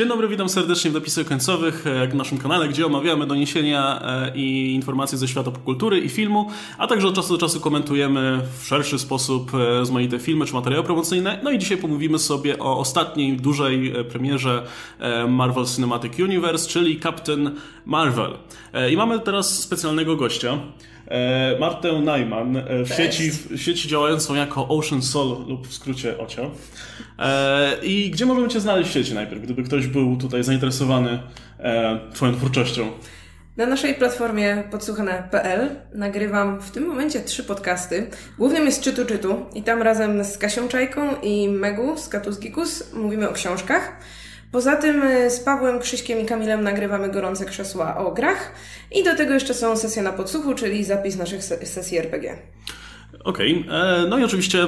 [0.00, 4.32] Dzień dobry, witam serdecznie w napisach końcowych e, w naszym kanale, gdzie omawiamy doniesienia e,
[4.34, 8.66] i informacje ze świata popkultury i filmu, a także od czasu do czasu komentujemy w
[8.66, 11.40] szerszy sposób e, rozmaite filmy czy materiały promocyjne.
[11.42, 14.66] No i dzisiaj pomówimy sobie o ostatniej dużej premierze
[15.28, 17.50] Marvel Cinematic Universe, czyli Captain
[17.86, 18.30] Marvel.
[18.90, 20.58] I mamy teraz specjalnego gościa.
[21.60, 26.50] Martę Najman w sieci, w sieci działającą jako Ocean Soul lub w skrócie OCIO.
[27.82, 31.18] I gdzie możemy Cię znaleźć w sieci najpierw, gdyby ktoś był tutaj zainteresowany
[32.14, 32.90] Twoją twórczością?
[33.56, 38.10] Na naszej platformie podsłuchane.pl nagrywam w tym momencie trzy podcasty.
[38.38, 42.92] Głównym jest Czytu Czytu i tam razem z Kasią Czajką i Megu z Katus Gikus
[42.94, 43.96] mówimy o książkach.
[44.52, 48.52] Poza tym y, z Pawłem, Krzyśkiem i Kamilem nagrywamy gorące krzesła o grach
[48.92, 52.38] i do tego jeszcze są sesje na podsłuchu, czyli zapis naszych sesji RPG.
[53.24, 53.76] Okej, okay.
[53.76, 54.66] E, no i oczywiście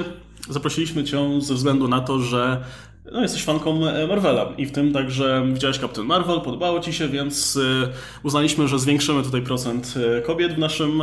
[0.48, 2.64] zaprosiliśmy Cię ze względu na to, że
[3.10, 7.08] no, jesteś fanką e, Marvela i w tym także widziałeś Captain Marvel, podobało Ci się,
[7.08, 7.88] więc e,
[8.22, 11.02] uznaliśmy, że zwiększymy tutaj procent e, kobiet w naszym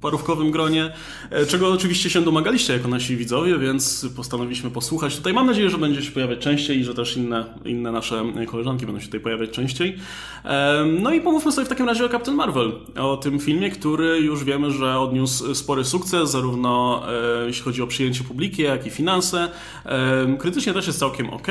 [0.00, 0.92] parówkowym gronie,
[1.48, 5.16] czego oczywiście się domagaliście jako nasi widzowie, więc postanowiliśmy posłuchać.
[5.16, 8.86] Tutaj mam nadzieję, że będzie się pojawiać częściej i że też inne, inne nasze koleżanki
[8.86, 9.96] będą się tutaj pojawiać częściej.
[11.00, 14.44] No i pomówmy sobie w takim razie o Captain Marvel, o tym filmie, który już
[14.44, 17.02] wiemy, że odniósł spory sukces, zarówno
[17.46, 19.48] jeśli chodzi o przyjęcie publiki, jak i finanse.
[20.38, 21.46] Krytycznie też jest całkiem ok.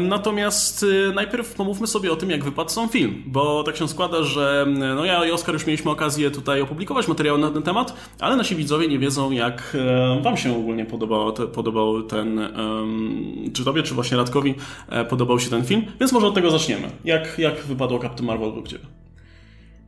[0.00, 4.22] Natomiast y, najpierw pomówmy sobie o tym, jak wypadł sam film, bo tak się składa,
[4.22, 8.36] że no ja i Oskar już mieliśmy okazję tutaj opublikować materiały na ten temat, ale
[8.36, 9.76] nasi widzowie nie wiedzą, jak
[10.22, 12.40] Wam się ogólnie podobał, podobał ten,
[13.54, 14.54] czy Tobie, czy właśnie Radkowi
[14.88, 16.90] e, podobał się ten film, więc może od tego zaczniemy.
[17.04, 18.84] Jak, jak wypadło Captain Marvel według Ciebie?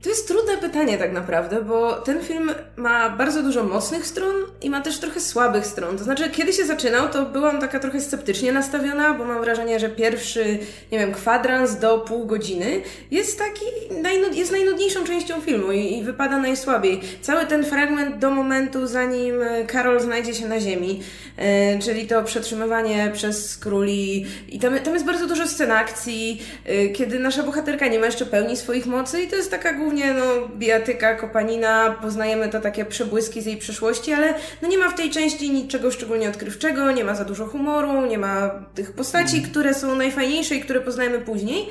[0.03, 4.71] To jest trudne pytanie tak naprawdę, bo ten film ma bardzo dużo mocnych stron i
[4.71, 5.99] ma też trochę słabych stron.
[5.99, 9.89] To znaczy, kiedy się zaczynał, to byłam taka trochę sceptycznie nastawiona, bo mam wrażenie, że
[9.89, 10.59] pierwszy,
[10.93, 13.65] nie wiem, kwadrans do pół godziny jest taki,
[14.03, 17.01] najnud, jest najnudniejszą częścią filmu i, i wypada najsłabiej.
[17.23, 19.35] Cały ten fragment do momentu, zanim
[19.67, 21.03] Karol znajdzie się na ziemi,
[21.37, 26.89] e, czyli to przetrzymywanie przez króli i tam, tam jest bardzo dużo scen akcji, e,
[26.89, 30.15] kiedy nasza bohaterka nie ma jeszcze pełni swoich mocy i to jest taka główna głównie
[30.15, 34.95] no, bijatyka, kopanina, poznajemy to takie przebłyski z jej przeszłości, ale no, nie ma w
[34.95, 39.51] tej części niczego szczególnie odkrywczego, nie ma za dużo humoru, nie ma tych postaci, mm.
[39.51, 41.69] które są najfajniejsze i które poznajemy później.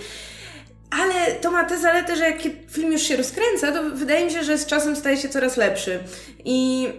[0.91, 4.43] Ale to ma tę zaletę, że jak film już się rozkręca, to wydaje mi się,
[4.43, 5.99] że z czasem staje się coraz lepszy.
[6.45, 6.89] I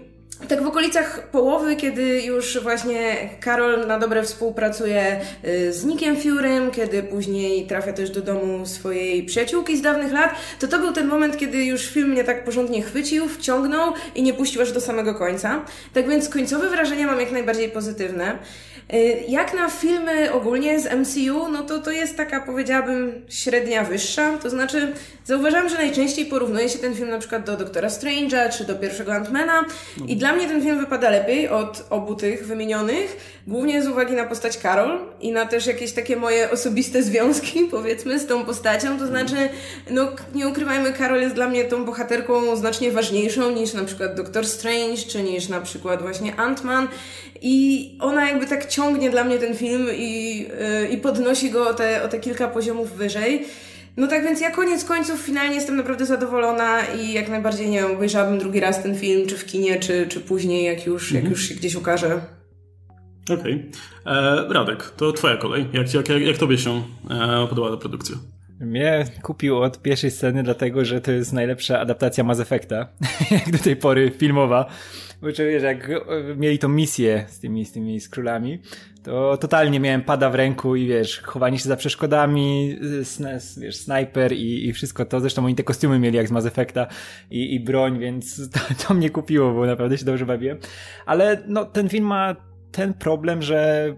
[0.48, 6.70] tak w okolicach połowy, kiedy już właśnie Karol na dobre współpracuje y, z Nickiem Furym,
[6.70, 11.06] kiedy później trafia też do domu swojej przyjaciółki z dawnych lat, to to był ten
[11.06, 15.14] moment, kiedy już film mnie tak porządnie chwycił, wciągnął i nie puścił aż do samego
[15.14, 15.64] końca.
[15.94, 18.38] Tak więc końcowe wrażenia mam jak najbardziej pozytywne.
[18.94, 24.38] Y, jak na filmy ogólnie z MCU, no to to jest taka, powiedziałabym, średnia wyższa.
[24.42, 24.92] To znaczy,
[25.24, 29.14] zauważam, że najczęściej porównuje się ten film na przykład do Doktora Strange'a czy do pierwszego
[29.14, 29.64] Antmana
[30.06, 34.24] i dla mnie ten film wypada lepiej od obu tych wymienionych, głównie z uwagi na
[34.24, 38.98] postać Carol i na też jakieś takie moje osobiste związki, powiedzmy, z tą postacią.
[38.98, 39.36] To znaczy,
[39.90, 44.46] no nie ukrywajmy, Carol jest dla mnie tą bohaterką znacznie ważniejszą niż na przykład Doktor
[44.46, 46.86] Strange, czy niż na przykład właśnie Ant-Man
[47.40, 51.74] i ona jakby tak ciągnie dla mnie ten film i, yy, i podnosi go o
[51.74, 53.44] te, o te kilka poziomów wyżej.
[53.96, 57.90] No tak więc ja koniec końców finalnie jestem naprawdę zadowolona i jak najbardziej nie wiem,
[57.90, 61.24] obejrzałabym drugi raz ten film, czy w kinie, czy, czy później, jak już, mhm.
[61.24, 62.20] jak już się gdzieś ukaże.
[63.24, 63.70] Okej.
[64.04, 64.16] Okay.
[64.16, 65.66] E, Radek, to twoja kolej.
[65.72, 68.16] Jak, jak, jak, jak tobie się e, podobała ta produkcja?
[68.60, 72.88] Mnie kupił od pierwszej sceny, dlatego że to jest najlepsza adaptacja Mass Effecta,
[73.31, 74.66] jak do tej pory filmowa.
[75.22, 75.91] Bo czuję, że jak
[76.37, 78.59] mieli tą misję z tymi, z tymi skrólami,
[79.03, 82.78] to totalnie miałem pada w ręku i wiesz, chowanie się za przeszkodami,
[83.60, 85.20] wiesz, snajper i, i wszystko to.
[85.20, 86.87] Zresztą oni te kostiumy mieli jak z Mass Effecta
[87.31, 90.59] i, i broń, więc to, to mnie kupiło, bo naprawdę się dobrze bawiłem.
[91.06, 92.37] Ale no, ten film ma
[92.72, 93.94] ten problem, że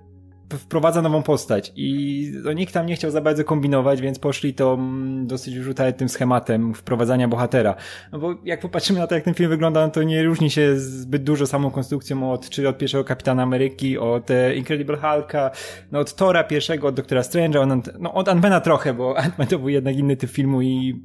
[0.58, 4.78] wprowadza nową postać i no, nikt tam nie chciał za bardzo kombinować, więc poszli to
[5.22, 7.74] dosyć rzucać tym schematem wprowadzania bohatera.
[8.12, 10.76] No bo jak popatrzymy na to, jak ten film wygląda, no to nie różni się
[10.76, 15.50] zbyt dużo samą konstrukcją od, czy od pierwszego Kapitana Ameryki, od e, Incredible Hulka,
[15.92, 19.58] no od Tora pierwszego, od Doktora Strange'a, od, no od Ant-Mana trochę, bo Ant-Man to
[19.58, 21.02] był jednak inny typ filmu i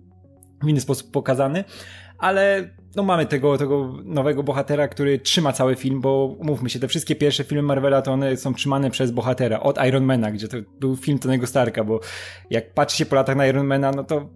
[0.63, 1.63] w inny sposób pokazany,
[2.17, 6.87] ale no mamy tego, tego nowego bohatera, który trzyma cały film, bo umówmy się, te
[6.87, 10.95] wszystkie pierwsze filmy Marvela to one są trzymane przez bohatera, od Ironmana, gdzie to był
[10.95, 11.99] film Tonego Starka, bo
[12.49, 14.29] jak patrzy się po latach na Ironmana, no to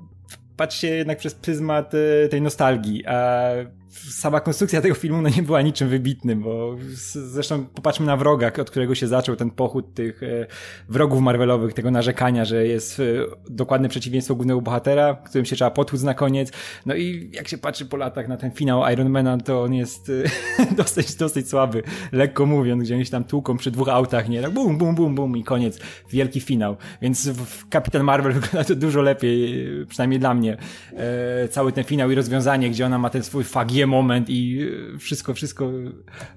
[0.57, 3.49] patrzy się jednak przez pryzmat e, tej nostalgii, a
[3.91, 6.75] sama konstrukcja tego filmu no nie była niczym wybitnym, bo
[7.13, 10.47] zresztą popatrzmy na wroga, od którego się zaczął ten pochód tych e,
[10.89, 13.03] wrogów Marvelowych, tego narzekania, że jest e,
[13.49, 16.51] dokładne przeciwieństwo głównego bohatera, którym się trzeba potłuc na koniec.
[16.85, 20.11] No i jak się patrzy po latach na ten finał Ironmana, to on jest
[20.59, 24.41] e, dosyć, dosyć słaby, lekko mówiąc, gdzie oni się tam tłuką przy dwóch autach, nie?
[24.41, 25.79] Tak bum, bum, bum, bum i koniec.
[26.09, 26.77] Wielki finał.
[27.01, 30.57] Więc w Kapitan Marvel wygląda to dużo lepiej, przynajmniej dla mnie.
[31.49, 33.43] Cały ten finał i rozwiązanie, gdzie ona ma ten swój
[33.87, 34.69] moment i
[34.99, 35.71] wszystko, wszystko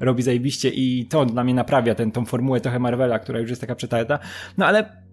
[0.00, 3.60] robi zajebiście i to dla mnie naprawia ten, tą formułę trochę Marvela, która już jest
[3.60, 4.18] taka przetarta.
[4.58, 5.04] No ale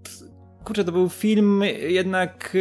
[0.64, 2.58] kurczę, to był film jednak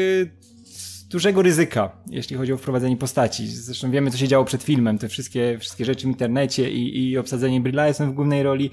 [0.64, 3.46] z dużego ryzyka, jeśli chodzi o wprowadzenie postaci.
[3.46, 7.18] Zresztą wiemy, co się działo przed filmem, te wszystkie, wszystkie rzeczy w internecie i, i
[7.18, 8.70] obsadzenie Brie Larson w głównej roli.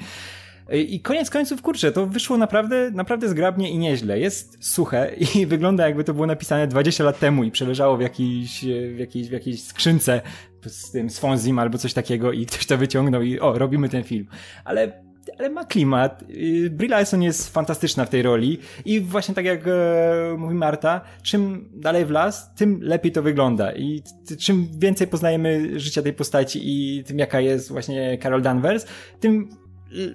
[0.74, 4.20] I koniec końców, kurczę, to wyszło naprawdę, naprawdę zgrabnie i nieźle.
[4.20, 8.66] Jest suche i wygląda jakby to było napisane 20 lat temu i przeleżało w jakiejś,
[8.96, 10.22] w jakiejś, w jakiejś skrzynce
[10.66, 14.28] z tym Sfonzim albo coś takiego i ktoś to wyciągnął i o, robimy ten film.
[14.66, 15.08] Ale
[15.40, 16.24] ale ma klimat.
[16.30, 21.02] Y, Brie Larson jest fantastyczna w tej roli i właśnie tak jak e, mówi Marta,
[21.24, 24.04] czym dalej w las, tym lepiej to wygląda i
[24.40, 28.86] czym więcej poznajemy życia tej postaci i tym jaka jest właśnie Carol Danvers,
[29.20, 29.50] tym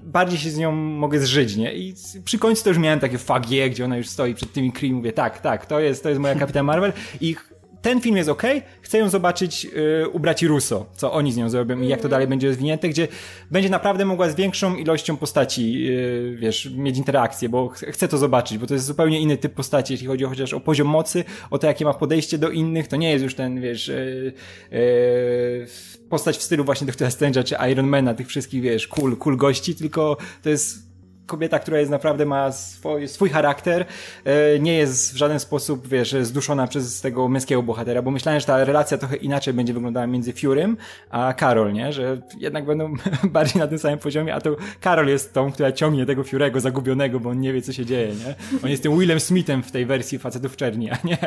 [0.02, 1.74] bardziej się z nią mogę zżyć, nie?
[1.74, 4.72] I przy końcu to już miałem takie fuck yeah, gdzie ona już stoi przed tymi
[4.72, 7.36] Kree mówię, tak, tak, to jest, to jest moja Kapitan Marvel i
[7.82, 8.42] ten film jest ok,
[8.82, 12.08] chcę ją zobaczyć yy, u braci Russo, co oni z nią zrobią i jak to
[12.08, 13.08] dalej będzie rozwinięte, gdzie
[13.50, 18.18] będzie naprawdę mogła z większą ilością postaci, yy, wiesz, mieć interakcję, bo ch chcę to
[18.18, 21.24] zobaczyć, bo to jest zupełnie inny typ postaci, jeśli chodzi o, chociaż o poziom mocy,
[21.50, 25.66] o to, jakie ma podejście do innych, to nie jest już ten, wiesz, yy,
[26.08, 30.16] postać w stylu właśnie Doktora Strange'a czy Ironmana, tych wszystkich, wiesz, cool, cool gości, tylko
[30.42, 30.91] to jest
[31.32, 33.84] kobieta, która jest naprawdę ma swój, swój charakter,
[34.24, 38.46] e, nie jest w żaden sposób, wiesz, zduszona przez tego męskiego bohatera, bo myślałem, że
[38.46, 40.76] ta relacja trochę inaczej będzie wyglądała między Furym
[41.10, 41.92] a Karol, nie?
[41.92, 42.94] Że jednak będą
[43.36, 47.20] bardziej na tym samym poziomie, a to Karol jest tą, która ciągnie tego Furego zagubionego,
[47.20, 48.34] bo on nie wie, co się dzieje, nie?
[48.64, 51.18] On jest tym Willem Smithem w tej wersji facetów czerni, a nie,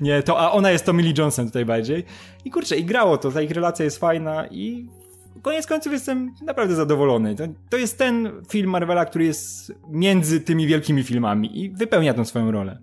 [0.00, 2.04] nie to, a ona jest Tommy Lee Johnson tutaj bardziej.
[2.44, 4.86] I kurczę, i grało to, ta ich relacja jest fajna i
[5.42, 7.34] koniec końców jestem naprawdę zadowolony.
[7.34, 12.24] To, to jest ten film Marvela, który jest między tymi wielkimi filmami i wypełnia tą
[12.24, 12.78] swoją rolę.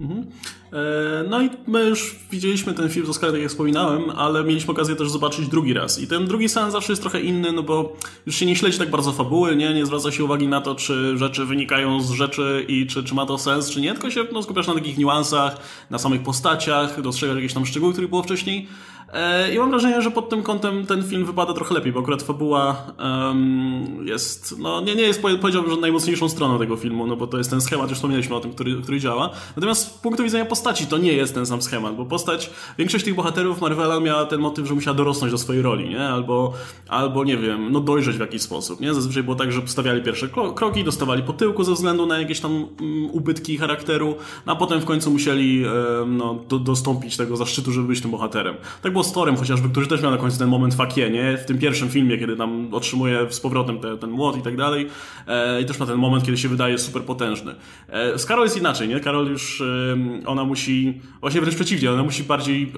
[0.00, 0.26] Mhm.
[0.72, 4.96] E, no i my już widzieliśmy ten film z tak jak wspominałem, ale mieliśmy okazję
[4.96, 6.00] też zobaczyć drugi raz.
[6.00, 7.96] I ten drugi seans zawsze jest trochę inny, no bo
[8.26, 11.18] już się nie śledzi tak bardzo fabuły, nie, nie zwraca się uwagi na to, czy
[11.18, 14.42] rzeczy wynikają z rzeczy i czy, czy ma to sens, czy nie, tylko się no,
[14.42, 15.56] skupiasz na takich niuansach,
[15.90, 18.68] na samych postaciach, dostrzegasz jakieś tam szczegóły, których było wcześniej.
[19.12, 22.22] E, I mam wrażenie, że pod tym kątem ten film wypada trochę lepiej, bo akurat
[22.22, 27.26] fabuła um, jest, no nie, nie jest powiedziałbym, że najmocniejszą stroną tego filmu, no bo
[27.26, 29.30] to jest ten schemat, już wspomnieliśmy o tym, który, który działa.
[29.56, 33.14] Natomiast z punktu widzenia postaci to nie jest ten sam schemat, bo postać, większość tych
[33.14, 36.08] bohaterów Marvela miała ten motyw, że musiała dorosnąć do swojej roli, nie?
[36.08, 36.52] Albo,
[36.88, 38.94] albo nie wiem, no dojrzeć w jakiś sposób, nie?
[38.94, 42.52] Zazwyczaj było tak, że stawiali pierwsze kroki, dostawali po tyłku ze względu na jakieś tam
[42.52, 42.68] um,
[43.12, 44.16] ubytki charakteru,
[44.46, 45.64] no a potem w końcu musieli
[46.06, 48.56] no, do, dostąpić tego zaszczytu, żeby być tym bohaterem.
[48.82, 51.36] Tak było z Torem chociażby, który też miał na końcu ten moment fakie, nie?
[51.36, 54.86] W tym pierwszym filmie, kiedy tam otrzymuje z powrotem te, ten młot i tak dalej.
[55.26, 57.54] E, I też ma ten moment, kiedy się wydaje super potężny.
[57.88, 59.00] E, z Karol jest inaczej, nie?
[59.00, 59.96] Karol już, e,
[60.26, 62.72] ona musi, właśnie wręcz przeciwnie, ona musi bardziej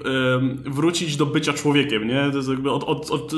[0.65, 2.29] wrócić do bycia człowiekiem, nie?
[2.31, 3.31] To jest jakby od, od, od,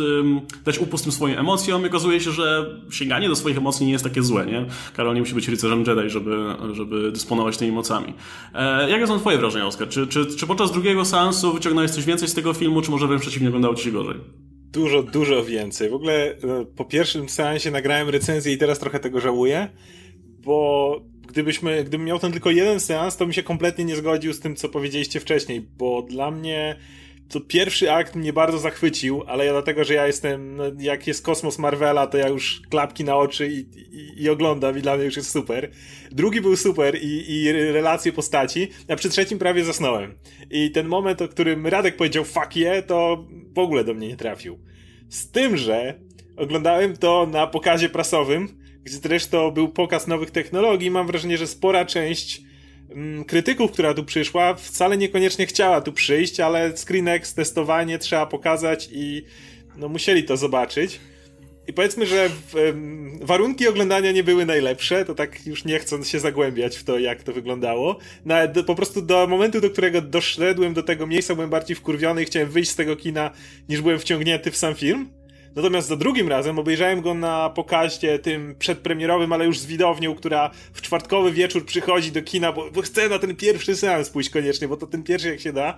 [0.65, 4.03] dać upust tym swoim emocjom i okazuje się, że sięganie do swoich emocji nie jest
[4.03, 4.65] takie złe, nie?
[4.95, 8.13] Karol nie musi być rycerzem Jedi, żeby, żeby dysponować tymi mocami.
[8.53, 9.90] E, jakie są twoje wrażenia, Oskar?
[9.90, 13.21] Czy, czy, czy podczas drugiego seansu wyciągnąłeś coś więcej z tego filmu, czy może wręcz
[13.21, 14.15] przeciwnie wyglądało ci się gorzej?
[14.71, 15.89] Dużo, dużo więcej.
[15.89, 19.69] W ogóle no, po pierwszym seansie nagrałem recenzję i teraz trochę tego żałuję,
[20.39, 24.39] bo gdybyśmy, gdybym miał ten tylko jeden seans, to mi się kompletnie nie zgodził z
[24.39, 26.80] tym, co powiedzieliście wcześniej, bo dla mnie
[27.30, 31.25] to pierwszy akt mnie bardzo zachwycił, ale ja dlatego, że ja jestem, no, jak jest
[31.25, 35.06] kosmos Marvela, to ja już klapki na oczy i, i, i oglądam i dla mnie
[35.06, 35.71] już jest super.
[36.11, 40.15] Drugi był super i, i relacje postaci, a przy trzecim prawie zasnąłem.
[40.51, 43.25] I ten moment, o którym Radek powiedział fuck yeah, to
[43.56, 44.59] w ogóle do mnie nie trafił.
[45.09, 45.99] Z tym, że
[46.37, 48.47] oglądałem to na pokazie prasowym,
[48.83, 52.42] gdzie zresztą był pokaz nowych technologii, mam wrażenie, że spora część
[53.28, 59.25] krytyków, która tu przyszła, wcale niekoniecznie chciała tu przyjść, ale screenex, testowanie trzeba pokazać i
[59.78, 60.99] no musieli to zobaczyć.
[61.68, 62.73] I powiedzmy, że w,
[63.21, 67.23] warunki oglądania nie były najlepsze, to tak już nie chcąc się zagłębiać w to, jak
[67.23, 67.97] to wyglądało.
[68.25, 72.23] No, do, po prostu do momentu, do którego doszedłem do tego miejsca, byłem bardziej wkurwiony
[72.23, 73.31] i chciałem wyjść z tego kina,
[73.69, 75.09] niż byłem wciągnięty w sam film.
[75.56, 80.52] Natomiast za drugim razem obejrzałem go na pokazie tym przedpremierowym, ale już z widownią, która
[80.74, 84.68] w czwartkowy wieczór przychodzi do kina, bo, bo chce na ten pierwszy seans pójść koniecznie,
[84.68, 85.78] bo to ten pierwszy jak się da.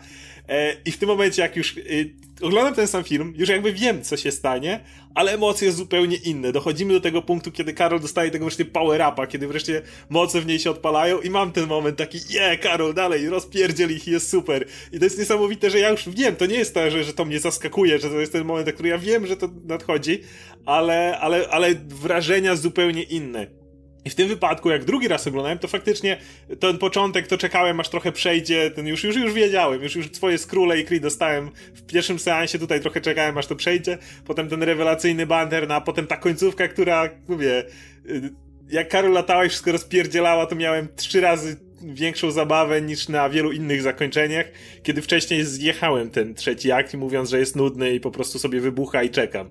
[0.50, 4.03] E, I w tym momencie, jak już y, oglądam ten sam film, już jakby wiem,
[4.03, 4.79] co się stanie,
[5.15, 6.51] ale emocje zupełnie inne.
[6.51, 10.59] Dochodzimy do tego punktu, kiedy Karol dostaje tego wreszcie power-upa, kiedy wreszcie moce w niej
[10.59, 14.65] się odpalają i mam ten moment taki, je, yeah, Karol, dalej, rozpierdziel ich jest super.
[14.91, 17.25] I to jest niesamowite, że ja już wiem, to nie jest to, że, że to
[17.25, 20.21] mnie zaskakuje, że to jest ten moment, na który ja wiem, że to nadchodzi,
[20.65, 23.64] ale, ale, ale wrażenia zupełnie inne.
[24.05, 26.17] I w tym wypadku, jak drugi raz oglądałem, to faktycznie
[26.59, 30.38] ten początek to czekałem, aż trochę przejdzie, ten już, już, już wiedziałem, już, już swoje
[30.38, 34.63] skróle i Kree dostałem w pierwszym seansie, tutaj trochę czekałem, aż to przejdzie, potem ten
[34.63, 37.63] rewelacyjny banter, no a potem ta końcówka, która, mówię,
[38.09, 38.33] y,
[38.69, 43.51] jak Karol latała i wszystko rozpierdzielała, to miałem trzy razy większą zabawę niż na wielu
[43.51, 44.45] innych zakończeniach,
[44.83, 49.03] kiedy wcześniej zjechałem ten trzeci akt mówiąc, że jest nudny i po prostu sobie wybucha
[49.03, 49.50] i czekam.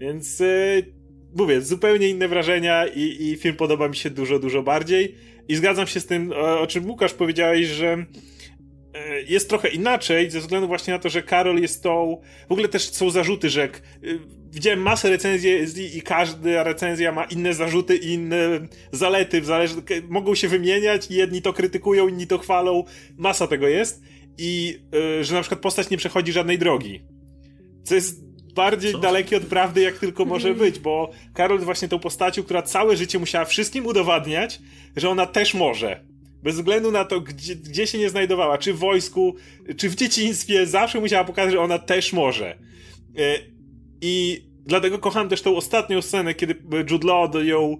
[0.00, 0.40] Więc...
[0.40, 1.03] Yy
[1.34, 5.14] mówię, zupełnie inne wrażenia i, i film podoba mi się dużo, dużo bardziej.
[5.48, 8.06] I zgadzam się z tym, o czym Łukasz powiedziałeś, że
[8.94, 12.20] e, jest trochę inaczej, ze względu właśnie na to, że Karol jest tą.
[12.48, 13.70] W ogóle też są zarzuty, że e,
[14.52, 19.70] widziałem masę recenzji i każda recenzja ma inne zarzuty i inne zalety, zależ...
[20.08, 22.84] mogą się wymieniać i jedni to krytykują, inni to chwalą.
[23.16, 24.02] Masa tego jest.
[24.38, 24.80] I
[25.20, 27.02] e, że na przykład postać nie przechodzi żadnej drogi.
[27.84, 28.23] Co jest
[28.54, 28.98] bardziej Co?
[28.98, 32.96] dalekie od prawdy, jak tylko może być, bo Karol jest właśnie tą postacią, która całe
[32.96, 34.60] życie musiała wszystkim udowadniać,
[34.96, 36.04] że ona też może.
[36.42, 39.34] Bez względu na to, gdzie, gdzie się nie znajdowała, czy w wojsku,
[39.76, 42.58] czy w dzieciństwie, zawsze musiała pokazać, że ona też może.
[43.18, 43.38] E,
[44.00, 46.54] I dlatego kocham też tą ostatnią scenę, kiedy
[46.90, 47.76] Jude Law ją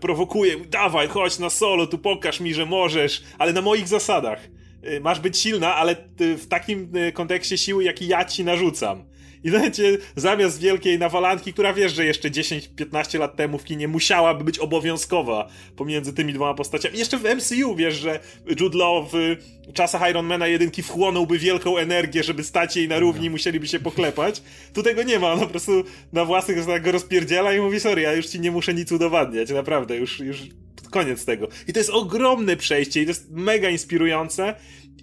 [0.00, 0.56] prowokuje.
[0.70, 4.48] Dawaj, chodź na solo, tu pokaż mi, że możesz, ale na moich zasadach.
[4.82, 9.04] E, masz być silna, ale w takim e, kontekście siły, jaki ja ci narzucam.
[9.44, 14.44] I będzie zamiast wielkiej nawalanki, która wiesz, że jeszcze 10-15 lat temu w kinie musiałaby
[14.44, 16.98] być obowiązkowa pomiędzy tymi dwoma postaciami.
[16.98, 18.20] Jeszcze w MCU wiesz, że
[18.60, 19.36] Jude Law w
[19.72, 24.42] czasach Ironmana jedynki wchłonąłby wielką energię, żeby stać jej na równi, musieliby się poklepać.
[24.74, 28.02] Tu tego nie ma, on po prostu na własnych zasadach go rozpierdziela i mówi, sorry,
[28.02, 30.42] ja już ci nie muszę nic udowadniać, naprawdę, już, już
[30.90, 31.48] koniec tego.
[31.68, 34.54] I to jest ogromne przejście i to jest mega inspirujące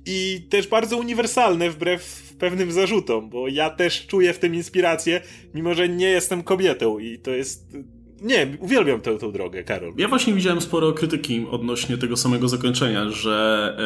[0.05, 5.21] i też bardzo uniwersalne wbrew pewnym zarzutom, bo ja też czuję w tym inspirację,
[5.53, 7.77] mimo że nie jestem kobietą i to jest
[8.21, 9.93] nie, uwielbiam tę, tę drogę, Karol.
[9.97, 13.77] Ja właśnie widziałem sporo krytyki odnośnie tego samego zakończenia, że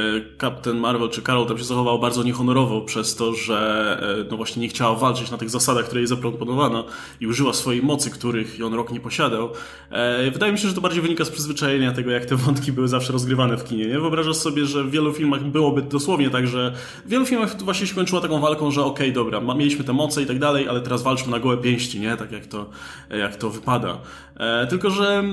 [0.42, 4.62] Captain Marvel czy Carol tam się zachował bardzo niehonorowo przez to, że e, no właśnie
[4.62, 6.86] nie chciała walczyć na tych zasadach, które jej zaproponowano
[7.22, 9.50] i użyła swojej mocy, których Jon Rock nie posiadał.
[9.92, 12.88] E, wydaje mi się, że to bardziej wynika z przyzwyczajenia tego, jak te wątki były
[12.88, 13.86] zawsze rozgrywane w kinie.
[13.86, 14.00] Nie?
[14.00, 16.74] Wyobrażasz sobie, że w wielu filmach byłoby dosłownie tak, że
[17.06, 20.22] w wielu filmach właśnie się kończyło taką walką, że okej, okay, dobra, mieliśmy te moce
[20.22, 22.18] i tak dalej, ale teraz walczmy na gołe pięści, nie?
[22.18, 22.70] Tak jak to,
[23.10, 24.02] jak to wypada.
[24.40, 25.24] E, tylko, że e,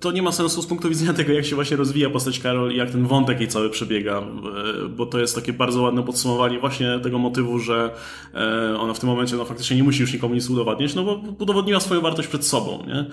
[0.00, 2.76] to nie ma sensu z punktu widzenia tego, jak się właśnie rozwija postać Karol i
[2.76, 7.00] jak ten wątek jej cały przebiega, e, bo to jest takie bardzo ładne podsumowanie właśnie
[7.02, 7.90] tego motywu, że
[8.78, 11.80] ona w tym momencie no, faktycznie nie musi już nikomu nic udowadniać, no bo udowodniła
[11.80, 13.06] swoją wartość przed sobą, nie?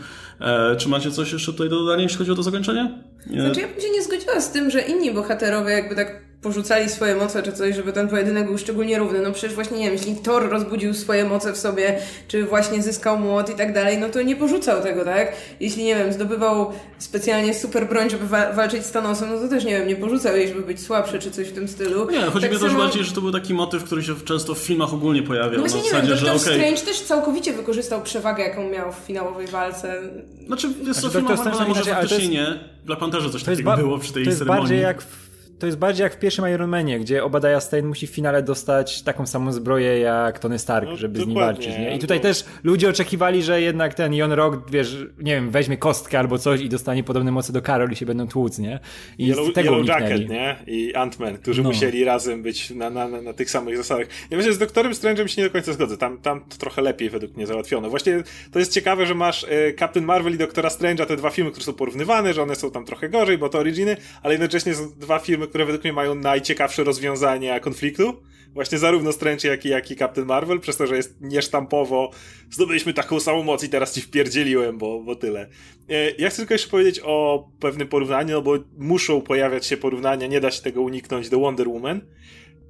[0.77, 3.03] Czy macie coś jeszcze tutaj do dodania, jeśli chodzi o to zakończenie?
[3.29, 3.41] Nie.
[3.41, 7.15] Znaczy ja bym się nie zgodziła z tym, że inni bohaterowie jakby tak porzucali swoje
[7.15, 9.21] moce czy coś, żeby ten pojedynek był szczególnie równy.
[9.21, 13.19] No przecież właśnie, nie wiem, jeśli Thor rozbudził swoje moce w sobie, czy właśnie zyskał
[13.19, 15.31] młot i tak dalej, no to nie porzucał tego, tak?
[15.59, 19.65] Jeśli, nie wiem, zdobywał specjalnie super broń, żeby wa walczyć z Thanosem, no to też,
[19.65, 22.11] nie wiem, nie porzucał jej, żeby być słabszy, czy coś w tym stylu.
[22.11, 22.69] Nie, chodzi tak mi samo...
[22.69, 25.57] też bardziej, że to był taki motyw, który się często w filmach ogólnie pojawia.
[25.57, 26.55] No właśnie, nie zasadzie, wiem, Doctor że, okay.
[26.55, 30.01] Strange też całkowicie wykorzystał przewagę, jaką miał w finałowej walce.
[30.47, 32.59] Znaczy, jest to znaczy, film, może faktycznie nie.
[32.85, 34.61] Black Pantherze coś takiego było przy tej to jest ceremonii.
[34.61, 35.30] bardziej jak w
[35.61, 39.01] to jest bardziej jak w pierwszym Iron Manie, gdzie Obadiah Stane musi w finale dostać
[39.01, 41.67] taką samą zbroję jak Tony Stark, no, żeby z nim walczyć.
[41.67, 41.95] Nie?
[41.95, 42.23] I tutaj to...
[42.23, 46.61] też ludzie oczekiwali, że jednak ten Jon Rock, wiesz, nie wiem, weźmie kostkę albo coś
[46.61, 48.79] i dostanie podobne moce do Karol i się będą tłuc, nie?
[49.17, 50.55] I Yellow, tego Yellow Jacket, nie?
[50.67, 51.69] I Ant-Man, którzy no.
[51.69, 54.07] musieli razem być na, na, na, na, tych samych zasadach.
[54.29, 55.97] Ja myślę, że z Doktorem Strange'em się nie do końca zgodzę.
[55.97, 57.89] Tam, tam to trochę lepiej według mnie załatwiono.
[57.89, 61.51] Właśnie to jest ciekawe, że masz e, Captain Marvel i Doktora Strange'a, te dwa filmy,
[61.51, 64.91] które są porównywane, że one są tam trochę gorzej, bo to originy, ale jednocześnie są
[64.99, 68.21] dwa filmy, które według mnie mają na najciekawsze rozwiązania konfliktu.
[68.53, 72.11] Właśnie zarówno Strange, jak i, jak i Captain Marvel, przez to, że jest niesztampowo.
[72.51, 75.49] Zdobyliśmy taką samą moc i teraz ci wpierdzieliłem, bo, bo tyle.
[75.89, 80.27] E, ja chcę tylko jeszcze powiedzieć o pewnym porównaniu, no bo muszą pojawiać się porównania,
[80.27, 82.01] nie da się tego uniknąć do Wonder Woman.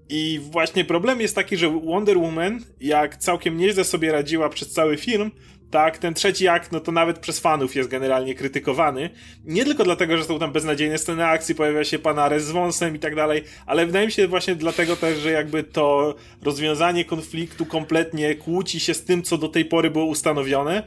[0.10, 4.98] I właśnie problem jest taki, że Wonder Woman, jak całkiem nieźle sobie radziła przez cały
[4.98, 5.32] film,
[5.72, 9.10] tak, ten trzeci akt, no to nawet przez fanów jest generalnie krytykowany.
[9.46, 12.96] Nie tylko dlatego, że są tam beznadziejne sceny akcji, pojawia się pan Ares z wąsem
[12.96, 17.66] i tak dalej, ale wydaje mi się właśnie dlatego też, że jakby to rozwiązanie konfliktu
[17.66, 20.84] kompletnie kłóci się z tym, co do tej pory było ustanowione.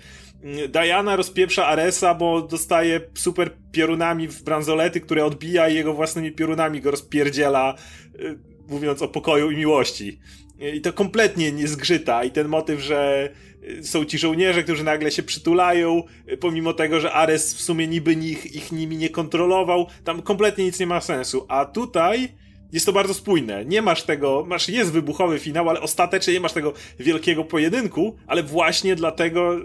[0.69, 6.81] Diana rozpieprza Aresa, bo dostaje super piorunami w bransolety, które odbija i jego własnymi piorunami
[6.81, 7.75] go rozpierdziela,
[8.21, 8.38] y,
[8.69, 10.19] mówiąc o pokoju i miłości.
[10.75, 12.25] I to kompletnie nie zgrzyta.
[12.25, 13.29] I ten motyw, że
[13.83, 16.02] są ci żołnierze, którzy nagle się przytulają,
[16.40, 20.80] pomimo tego, że Ares w sumie niby ich, ich nimi nie kontrolował, tam kompletnie nic
[20.80, 21.47] nie ma sensu.
[21.49, 22.28] A tutaj
[22.73, 23.64] jest to bardzo spójne.
[23.64, 28.42] Nie masz tego, masz, jest wybuchowy finał, ale ostatecznie nie masz tego wielkiego pojedynku, ale
[28.42, 29.56] właśnie dlatego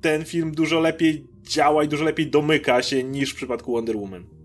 [0.00, 4.35] ten film dużo lepiej działa i dużo lepiej domyka się niż w przypadku Wonder Woman.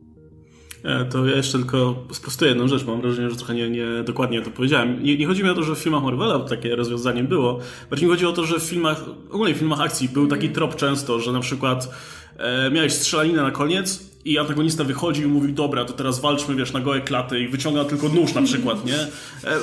[0.83, 3.85] E, to ja jeszcze tylko sprostuję jedną rzecz, bo mam wrażenie, że trochę nie, nie
[4.05, 5.03] dokładnie to powiedziałem.
[5.03, 7.59] Nie, nie, chodzi mi o to, że w filmach Marvela takie rozwiązanie było.
[7.89, 10.75] Bardziej mi chodzi o to, że w filmach, ogólnie w filmach akcji był taki trop
[10.75, 11.89] często, że na przykład
[12.37, 16.73] e, miałeś strzelaninę na koniec i antagonista wychodzi i mówi, dobra, to teraz walczmy, wiesz,
[16.73, 18.95] na gołe klaty i wyciąga tylko nóż na przykład, nie?
[18.95, 19.57] E,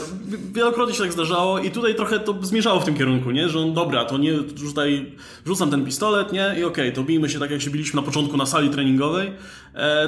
[0.52, 3.48] wielokrotnie się tak zdarzało i tutaj trochę to zmierzało w tym kierunku, nie?
[3.48, 5.12] Że on, dobra, to nie, tutaj
[5.46, 6.46] rzucam ten pistolet, nie?
[6.58, 9.32] I okej, okay, to bijmy się tak, jak się biliśmy na początku na sali treningowej,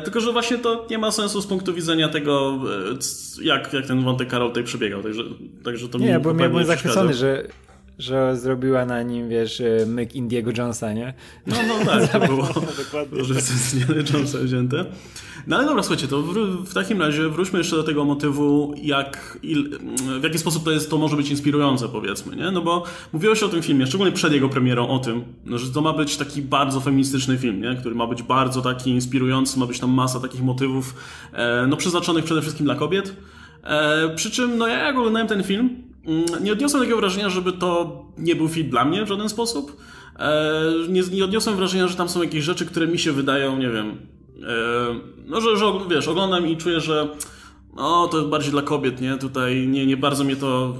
[0.01, 2.59] tylko, że właśnie to nie ma sensu z punktu widzenia tego,
[2.91, 5.23] e, jak, jak ten wątek Karol tutaj przebiegał, także,
[5.65, 7.49] także to nie, mi byłem, ja byłem zachwycony, że
[8.01, 11.15] że zrobiła na nim, wiesz, e, myk Indiego Jonesa, nie?
[11.47, 12.21] No, no tak, to
[13.11, 14.85] było, że z Indiana Jonesa wzięte.
[15.47, 16.35] No ale dobra, słuchajcie, to w,
[16.67, 19.79] w, takim razie wróćmy jeszcze do tego motywu, jak, il,
[20.21, 22.51] w jaki sposób to, jest, to może być inspirujące, powiedzmy, nie?
[22.51, 25.81] No bo mówiłeś o tym filmie, szczególnie przed jego premierą, o tym, no, że to
[25.81, 27.77] ma być taki bardzo feministyczny film, nie?
[27.77, 30.95] Który ma być bardzo taki inspirujący, ma być tam masa takich motywów,
[31.33, 33.15] e, no przeznaczonych przede wszystkim dla kobiet.
[33.65, 35.90] E, przy czym, no ja jak oglądałem ten film,
[36.41, 39.77] nie odniosłem takiego wrażenia, żeby to nie był film dla mnie w żaden sposób.
[40.19, 43.71] E, nie, nie odniosłem wrażenia, że tam są jakieś rzeczy, które mi się wydają, nie
[43.71, 43.89] wiem,
[44.43, 47.09] e, no że, że wiesz, oglądam i czuję, że
[47.77, 49.19] no, to bardziej dla kobiet, nie?
[49.19, 50.77] Tutaj nie, nie bardzo mnie to,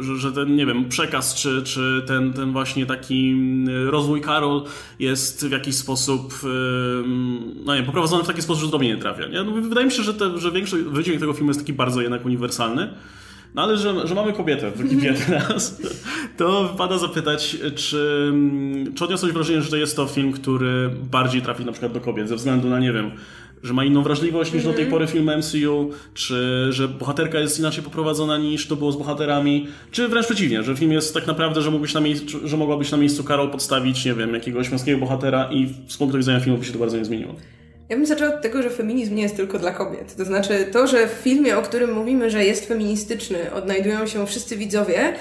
[0.00, 4.62] że, że ten, nie wiem, przekaz, czy, czy ten, ten właśnie taki mm, rozwój Karol
[4.98, 6.34] jest w jakiś sposób,
[7.64, 9.42] no nie poprowadzony w taki sposób, że do mnie nie trafia, nie?
[9.42, 12.26] No, wydaje mi się, że, te, że większość, wydźwięk tego filmu jest taki bardzo jednak
[12.26, 12.94] uniwersalny.
[13.56, 15.82] No ale że, że mamy kobietę w ekipie teraz,
[16.36, 18.32] to wypada zapytać, czy,
[18.94, 22.28] czy odniosłeś wrażenie, że to jest to film, który bardziej trafi na przykład do kobiet,
[22.28, 23.10] ze względu na, nie wiem,
[23.62, 24.90] że ma inną wrażliwość niż do tej mhm.
[24.90, 30.08] pory filmy MCU, czy że bohaterka jest inaczej poprowadzona niż to było z bohaterami, czy
[30.08, 33.24] wręcz przeciwnie, że film jest tak naprawdę, że, mógłbyś na miejscu, że mogłabyś na miejscu
[33.24, 36.78] Karol podstawić, nie wiem, jakiegoś męskiego bohatera i z punktu widzenia filmu by się to
[36.78, 37.34] bardzo nie zmieniło.
[37.88, 40.16] Ja bym zaczęła od tego, że feminizm nie jest tylko dla kobiet.
[40.16, 44.56] To znaczy to, że w filmie, o którym mówimy, że jest feministyczny, odnajdują się wszyscy
[44.56, 45.12] widzowie,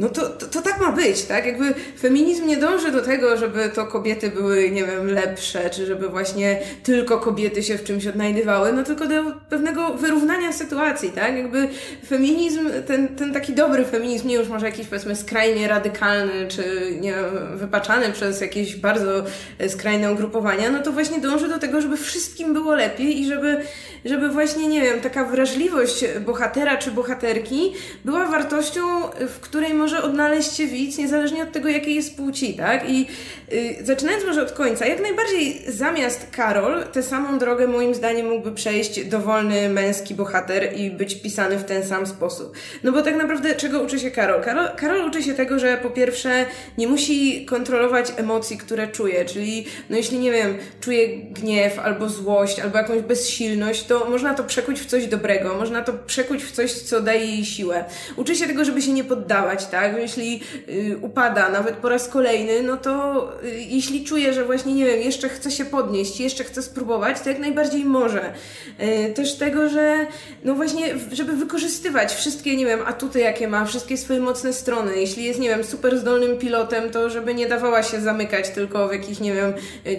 [0.00, 1.46] no to, to, to, tak ma być, tak?
[1.46, 6.08] Jakby feminizm nie dąży do tego, żeby to kobiety były, nie wiem, lepsze, czy żeby
[6.08, 9.14] właśnie tylko kobiety się w czymś odnajdywały, no tylko do
[9.50, 11.36] pewnego wyrównania sytuacji, tak?
[11.36, 11.68] Jakby
[12.08, 17.14] feminizm, ten, ten taki dobry feminizm, nie już może jakiś powiedzmy skrajnie radykalny, czy nie
[17.14, 19.24] wiem, wypaczany przez jakieś bardzo
[19.68, 23.62] skrajne ugrupowania, no to właśnie dąży do tego, żeby wszystkim było lepiej i żeby,
[24.04, 27.72] żeby właśnie, nie wiem, taka wrażliwość bohatera czy bohaterki
[28.04, 28.80] była wartością,
[29.28, 32.90] w której może odnaleźć się widz, niezależnie od tego, jakiej jest płci, tak?
[32.90, 33.06] I
[33.52, 38.52] y, zaczynając może od końca, jak najbardziej zamiast Karol, tę samą drogę moim zdaniem mógłby
[38.52, 42.52] przejść dowolny męski bohater i być pisany w ten sam sposób.
[42.82, 44.42] No bo tak naprawdę czego uczy się Karol?
[44.42, 46.46] Karol, Karol uczy się tego, że po pierwsze
[46.78, 52.60] nie musi kontrolować emocji, które czuje, czyli no jeśli, nie wiem, czuje gniew albo złość,
[52.60, 56.72] albo jakąś bezsilność, to można to przekuć w coś dobrego, można to przekuć w coś,
[56.72, 57.84] co daje jej siłę.
[58.16, 59.96] Uczy się tego, żeby się nie poddawać, tak?
[59.96, 64.84] Jeśli y, upada nawet po raz kolejny, no to y, jeśli czuje, że właśnie, nie
[64.84, 68.32] wiem, jeszcze chce się podnieść, jeszcze chce spróbować, to jak najbardziej może.
[68.80, 70.06] Y, też tego, że
[70.44, 74.96] no właśnie, żeby wykorzystywać wszystkie, nie wiem, atuty, jakie ma, wszystkie swoje mocne strony.
[74.96, 78.92] Jeśli jest, nie wiem, super zdolnym pilotem, to żeby nie dawała się zamykać tylko w
[78.92, 79.52] jakichś, nie wiem,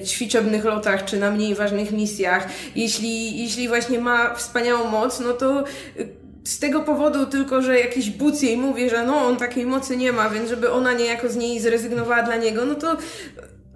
[0.05, 2.47] ćwiczebnych lotach, czy na mniej ważnych misjach.
[2.75, 5.63] Jeśli, jeśli właśnie ma wspaniałą moc, no to
[6.43, 10.13] z tego powodu tylko, że jakiś buc jej mówi, że no on takiej mocy nie
[10.13, 12.97] ma, więc żeby ona niejako z niej zrezygnowała dla niego, no to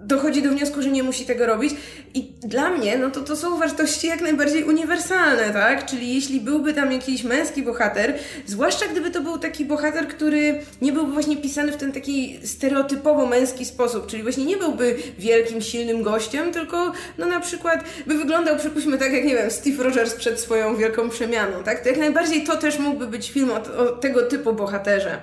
[0.06, 1.74] dochodzi do wniosku, że nie musi tego robić.
[2.14, 5.86] I dla mnie, no to to są wartości jak najbardziej uniwersalne, tak?
[5.86, 10.92] Czyli jeśli byłby tam jakiś męski bohater, zwłaszcza gdyby to był taki bohater, który nie
[10.92, 16.02] byłby właśnie pisany w ten taki stereotypowo męski sposób, czyli właśnie nie byłby wielkim, silnym
[16.02, 20.40] gościem, tylko no na przykład by wyglądał, przypuśćmy tak jak, nie wiem, Steve Rogers przed
[20.40, 21.82] swoją wielką przemianą, tak?
[21.82, 25.18] To jak najbardziej to też mógłby być film o, o tego typu bohaterze.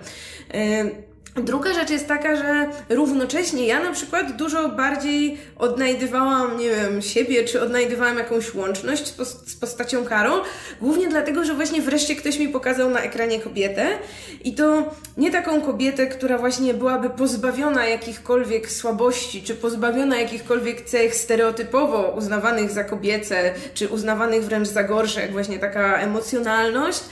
[0.53, 7.01] Yy, Druga rzecz jest taka, że równocześnie ja na przykład dużo bardziej odnajdywałam, nie wiem,
[7.01, 10.41] siebie, czy odnajdywałam jakąś łączność z, postacią Karol,
[10.81, 13.87] głównie dlatego, że właśnie wreszcie ktoś mi pokazał na ekranie kobietę
[14.43, 21.15] i to nie taką kobietę, która właśnie byłaby pozbawiona jakichkolwiek słabości, czy pozbawiona jakichkolwiek cech
[21.15, 27.03] stereotypowo uznawanych za kobiece, czy uznawanych wręcz za gorsze, jak właśnie taka emocjonalność,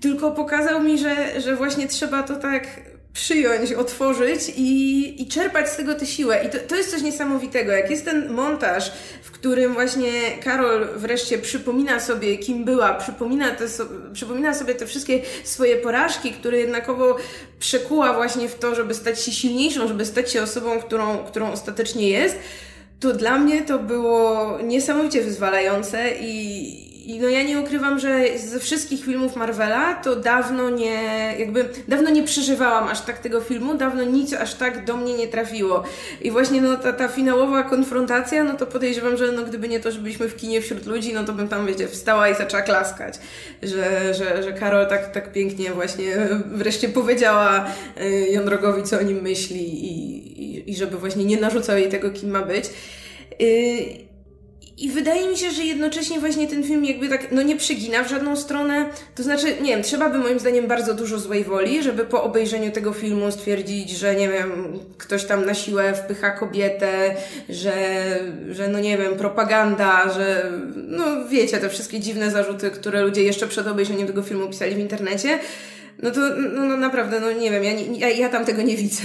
[0.00, 5.76] tylko pokazał mi, że, że właśnie trzeba to tak przyjąć, otworzyć i, i czerpać z
[5.76, 6.44] tego tę siłę.
[6.44, 7.72] I to, to jest coś niesamowitego.
[7.72, 10.12] Jak jest ten montaż, w którym właśnie
[10.44, 16.32] Karol wreszcie przypomina sobie, kim była, przypomina, te so, przypomina sobie te wszystkie swoje porażki,
[16.32, 17.16] które jednakowo
[17.58, 22.08] przekuła właśnie w to, żeby stać się silniejszą, żeby stać się osobą, którą, którą ostatecznie
[22.08, 22.36] jest,
[23.00, 28.60] to dla mnie to było niesamowicie wyzwalające i, i no ja nie ukrywam, że ze
[28.60, 34.04] wszystkich filmów Marvela to dawno nie, jakby dawno nie przeżywałam aż tak tego filmu, dawno
[34.04, 35.84] nic aż tak do mnie nie trafiło.
[36.20, 39.90] I właśnie no ta, ta finałowa konfrontacja, no to podejrzewam, że no gdyby nie to,
[39.90, 43.18] że byliśmy w kinie wśród ludzi, no to bym tam, wiecie, wstała i zaczęła klaskać.
[43.62, 47.66] Że, że, że Karol tak, tak pięknie właśnie wreszcie powiedziała
[48.00, 52.10] y, Jądrogowi, co o nim myśli i, i, i żeby właśnie nie narzucał jej tego,
[52.10, 52.64] kim ma być.
[53.40, 54.11] Yy,
[54.82, 58.08] i wydaje mi się, że jednocześnie właśnie ten film jakby tak, no nie przegina w
[58.08, 58.90] żadną stronę.
[59.14, 62.72] To znaczy, nie wiem, trzeba by moim zdaniem bardzo dużo złej woli, żeby po obejrzeniu
[62.72, 67.14] tego filmu stwierdzić, że nie wiem, ktoś tam na siłę wpycha kobietę,
[67.48, 67.74] że,
[68.50, 73.46] że no nie wiem, propaganda, że no wiecie, te wszystkie dziwne zarzuty, które ludzie jeszcze
[73.46, 75.38] przed obejrzeniem tego filmu pisali w internecie.
[76.02, 79.02] No to no, no naprawdę, no nie wiem, ja, ja, ja tam tego nie widzę.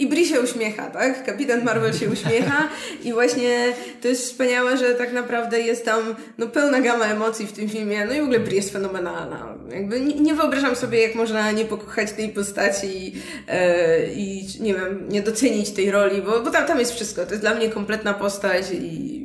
[0.00, 1.24] I Bri się uśmiecha, tak?
[1.24, 2.68] Kapitan Marvel się uśmiecha
[3.04, 7.52] i właśnie to jest wspaniałe, że tak naprawdę jest tam no, pełna gama emocji w
[7.52, 8.04] tym filmie.
[8.04, 9.54] No i w ogóle Bri jest fenomenalna.
[9.72, 13.12] Jakby nie, nie wyobrażam sobie, jak można nie pokochać tej postaci i,
[13.48, 17.24] e, i nie wiem, nie docenić tej roli, bo, bo tam, tam jest wszystko.
[17.24, 19.20] To jest dla mnie kompletna postać i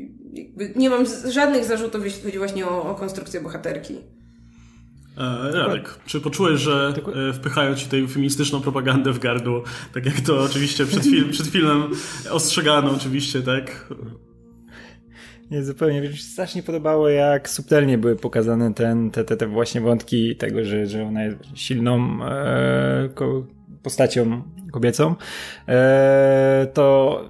[0.76, 4.02] nie mam żadnych zarzutów, jeśli chodzi właśnie o, o konstrukcję bohaterki.
[5.18, 6.94] E, Radek, czy poczułeś, że
[7.30, 11.48] e, wpychają ci tę feministyczną propagandę w gardło, tak jak to oczywiście przed, film, przed
[11.48, 11.84] filmem
[12.32, 13.94] ostrzegano oczywiście, tak?
[15.52, 16.02] Nie, zupełnie.
[16.02, 20.66] Mi się strasznie podobało, jak subtelnie były pokazane ten, te, te, te właśnie wątki tego,
[20.66, 23.46] że, że ona jest silną e, ko,
[23.84, 25.16] postacią kobiecą.
[25.68, 27.22] E, to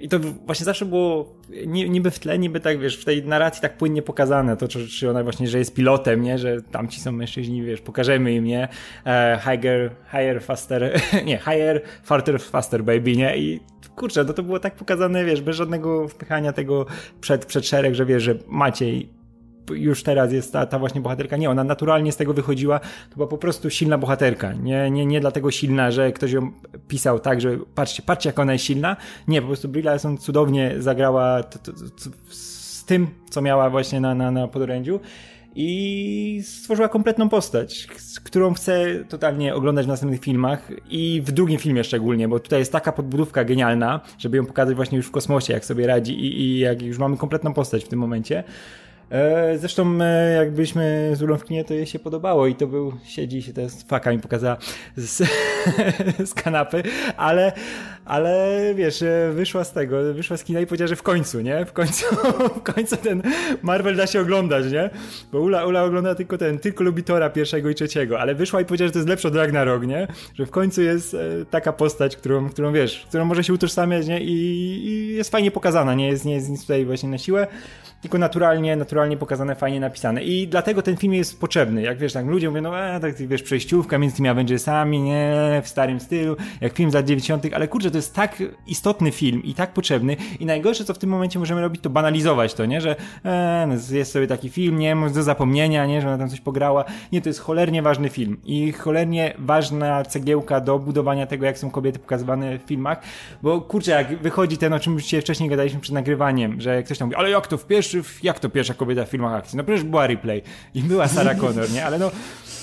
[0.00, 1.34] i to właśnie zawsze było
[1.66, 5.10] niby w tle, niby tak, wiesz, w tej narracji tak płynnie pokazane, to czy, czy
[5.10, 8.68] ona właśnie, że jest pilotem, nie, że tamci są mężczyźni, wiesz, pokażemy im, nie,
[9.06, 13.60] e, higher, higher, faster, nie, higher, farther, faster, baby, nie, i
[13.96, 16.86] kurczę, no to było tak pokazane, wiesz, bez żadnego wpychania tego
[17.20, 19.21] przed, przed szereg, że wiesz, że Maciej
[19.70, 21.36] już teraz jest ta, ta właśnie bohaterka.
[21.36, 22.78] Nie, ona naturalnie z tego wychodziła.
[22.78, 24.52] To była po prostu silna bohaterka.
[24.52, 26.52] Nie, nie, nie dlatego silna, że ktoś ją
[26.88, 28.96] pisał tak, że patrzcie, patrzcie jak ona jest silna.
[29.28, 34.00] Nie, po prostu Brie Larson cudownie zagrała to, to, to, z tym, co miała właśnie
[34.00, 35.00] na, na, na podorędziu
[35.54, 37.86] i stworzyła kompletną postać,
[38.24, 42.72] którą chcę totalnie oglądać w następnych filmach i w drugim filmie szczególnie, bo tutaj jest
[42.72, 46.58] taka podbudówka genialna, żeby ją pokazać właśnie już w kosmosie, jak sobie radzi i, i
[46.58, 48.44] jak już mamy kompletną postać w tym momencie.
[49.10, 52.66] E, zresztą e, jak byliśmy z Ulą w kinie, to jej się podobało i to
[52.66, 54.56] był, siedzi się teraz faka mi pokazała
[54.96, 55.22] z,
[56.30, 56.82] z kanapy,
[57.16, 57.52] ale,
[58.04, 61.64] ale wiesz, e, wyszła z tego, wyszła z kina i powiedziała, że w końcu, nie?
[61.64, 62.04] W końcu,
[62.58, 63.22] w końcu ten
[63.62, 64.90] Marvel da się oglądać, nie?
[65.32, 68.64] Bo Ula, Ula ogląda tylko ten, tylko lubi Tora pierwszego i trzeciego, ale wyszła i
[68.64, 70.08] powiedziała, że to jest lepsze od Ragnarok, nie?
[70.34, 71.16] Że w końcu jest
[71.50, 74.20] taka postać, którą, którą wiesz, którą może się utożsamiać, nie?
[74.20, 74.32] I,
[74.86, 77.46] i jest fajnie pokazana, nie jest, nie jest nic tutaj właśnie na siłę
[78.02, 80.22] tylko naturalnie, naturalnie pokazane, fajnie napisane.
[80.22, 81.82] I dlatego ten film jest potrzebny.
[81.82, 85.68] Jak wiesz, tak ludzie mówią, no e, tak wiesz, przejściówka między tymi Avengersami, nie, w
[85.68, 89.54] starym stylu, jak film z lat 90., ale kurczę, to jest tak istotny film i
[89.54, 90.16] tak potrzebny.
[90.40, 93.96] I najgorsze, co w tym momencie możemy robić, to banalizować to, nie, że e, no,
[93.96, 96.84] jest sobie taki film, nie, do zapomnienia, nie, że ona tam coś pograła.
[97.12, 101.70] Nie, to jest cholernie ważny film i cholernie ważna cegiełka do budowania tego, jak są
[101.70, 103.02] kobiety pokazywane w filmach,
[103.42, 106.98] bo kurczę, jak wychodzi ten, o czym już dzisiaj wcześniej gadaliśmy przed nagrywaniem, że ktoś
[106.98, 107.91] tam mówi, ale jak to w pierwszy
[108.22, 109.56] jak to pierwsza kobieta w filmach akcji?
[109.56, 110.42] No przecież była Ripley
[110.74, 111.86] i była Sarah Connor, nie?
[111.86, 112.10] Ale no,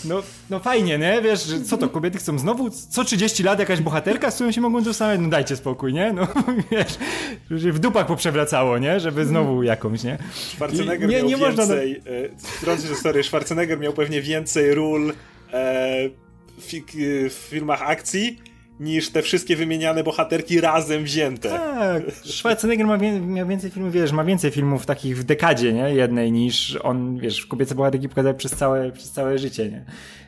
[0.06, 1.22] no, no fajnie, nie?
[1.22, 4.84] Wiesz, co to, kobiety chcą znowu co 30 lat jakaś bohaterka, z którą się mogą
[4.84, 5.20] tożsamiać?
[5.22, 6.14] No dajcie spokój, nie?
[6.14, 6.28] No
[6.72, 6.98] wiesz,
[7.52, 9.00] że w dupach poprzewracało, nie?
[9.00, 10.18] Żeby znowu jakąś, nie?
[10.34, 12.02] Schwarzenegger I nie, miał nie więcej,
[12.66, 12.74] można...
[12.74, 15.14] e, historię, Schwarzenegger miał pewnie więcej ról
[15.54, 16.10] e,
[16.58, 16.72] w,
[17.30, 18.40] w filmach akcji,
[18.80, 21.50] niż te wszystkie wymieniane bohaterki razem wzięte.
[21.50, 25.96] Tak, Schwarzenegger ma wie, miał więcej filmów, wiesz, ma więcej filmów takich w dekadzie, nie,
[25.96, 29.86] jednej, niż on, wiesz, kobiece bohaterki pokazał przez całe, przez całe życie, nie.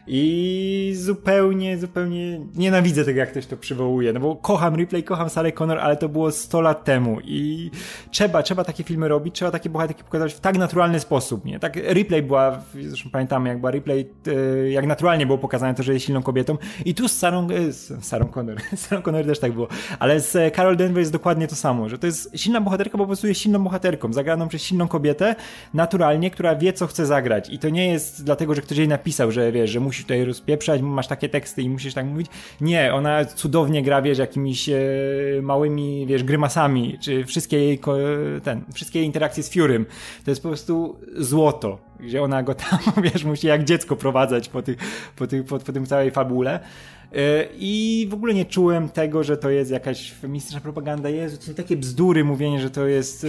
[0.08, 5.54] I zupełnie, zupełnie nienawidzę tego, jak ktoś to przywołuje, no bo kocham replay, kocham Sarah
[5.54, 7.18] Connor, ale to było 100 lat temu.
[7.24, 7.72] I
[8.12, 11.60] trzeba, trzeba takie filmy robić, trzeba takie bohaterki pokazać w tak naturalny sposób, nie?
[11.60, 15.94] Tak replay była, zresztą pamiętamy, jak była replay, e, jak naturalnie było pokazane to, że
[15.94, 16.58] jest silną kobietą.
[16.86, 19.68] I tu z Sarą, e, z Sarą Connor, z Sarą Connor też tak było,
[20.00, 23.08] ale z Carol Denver jest dokładnie to samo, że to jest silna bohaterka, bo po
[23.08, 25.36] prostu jest silną bohaterką, zagraną przez silną kobietę,
[25.74, 27.50] naturalnie, która wie, co chce zagrać.
[27.50, 30.82] I to nie jest dlatego, że ktoś jej napisał, że wiesz, że musisz tutaj rozpieprzać,
[30.82, 32.28] masz takie teksty i musisz tak mówić.
[32.62, 34.82] Nie, ona cudownie gra, wiesz, jakimiś e,
[35.42, 37.80] małymi, wiesz, grymasami, czy wszystkie jej,
[38.44, 39.86] ten, wszystkie jej interakcje z Furym.
[40.26, 42.80] To jest po prostu złoto, gdzie ona go tam,
[43.14, 44.78] wiesz, musi jak dziecko prowadzać po, tych,
[45.16, 46.60] po, tych, po, po tym całej fabule.
[47.16, 51.10] E, I w ogóle nie czułem tego, że to jest jakaś feministyczna propaganda.
[51.10, 53.28] Jezu, to są takie bzdury mówienie, że to jest e,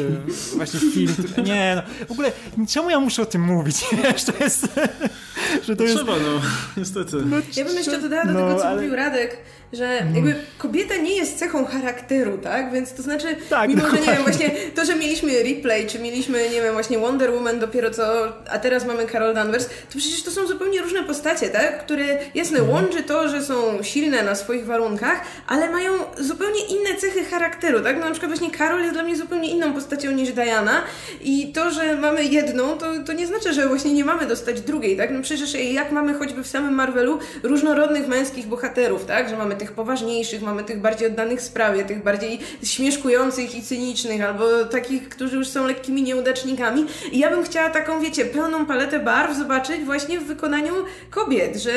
[0.57, 1.15] właśnie film.
[1.45, 2.07] Nie, no.
[2.07, 2.33] W ogóle
[2.69, 3.85] czemu ja muszę o tym mówić?
[4.03, 4.69] Wiesz, to jest...
[5.67, 6.27] Że to Trzeba, jest...
[6.27, 6.41] no.
[6.77, 7.17] Niestety.
[7.17, 8.77] No, ja bym jeszcze dodała do no, tego, co ale...
[8.77, 9.39] mówił Radek,
[9.73, 10.15] że mhm.
[10.15, 12.73] jakby kobieta nie jest cechą charakteru, tak?
[12.73, 16.51] Więc to znaczy, tak, mimo że nie wiem, właśnie to, że mieliśmy replay, czy mieliśmy,
[16.51, 18.05] nie wiem, właśnie Wonder Woman dopiero co,
[18.51, 21.85] a teraz mamy Carol Danvers, to przecież to są zupełnie różne postacie, tak?
[21.85, 22.05] Które,
[22.35, 22.77] jasne, mhm.
[22.77, 27.97] łączy to, że są silne na swoich warunkach, ale mają zupełnie inne cechy charakteru, tak?
[27.97, 30.83] No na przykład właśnie Carol jest dla mnie zupełnie inną postacią niż Diana
[31.21, 34.97] i to, że mamy jedną, to, to nie znaczy, że właśnie nie mamy dostać drugiej,
[34.97, 35.11] tak?
[35.11, 39.29] No przecież jak mamy choćby w samym Marvelu różnorodnych męskich bohaterów, tak?
[39.29, 44.65] Że mamy tych poważniejszych, mamy tych bardziej oddanych sprawie, tych bardziej śmieszkujących i cynicznych, albo
[44.65, 46.87] takich, którzy już są lekkimi nieudacznikami.
[47.13, 50.75] I ja bym chciała taką, wiecie, pełną paletę barw zobaczyć właśnie w wykonaniu
[51.11, 51.73] kobiet, że,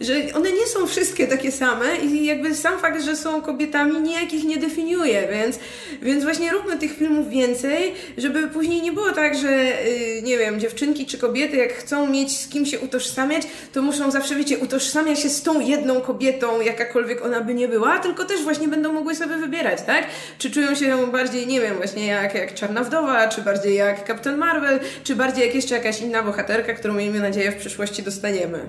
[0.00, 4.44] że one nie są wszystkie takie same i jakby sam fakt, że są kobietami nijakich
[4.44, 5.58] nie definiuje, więc,
[6.02, 10.60] więc właśnie róbmy tych filmów więcej, żeby później nie było tak, że yy, nie wiem,
[10.60, 13.42] dziewczynki czy kobiety, jak chcą mieć z kim się utożsamiać,
[13.72, 17.98] to muszą zawsze, wiecie, utożsamiać się z tą jedną kobietą, jakakolwiek ona by nie była,
[17.98, 20.06] tylko też właśnie będą mogły sobie wybierać, tak?
[20.38, 24.36] Czy czują się bardziej, nie wiem, właśnie jak, jak Czarna Wdowa, czy bardziej jak Captain
[24.36, 28.60] Marvel, czy bardziej jak jeszcze jakaś inna bohaterka, którą miejmy nadzieję w przyszłości dostaniemy.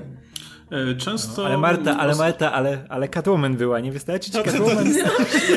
[0.71, 1.41] E, często...
[1.41, 4.87] No, ale Marta, ale Marta, ale, ale Catwoman była, nie wystarczy ci Catwoman?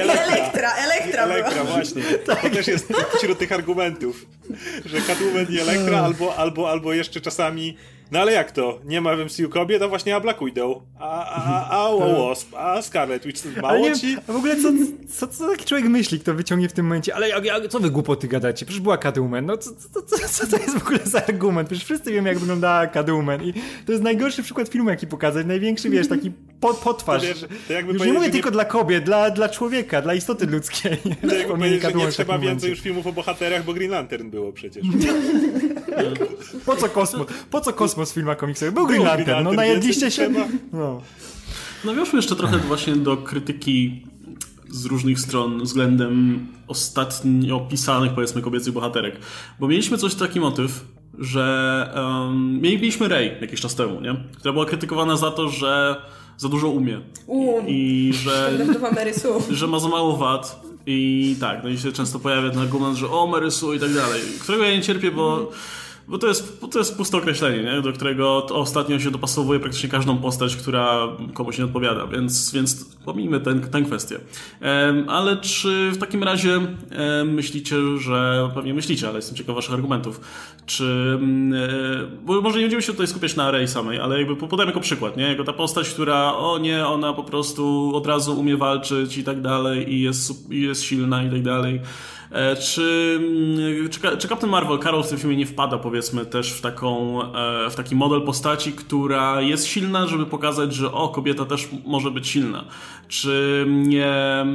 [0.01, 2.03] Elektra, Elektra Elektra, właśnie.
[2.27, 2.41] tak.
[2.41, 4.27] To też jest wśród tych argumentów,
[4.85, 7.77] że Catwoman i Elektra albo, albo, albo jeszcze czasami
[8.11, 8.81] no ale jak to?
[8.85, 11.97] Nie ma w MCU kobiet, to właśnie a Black Widow, a, a, a, a.
[11.97, 14.17] Wasp, a Scarlet Witch, mało nie, ci?
[14.29, 14.69] A w ogóle co,
[15.09, 17.15] co, co taki człowiek myśli, kto wyciągnie w tym momencie?
[17.15, 18.67] Ale jak, jak, co wy głupoty gadacie?
[18.67, 21.69] Przecież była Catwoman, no co, co, co, co to jest w ogóle za argument?
[21.69, 23.53] Przecież wszyscy wiemy jak wyglądała Catwoman i
[23.87, 27.23] to jest najgorszy przykład filmu jaki pokazać, największy wiesz, taki pod, potwarz.
[27.23, 30.47] To, wiesz, to jakby już nie mówię tylko dla kobiet, dla, dla człowieka, dla istoty
[30.47, 30.99] ludzkiej.
[31.29, 34.87] To jakby że nie trzeba więcej już filmów o bohaterach, bo Green Lantern było przecież.
[36.67, 37.27] po co kosmos?
[37.51, 38.75] Po co kosmos w filmach komiksowych?
[38.75, 40.31] Był Green Lantern, no najedliście się.
[40.73, 41.03] No.
[41.85, 44.07] Nawiążmy jeszcze trochę właśnie do krytyki
[44.71, 49.17] z różnych stron względem ostatnio pisanych, powiedzmy, kobiecych bohaterek.
[49.61, 50.85] Bo mieliśmy coś taki motyw,
[51.19, 54.17] że um, mieliśmy Rey jakiś czas temu, nie?
[54.37, 55.97] która była krytykowana za to, że
[56.37, 57.01] za dużo umie.
[57.27, 58.59] U, I że,
[59.51, 60.61] że ma za mało wad.
[60.89, 64.21] I tak, no i się często pojawia ten argument, że o Marysu i tak dalej,
[64.41, 65.51] którego ja nie cierpię, bo
[66.09, 67.83] bo to jest, to jest puste określenie, nie?
[67.83, 73.41] do którego ostatnio się dopasowuje praktycznie każdą postać, która komuś nie odpowiada, więc, więc pomijmy
[73.41, 74.21] ten, tę kwestię.
[75.09, 76.61] Ale czy w takim razie
[77.25, 80.21] myślicie, że, pewnie myślicie, ale jestem ciekaw waszych argumentów,
[80.67, 81.19] czy,
[81.55, 84.81] e, bo może nie będziemy się tutaj skupiać na Rey samej, ale jakby podam jako
[84.81, 85.29] przykład, nie?
[85.29, 89.41] Jako ta postać, która, o nie, ona po prostu od razu umie walczyć i tak
[89.41, 91.81] dalej i jest, i jest silna i tak dalej.
[92.31, 96.61] E, czy, mm, czy, Captain Marvel, Carol w tym filmie nie wpada powiedzmy też w,
[96.61, 101.69] taką, e, w taki model postaci, która jest silna, żeby pokazać, że o, kobieta też
[101.85, 102.65] może być silna.
[103.09, 104.47] Czy nie,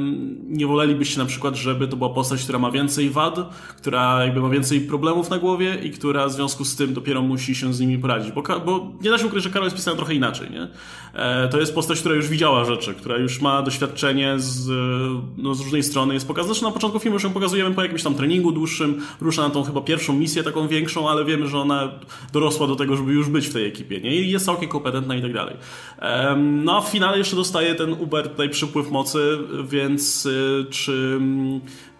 [0.48, 3.36] nie wolelibyście na przykład, żeby to była postać, która ma więcej wad,
[3.76, 7.54] która jakby ma więcej problemów na głowie i która w związku z tym dopiero musi
[7.54, 8.32] się z nimi poradzić?
[8.32, 10.68] Bo, bo nie da się ukryć, że Carol jest pisana trochę inaczej, nie?
[11.14, 14.68] E, to jest postać, która już widziała rzeczy, która już ma doświadczenie z,
[15.36, 16.14] no, z różnej strony.
[16.14, 17.32] Jest pokazana, że na początku filmu już ją
[17.62, 21.24] pokazujemy po jakimś tam treningu dłuższym, rusza na tą chyba pierwszą misję taką większą, ale
[21.24, 21.92] wiemy, że ona
[22.32, 24.16] dorosła do tego, żeby już być w tej ekipie, nie?
[24.16, 25.56] I jest całkiem kompetentna i tak dalej.
[26.36, 31.20] No a w finale jeszcze dostaje ten Uber tutaj przypływ mocy, więc y, czy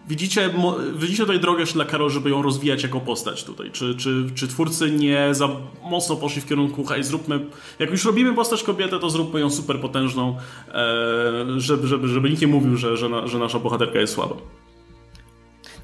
[0.07, 0.49] Widzicie,
[0.95, 3.71] widzicie tutaj drogę dla Karol, żeby ją rozwijać jako postać tutaj.
[3.71, 5.49] Czy, czy, czy twórcy nie za
[5.83, 7.39] mocno poszli w kierunku, hej, zróbmy,
[7.79, 10.37] jak już robimy postać kobietę, to zróbmy ją super potężną,
[10.73, 14.35] e, żeby, żeby, żeby nikt nie mówił, że, że, na, że nasza bohaterka jest słaba.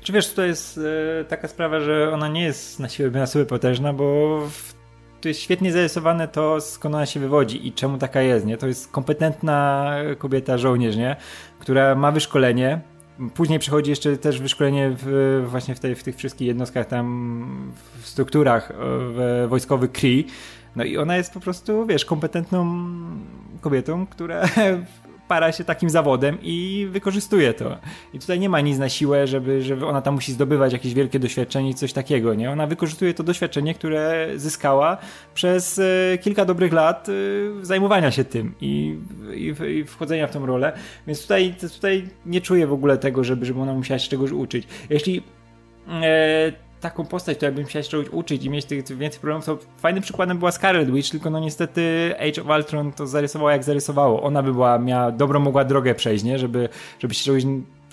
[0.01, 0.79] Czy wiesz, to jest
[1.21, 4.39] e, taka sprawa, że ona nie jest na siłę, na siłę potężna, bo
[5.21, 8.57] tu jest świetnie zarysowane to, skąd ona się wywodzi i czemu taka jest, nie?
[8.57, 11.15] To jest kompetentna kobieta, żołnierz, nie?
[11.59, 12.81] Która ma wyszkolenie,
[13.33, 18.07] Później przychodzi jeszcze też wyszkolenie w, właśnie w, tej, w tych wszystkich jednostkach tam, w
[18.07, 20.27] strukturach w wojskowych KRI.
[20.75, 22.85] No i ona jest po prostu, wiesz, kompetentną
[23.61, 24.41] kobietą, która
[25.29, 27.77] para się takim zawodem i wykorzystuje to.
[28.13, 31.19] I tutaj nie ma nic na siłę, żeby, żeby ona tam musi zdobywać jakieś wielkie
[31.19, 32.51] doświadczenie, coś takiego, nie?
[32.51, 34.97] Ona wykorzystuje to doświadczenie, które zyskała
[35.33, 38.97] przez e, kilka dobrych lat e, zajmowania się tym i,
[39.33, 40.73] i, i wchodzenia w tą rolę.
[41.07, 44.67] Więc tutaj, tutaj nie czuję w ogóle tego, żeby, żeby ona musiała się czegoś uczyć.
[44.89, 45.23] Jeśli
[45.89, 50.03] e, taką postać, która bym chciał czegoś uczyć i mieć tych więcej problemów, to fajnym
[50.03, 54.23] przykładem była Scarlet Witch, tylko no niestety Age of Ultron to zarysowało jak zarysowało.
[54.23, 56.39] Ona by była, miała dobrą mogła drogę przejść, nie?
[56.39, 57.43] Żeby, żeby się czegoś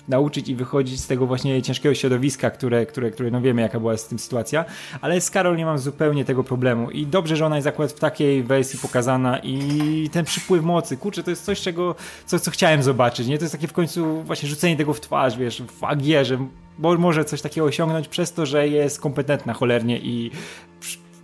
[0.07, 3.97] nauczyć i wychodzić z tego właśnie ciężkiego środowiska, które, które, które no wiemy jaka była
[3.97, 4.65] z tym sytuacja,
[5.01, 6.91] ale z Karol nie mam zupełnie tego problemu.
[6.91, 11.23] I dobrze, że ona jest akurat w takiej wersji pokazana i ten przypływ mocy, kurczę,
[11.23, 13.37] to jest coś, czego, co, co chciałem zobaczyć, nie?
[13.37, 16.37] To jest takie w końcu właśnie rzucenie tego w twarz, wiesz, w AG, że
[16.79, 20.31] może coś takiego osiągnąć przez to, że jest kompetentna cholernie i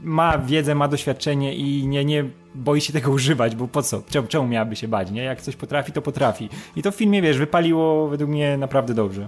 [0.04, 4.02] ma wiedzę, ma doświadczenie i nie, nie boi się tego używać, bo po co?
[4.10, 5.24] Czemu, czemu miałaby się bać, nie?
[5.24, 6.50] Jak coś potrafi, to potrafi.
[6.76, 9.28] I to w filmie, wiesz, wypaliło według mnie naprawdę dobrze.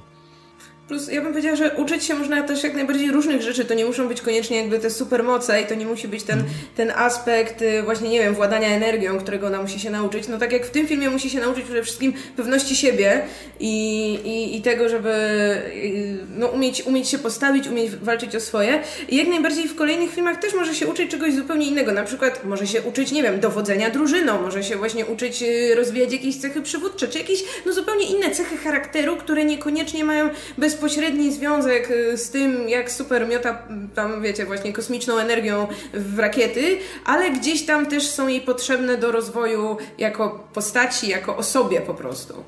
[0.88, 3.86] Plus ja bym powiedziała, że uczyć się można też jak najbardziej różnych rzeczy, to nie
[3.86, 6.43] muszą być koniecznie jakby te supermoce i to nie musi być ten,
[6.76, 10.28] ten aspekt y, właśnie, nie wiem, władania energią, którego ona musi się nauczyć.
[10.28, 13.21] No tak jak w tym filmie musi się nauczyć przede wszystkim pewności siebie
[13.60, 18.80] i, i, i tego, żeby y, no, umieć, umieć się postawić, umieć walczyć o swoje.
[19.10, 21.91] I jak najbardziej w kolejnych filmach też może się uczyć czegoś zupełnie innego.
[21.91, 26.13] Na przykład może się uczyć, nie wiem, dowodzenia drużyną, może się właśnie uczyć y, rozwijać
[26.13, 31.33] jakieś cechy przywódcze, czy jakieś no zupełnie inne cechy charakteru, które niekoniecznie mają bez bezpośredni
[31.33, 37.31] związek y, z tym, jak super miota tam, wiecie, właśnie kosmiczną energią w rakiety, ale
[37.31, 42.43] gdzieś tam też są jej potrzebne do rozwoju jako postaci, jako osobie po prostu.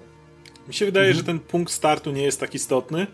[0.67, 1.25] Mi się wydaje, mhm.
[1.25, 3.07] że ten punkt startu nie jest tak istotny,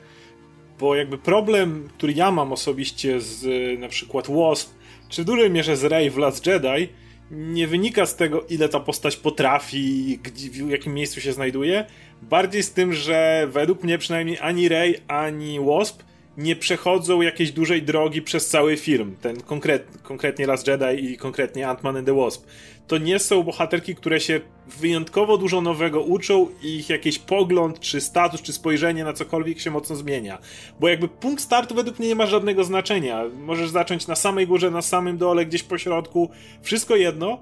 [0.80, 4.70] bo jakby problem, który ja mam osobiście z y, na przykład Wasp,
[5.10, 6.90] czy w dużej mierze z Rey w Last Jedi,
[7.32, 11.86] nie wynika z tego, ile ta postać potrafi, gdzie, w jakim miejscu się znajduje,
[12.30, 16.04] bardziej z tym, że według mnie przynajmniej ani Rey, ani Wasp
[16.38, 19.16] nie przechodzą jakiejś dużej drogi przez cały film.
[19.22, 22.46] Ten konkret, konkretnie Last Jedi i konkretnie Ant-Man and the Wasp.
[22.88, 24.42] To nie są bohaterki, które się
[24.80, 29.72] wyjątkowo dużo nowego uczą i ich jakiś pogląd, czy status, czy spojrzenie na cokolwiek się
[29.72, 30.38] mocno zmienia.
[30.80, 33.24] Bo jakby punkt startu według mnie nie ma żadnego znaczenia.
[33.40, 36.30] Możesz zacząć na samej górze, na samym dole, gdzieś po środku.
[36.62, 37.40] Wszystko jedno.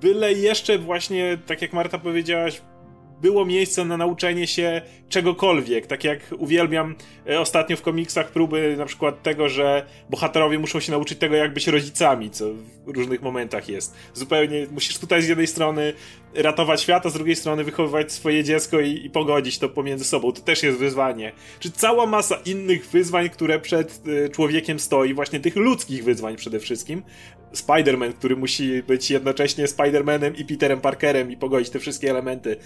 [0.00, 2.60] Byle jeszcze właśnie, tak jak Marta powiedziałaś,
[3.22, 5.86] było miejsce na nauczenie się czegokolwiek.
[5.86, 6.94] Tak jak uwielbiam
[7.28, 11.54] e, ostatnio w komiksach próby na przykład tego, że bohaterowie muszą się nauczyć tego, jak
[11.54, 12.44] być rodzicami, co
[12.86, 13.94] w różnych momentach jest.
[14.14, 15.92] Zupełnie musisz tutaj z jednej strony
[16.34, 20.32] ratować świat, a z drugiej strony wychowywać swoje dziecko i, i pogodzić to pomiędzy sobą.
[20.32, 21.32] To też jest wyzwanie.
[21.60, 26.60] Czy cała masa innych wyzwań, które przed y, człowiekiem stoi, właśnie tych ludzkich wyzwań przede
[26.60, 27.02] wszystkim.
[27.54, 32.56] Spider-Man, który musi być jednocześnie Spider-Manem i Peterem Parkerem i pogodzić te wszystkie elementy.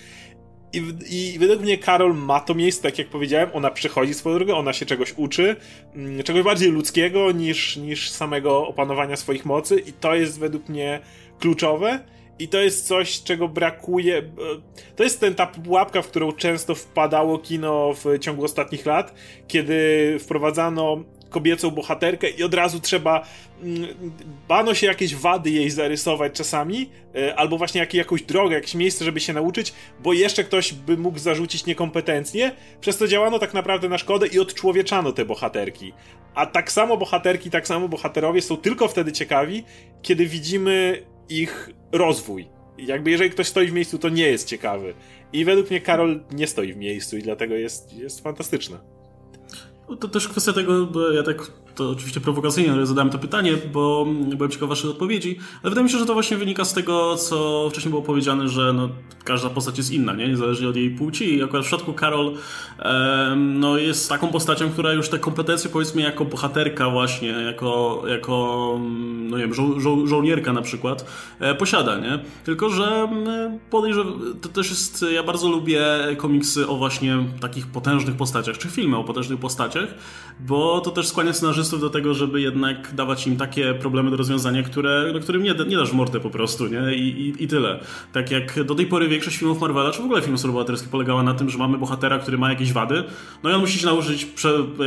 [0.73, 4.55] I, I według mnie Karol ma to miejsce, tak jak powiedziałem, ona przechodzi swoją drogę,
[4.55, 5.57] ona się czegoś uczy,
[5.95, 11.01] mm, czegoś bardziej ludzkiego niż, niż samego opanowania swoich mocy i to jest według mnie
[11.39, 12.01] kluczowe.
[12.39, 14.19] I to jest coś, czego brakuje.
[14.19, 14.23] E,
[14.97, 19.15] to jest ten, ta pułapka, w którą często wpadało kino w ciągu ostatnich lat,
[19.49, 23.27] kiedy wprowadzano kobiecą bohaterkę i od razu trzeba
[23.63, 23.89] mm,
[24.49, 29.05] bano się jakieś wady jej zarysować czasami, e, albo właśnie jak, jakąś drogę, jakieś miejsce,
[29.05, 33.89] żeby się nauczyć, bo jeszcze ktoś by mógł zarzucić niekompetencję, przez to działano tak naprawdę
[33.89, 35.93] na szkodę i odczłowieczano te bohaterki.
[36.35, 39.65] A tak samo bohaterki, tak samo bohaterowie są tylko wtedy ciekawi,
[40.03, 42.49] kiedy widzimy ich rozwój.
[42.79, 44.95] Jakby jeżeli ktoś stoi w miejscu, to nie jest ciekawy.
[45.33, 48.81] I według mnie Karol nie stoi w miejscu i dlatego jest, jest fantastyczna.
[50.01, 54.07] To też kwestia tego, bo ja tak to oczywiście prowokacyjnie zadałem to pytanie, bo
[54.37, 57.69] byłem ciekaw waszych odpowiedzi, ale wydaje mi się, że to właśnie wynika z tego, co
[57.71, 58.89] wcześniej było powiedziane, że no,
[59.25, 60.29] każda postać jest inna, nie?
[60.29, 62.35] niezależnie od jej płci i akurat w przypadku Karol
[63.37, 68.79] no, jest taką postacią, która już te kompetencje powiedzmy jako bohaterka właśnie, jako, jako
[69.31, 71.07] no nie wiem, żo żo żołnierka na przykład
[71.41, 72.19] e, posiada, nie?
[72.45, 73.09] Tylko, że
[73.71, 75.83] podejrzewam, to też jest, ja bardzo lubię
[76.17, 79.89] komiksy o właśnie takich potężnych postaciach, czy filmy o potężnych postaciach,
[80.41, 84.63] bo to też skłania scenarzystów do tego, żeby jednak dawać im takie problemy do rozwiązania,
[84.63, 86.95] które, no, którym nie, nie dasz mordę po prostu, nie?
[86.95, 87.81] I, i, I tyle.
[88.13, 91.35] Tak jak do tej pory większość filmów Marvela, czy w ogóle filmów superbohaterskich polegała na
[91.35, 93.05] tym, że mamy bohatera, który ma jakieś wady,
[93.43, 94.27] no i on musi się nauczyć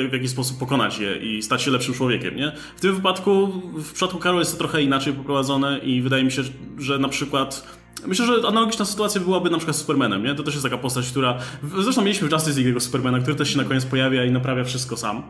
[0.10, 2.52] w jakiś sposób pokonać je i stać się lepszym człowiekiem, nie?
[2.78, 6.42] W tym wypadku, w przypadku Karol jest to trochę inaczej poprowadzone i wydaje mi się,
[6.78, 7.75] że na przykład
[8.08, 10.36] Myślę, że analogiczna sytuacja byłaby na przykład z Supermanem, nie?
[10.36, 11.38] To też jest taka postać, która...
[11.82, 14.98] Zresztą mieliśmy w Justice League Supermana, który też się na koniec pojawia i naprawia wszystko
[14.98, 15.24] sam.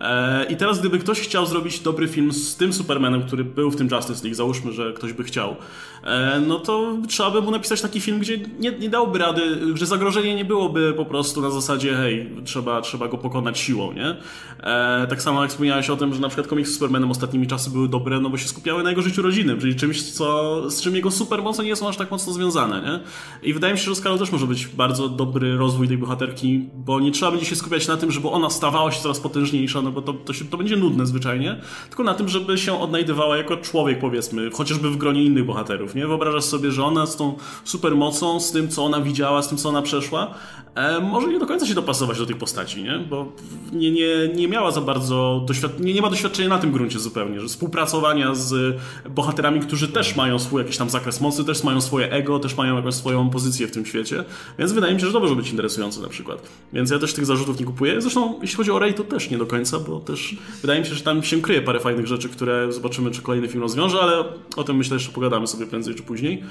[0.00, 3.76] E, I teraz gdyby ktoś chciał zrobić dobry film z tym Supermanem, który był w
[3.76, 5.56] tym Justice League, załóżmy, że ktoś by chciał,
[6.04, 9.42] e, no to trzeba by mu napisać taki film, gdzie nie, nie dałby rady,
[9.74, 14.16] że zagrożenie nie byłoby po prostu na zasadzie hej, trzeba, trzeba go pokonać siłą, nie?
[14.60, 17.70] E, tak samo jak wspomniałeś o tym, że na przykład komiksy z Supermanem ostatnimi czasy
[17.70, 20.96] były dobre, no bo się skupiały na jego życiu rodzinnym, czyli czymś, co, z czym
[20.96, 23.00] jego supermoce nie są aż tak mocno związane, nie?
[23.48, 27.00] I wydaje mi się, że z też może być bardzo dobry rozwój tej bohaterki, bo
[27.00, 30.02] nie trzeba będzie się skupiać na tym, żeby ona stawała się coraz potężniejsza, no bo
[30.02, 33.98] to, to, się, to będzie nudne zwyczajnie, tylko na tym, żeby się odnajdywała jako człowiek,
[33.98, 36.06] powiedzmy, chociażby w gronie innych bohaterów, nie?
[36.06, 39.68] Wyobrażasz sobie, że ona z tą supermocą, z tym, co ona widziała, z tym, co
[39.68, 40.34] ona przeszła,
[40.74, 42.98] e, może nie do końca się dopasować do tych postaci, nie?
[42.98, 43.32] Bo
[43.72, 45.80] nie, nie, nie miała za bardzo, doświad...
[45.80, 48.76] nie, nie ma doświadczenia na tym gruncie zupełnie, że współpracowania z
[49.10, 52.76] bohaterami, którzy też mają swój jakiś tam zakres mocy, też mają swoje ego, też mają
[52.76, 54.24] jakąś swoją pozycję w tym świecie,
[54.58, 56.48] więc wydaje mi się, że to może być interesujące na przykład.
[56.72, 58.00] Więc ja też tych zarzutów nie kupuję.
[58.00, 60.94] Zresztą jeśli chodzi o Ray, to też nie do końca, bo też wydaje mi się,
[60.94, 64.24] że tam się kryje parę fajnych rzeczy, które zobaczymy, czy kolejny film rozwiąże, ale
[64.56, 66.42] o tym myślę, że pogadamy sobie prędzej czy później.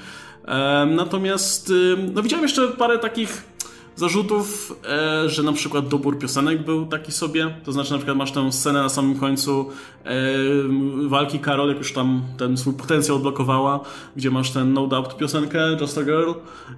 [0.96, 1.72] Natomiast
[2.14, 3.51] no widziałem jeszcze parę takich
[3.96, 7.54] zarzutów, e, że na przykład dobór piosenek był taki sobie.
[7.64, 9.70] To znaczy na przykład masz tę scenę na samym końcu
[10.04, 10.12] e,
[11.08, 13.80] walki Karol, jak już tam ten swój potencjał odblokowała,
[14.16, 16.32] gdzie masz ten No Doubt piosenkę Just a Girl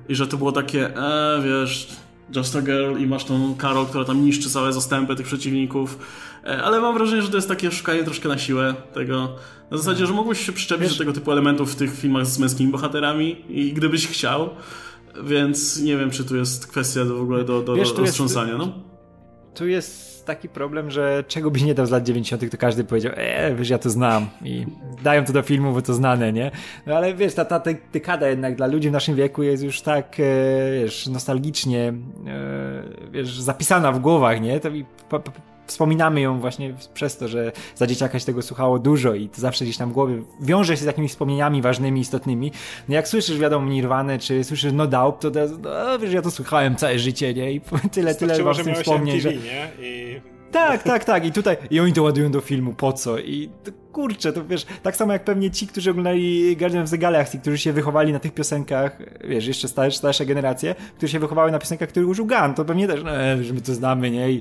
[0.09, 1.89] i że to było takie, e, wiesz,
[2.37, 5.99] Just a Girl i masz tą Karol, która tam niszczy całe zastępy tych przeciwników.
[6.45, 9.37] E, ale mam wrażenie, że to jest takie szukanie troszkę na siłę tego.
[9.71, 12.73] Na zasadzie, że mogłeś się przyczepić do tego typu elementów w tych filmach z męskimi
[12.73, 14.51] bohaterami i gdybyś chciał,
[15.23, 18.53] więc nie wiem, czy tu jest kwestia do, w ogóle do, do Wiesz, roztrząsania.
[18.53, 18.73] Jest, no?
[19.55, 23.13] Tu jest taki problem, że czego byś nie dał z lat 90., to każdy powiedział,
[23.17, 24.67] eee, wiesz, ja to znam i
[25.03, 26.51] dają to do filmu, bo to znane, nie?
[26.87, 27.63] No ale wiesz, ta, ta
[27.93, 30.23] dekada jednak dla ludzi w naszym wieku jest już tak, e,
[30.81, 31.93] wiesz, nostalgicznie,
[32.27, 34.61] e, wiesz, zapisana w głowach, nie?
[34.61, 34.85] To i
[35.67, 39.65] wspominamy ją właśnie przez to, że za dzieciaka się tego słuchało dużo i to zawsze
[39.65, 42.53] gdzieś tam w głowie wiąże się z jakimiś wspomnieniami ważnymi, istotnymi.
[42.89, 45.31] No jak słyszysz, wiadomo, Nirwane, czy słyszysz No Doubt, to
[45.63, 47.53] no, wiesz, ja to słuchałem całe życie, nie?
[47.53, 47.61] I
[47.93, 49.35] tyle, tyle mam z tym wspomnień, że...
[49.35, 49.71] Nie?
[49.81, 50.21] I...
[50.53, 51.27] Tak, tak, tak.
[51.27, 53.19] I tutaj, i oni to ładują do filmu, po co?
[53.19, 53.51] I
[53.95, 57.59] kurczę, to wiesz, tak samo jak pewnie ci, którzy oglądali Guardians of the Galaxy, którzy
[57.59, 61.89] się wychowali na tych piosenkach, wiesz, jeszcze starsze, starsze generacje, które się wychowały na piosenkach,
[61.89, 63.11] których użył Gun, to pewnie też, no,
[63.43, 64.31] że my to znamy, nie?
[64.31, 64.41] I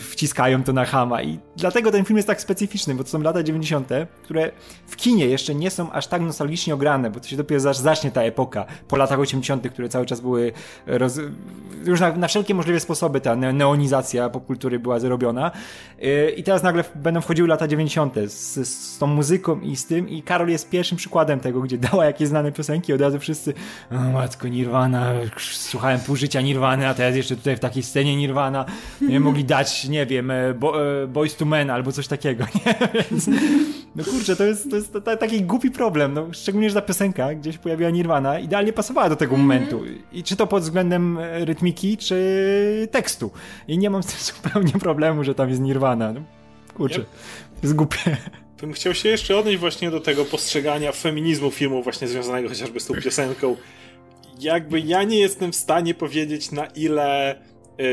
[0.00, 1.22] wciskają to na hama.
[1.22, 3.88] I dlatego ten film jest tak specyficzny, bo to są lata 90.,
[4.22, 4.50] które
[4.86, 8.22] w kinie jeszcze nie są aż tak nostalgicznie ograne, bo to się dopiero zacznie ta
[8.22, 10.52] epoka, po latach 80., które cały czas były
[10.86, 11.20] roz...
[11.84, 15.50] już na, na wszelkie możliwe sposoby ta neonizacja popkultury była zrobiona.
[16.02, 18.14] Y, I teraz nagle będą wchodziły lata 90.
[18.26, 20.08] z, z z tą muzyką i z tym.
[20.08, 22.92] I Karol jest pierwszym przykładem tego, gdzie dała jakieś znane piosenki.
[22.92, 23.54] Od razu wszyscy
[23.90, 28.64] o matko Nirvana, słuchałem pół życia Nirwany, a teraz jeszcze tutaj w takiej scenie Nirvana
[29.00, 32.74] nie mogli dać, nie wiem, e, bo, e, Boys to Men albo coś takiego, nie?
[33.10, 33.30] Więc,
[33.96, 37.52] no kurczę, to jest, to jest taki głupi problem, no, szczególnie, że ta piosenka, gdzie
[37.52, 39.54] się pojawiła Nirvana, idealnie pasowała do tego mm -hmm.
[39.54, 39.82] momentu.
[40.12, 43.30] I czy to pod względem e, rytmiki, czy tekstu.
[43.68, 46.20] I nie mam z tym zupełnie problemu, że tam jest Nirvana, no,
[46.74, 47.08] kurczę, yep.
[47.62, 48.16] jest głupie
[48.60, 52.86] bym chciał się jeszcze odnieść właśnie do tego postrzegania feminizmu filmu właśnie związanego chociażby z
[52.86, 53.56] tą piosenką.
[54.40, 57.36] Jakby ja nie jestem w stanie powiedzieć na ile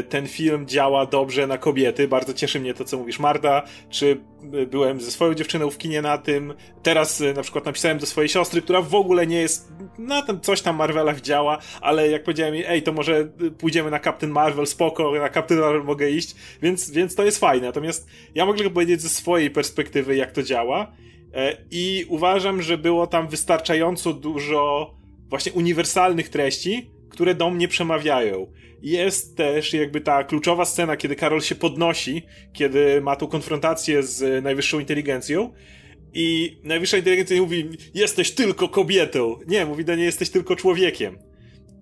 [0.10, 2.08] ten film działa dobrze na kobiety.
[2.08, 3.64] Bardzo cieszy mnie to, co mówisz, Marta.
[3.90, 4.18] Czy
[4.54, 6.54] y, byłem ze swoją dziewczyną w kinie na tym.
[6.84, 10.42] Teraz y, na przykład napisałem do swojej siostry, która w ogóle nie jest na tym
[10.42, 14.68] coś tam Marvela działa, ale jak powiedziałem jej, ej, to może pójdziemy na Captain Marvel,
[14.68, 17.68] spoko, na Captain Marvel mogę iść, więc, więc to jest fajne.
[17.68, 20.92] Natomiast ja mogę tylko powiedzieć ze swojej perspektywy, jak to działa.
[21.34, 24.94] E, I uważam, że było tam wystarczająco dużo
[25.30, 28.48] właśnie uniwersalnych treści, które do mnie przemawiają.
[28.82, 34.44] Jest też jakby ta kluczowa scena, kiedy Karol się podnosi, kiedy ma tą konfrontację z
[34.44, 35.54] najwyższą inteligencją
[36.14, 39.40] i najwyższa inteligencja mówi, jesteś tylko kobietą.
[39.48, 41.18] Nie, mówi do niej, jesteś tylko człowiekiem.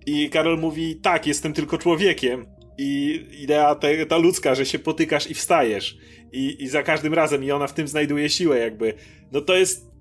[0.06, 2.46] I Karol mówi, tak, jestem tylko człowiekiem.
[2.78, 5.98] I idea te, ta ludzka, że się potykasz i wstajesz.
[6.32, 8.94] I, I za każdym razem, i ona w tym znajduje siłę, jakby.
[9.32, 9.91] No to jest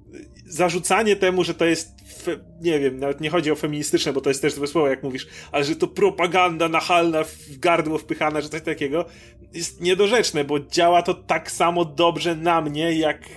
[0.45, 4.29] zarzucanie temu, że to jest, fe, nie wiem, nawet nie chodzi o feministyczne, bo to
[4.29, 8.49] jest też złe słowo, jak mówisz, ale że to propaganda nachalna w gardło wpychana, że
[8.49, 9.05] coś takiego,
[9.53, 13.29] jest niedorzeczne, bo działa to tak samo dobrze na mnie, jak,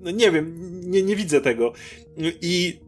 [0.00, 0.54] no nie wiem,
[0.90, 1.72] nie, nie widzę tego.
[2.42, 2.80] I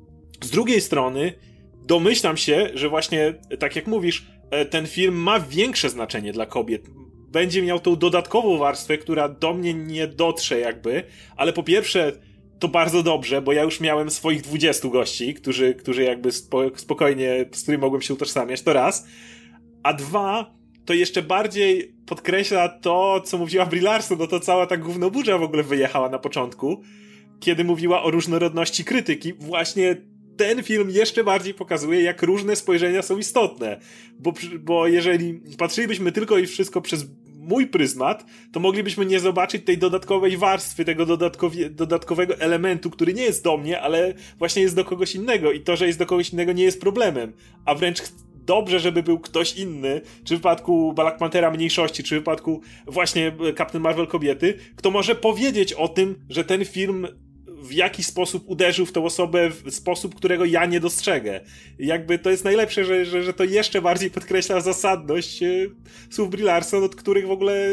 [0.43, 1.33] z drugiej strony,
[1.75, 6.91] domyślam się, że właśnie, tak jak mówisz, e, ten film ma większe znaczenie dla kobiet.
[7.29, 11.03] Będzie miał tą dodatkową warstwę, która do mnie nie dotrze jakby,
[11.37, 12.13] ale po pierwsze,
[12.59, 17.45] to bardzo dobrze, bo ja już miałem swoich 20 gości, którzy, którzy jakby spo, spokojnie,
[17.53, 19.07] z którymi mogłem się utożsamiać, to raz.
[19.83, 20.55] A dwa,
[20.85, 25.43] to jeszcze bardziej podkreśla to, co mówiła Brie Larson, no to cała ta gównoburza w
[25.43, 26.83] ogóle wyjechała na początku,
[27.41, 29.33] kiedy mówiła o różnorodności krytyki.
[29.33, 29.97] Właśnie
[30.37, 33.81] ten film jeszcze bardziej pokazuje, jak różne spojrzenia są istotne.
[34.19, 37.07] Bo, bo jeżeli patrzylibyśmy tylko i wszystko przez
[37.49, 41.07] mój pryzmat, to moglibyśmy nie zobaczyć tej dodatkowej warstwy, tego
[41.71, 45.53] dodatkowego elementu, który nie jest do mnie, ale właśnie jest do kogoś innego.
[45.53, 47.33] I to, że jest do kogoś innego, nie jest problemem.
[47.65, 48.03] A wręcz
[48.35, 53.33] dobrze, żeby był ktoś inny, czy w wypadku Black Panthera mniejszości, czy w wypadku właśnie
[53.59, 57.07] Captain Marvel kobiety, kto może powiedzieć o tym, że ten film
[57.63, 61.41] w jaki sposób uderzył w tą osobę w sposób, którego ja nie dostrzegę.
[61.79, 65.49] Jakby to jest najlepsze, że, że, że to jeszcze bardziej podkreśla zasadność e,
[66.11, 67.71] słów Brie Larson, od których w ogóle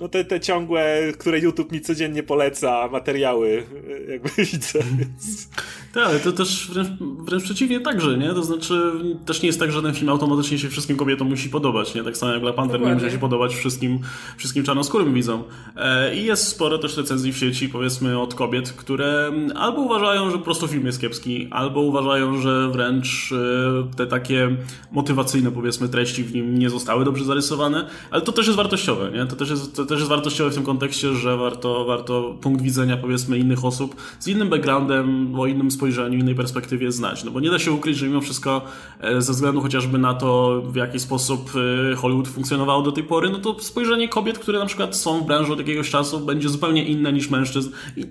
[0.00, 3.66] no te, te ciągłe, które YouTube mi codziennie poleca, materiały
[4.08, 5.48] e, jakby widzę, więc...
[5.94, 8.28] Tak, ale to też wręcz, wręcz przeciwnie także, nie?
[8.28, 8.92] To znaczy
[9.26, 12.04] też nie jest tak, że ten film automatycznie się wszystkim kobietom musi podobać, nie?
[12.04, 13.98] Tak samo jak Black Panther nie musi się podobać wszystkim,
[14.36, 15.44] wszystkim czarnoskórym widzom.
[15.76, 20.38] E, I jest sporo też recenzji w sieci, powiedzmy, od kobiet, które albo uważają, że
[20.38, 24.56] po prostu film jest kiepski, albo uważają, że wręcz e, te takie
[24.92, 29.26] motywacyjne, powiedzmy, treści w nim nie zostały dobrze zarysowane, ale to też jest wartościowe, nie?
[29.26, 32.96] To też jest, to też jest wartościowe w tym kontekście, że warto, warto punkt widzenia,
[32.96, 37.24] powiedzmy, innych osób z innym backgroundem, o innym spojrzeniu, innej perspektywie znać.
[37.24, 38.62] No bo nie da się ukryć, że mimo wszystko
[39.00, 41.50] e, ze względu chociażby na to, w jaki sposób
[41.92, 45.26] e, Hollywood funkcjonował do tej pory, no to spojrzenie kobiet, które na przykład są w
[45.26, 47.70] branży od jakiegoś czasu, będzie zupełnie inne niż mężczyzn.
[47.96, 48.04] I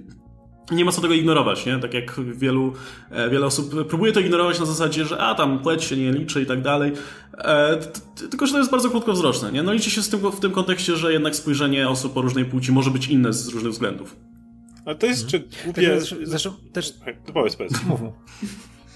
[0.72, 1.80] nie ma co tego ignorować, nie?
[1.80, 2.74] Tak jak wielu,
[3.12, 6.42] e, wiele osób próbuje to ignorować na zasadzie, że a tam płeć się nie liczy
[6.42, 6.92] i tak dalej.
[7.38, 7.78] E,
[8.30, 9.64] tylko, że to jest bardzo krótkowzroczne, nie?
[9.64, 12.72] No liczy się z tym, w tym kontekście, że jednak spojrzenie osób o różnej płci
[12.72, 14.16] może być inne z różnych względów.
[14.86, 15.90] Ale to jest czy głupie...
[15.90, 16.94] Tak, zresztą też...
[17.26, 17.84] To powiedz, powiedz.
[17.88, 18.02] Mów.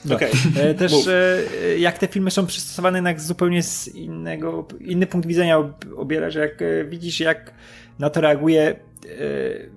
[0.05, 0.15] No.
[0.15, 0.29] Okay.
[0.55, 1.05] E, też Mów.
[1.77, 5.57] Jak te filmy są przystosowane jednak zupełnie z innego, inny punkt widzenia
[5.95, 7.53] obiera, że jak widzisz jak
[7.99, 8.90] na to reaguje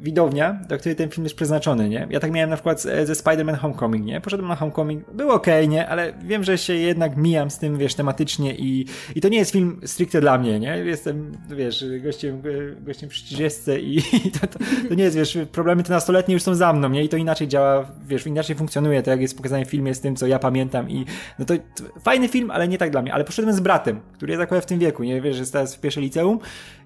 [0.00, 2.06] widownia, do której ten film jest przeznaczony, nie?
[2.10, 4.20] Ja tak miałem na przykład ze Spider-Man Homecoming, nie?
[4.20, 5.88] Poszedłem na Homecoming, był ok, nie?
[5.88, 9.50] Ale wiem, że się jednak mijam z tym, wiesz, tematycznie i, i to nie jest
[9.50, 10.78] film stricte dla mnie, nie?
[10.78, 12.42] Jestem, wiesz, gościem,
[12.80, 13.96] gościem przy 30 i,
[14.28, 14.58] i to, to,
[14.88, 17.04] to, nie jest, wiesz, problemy te nastoletnie już są za mną, nie?
[17.04, 20.16] I to inaczej działa, wiesz, inaczej funkcjonuje, to jak jest pokazane w filmie z tym,
[20.16, 21.04] co ja pamiętam i
[21.38, 23.14] no to, to fajny film, ale nie tak dla mnie.
[23.14, 25.20] Ale poszedłem z bratem, który jest akurat w tym wieku, nie?
[25.20, 26.38] Wiesz, jest teraz w pierwszej liceum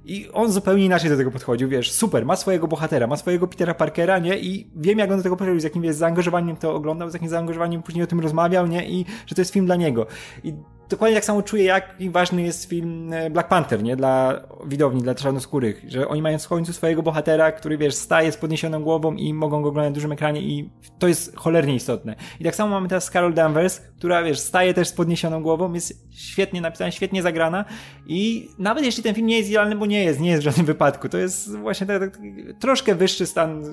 [0.08, 3.74] i on zupełnie inaczej do tego podchodził, wiesz, super, ma swojego bohatera, ma swojego Petera
[3.74, 4.38] Parkera, nie?
[4.38, 7.28] I wiem, jak on do tego podchodził, z jakim jest zaangażowaniem to oglądał, z jakim
[7.28, 8.88] zaangażowaniem później o tym rozmawiał, nie?
[8.88, 10.06] I że to jest film dla niego.
[10.44, 10.54] I
[10.88, 13.96] dokładnie tak samo czuję, jak ważny jest film e, Black Panther, nie?
[13.96, 18.36] Dla widowni, dla czarnoskórych, że oni mają w końcu swojego bohatera, który, wiesz, staje z
[18.36, 22.16] podniesioną głową i mogą go oglądać na dużym ekranie i to jest cholernie istotne.
[22.40, 26.06] I tak samo mamy teraz Carol Danvers, która, wiesz, staje też z podniesioną głową, jest
[26.10, 27.64] świetnie napisana, świetnie zagrana
[28.06, 30.66] i nawet jeśli ten film nie jest idealny, bo nie jest, nie jest w żadnym
[30.66, 32.20] wypadku, to jest właśnie tak, tak,
[32.60, 33.64] troszkę wyższy stan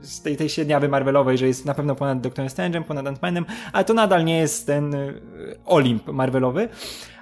[0.00, 3.84] z tej, tej średniawy Marvelowej, że jest na pewno ponad Doctor Strange'em, ponad Ant-Manem, ale
[3.84, 5.20] to nadal nie jest ten y,
[5.64, 6.68] Olimp Marvelowy.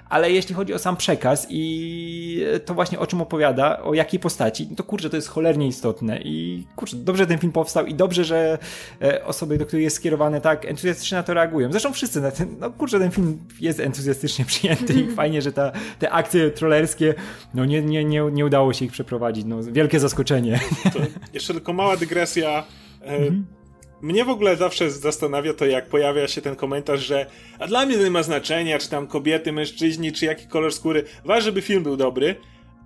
[0.09, 4.67] Ale jeśli chodzi o sam przekaz i to właśnie o czym opowiada, o jakiej postaci,
[4.75, 8.25] to kurczę, to jest cholernie istotne i kurczę, dobrze że ten film powstał i dobrze,
[8.25, 8.57] że
[9.01, 11.71] e, osoby, do których jest skierowany tak entuzjastycznie na to reagują.
[11.71, 15.71] Zresztą wszyscy na ten, no kurczę, ten film jest entuzjastycznie przyjęty i fajnie, że ta,
[15.99, 17.13] te akcje trollerskie,
[17.53, 20.59] no nie, nie, nie, nie udało się ich przeprowadzić, no wielkie zaskoczenie.
[20.93, 20.99] To
[21.33, 22.63] jeszcze tylko mała dygresja.
[23.01, 23.56] E, mhm.
[24.01, 27.25] Mnie w ogóle zawsze zastanawia to, jak pojawia się ten komentarz, że
[27.59, 31.03] a dla mnie to nie ma znaczenia, czy tam kobiety, mężczyźni, czy jaki kolor skóry.
[31.25, 32.35] Ważne, żeby film był dobry,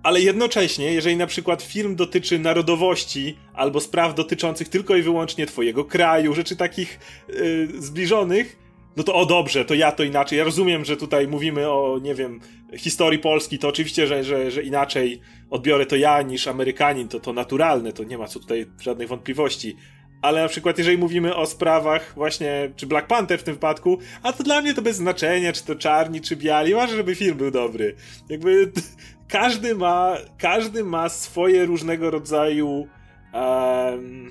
[0.02, 5.84] ale jednocześnie, jeżeli na przykład film dotyczy narodowości albo spraw dotyczących tylko i wyłącznie twojego
[5.84, 6.98] kraju, rzeczy takich
[7.28, 8.56] yy, zbliżonych,
[8.96, 10.38] no to o dobrze, to ja to inaczej.
[10.38, 12.40] Ja rozumiem, że tutaj mówimy o, nie wiem,
[12.76, 17.32] historii Polski, to oczywiście, że, że, że inaczej odbiorę to ja niż Amerykanin, to to
[17.32, 19.76] naturalne, to nie ma co tutaj żadnej wątpliwości.
[20.22, 24.32] Ale na przykład, jeżeli mówimy o sprawach właśnie, czy Black Panther w tym wypadku, a
[24.32, 27.50] to dla mnie to bez znaczenia, czy to czarni, czy biali, ważne, żeby film był
[27.50, 27.94] dobry.
[28.28, 28.72] Jakby
[29.28, 32.88] każdy ma, każdy ma swoje różnego rodzaju
[33.32, 34.30] um,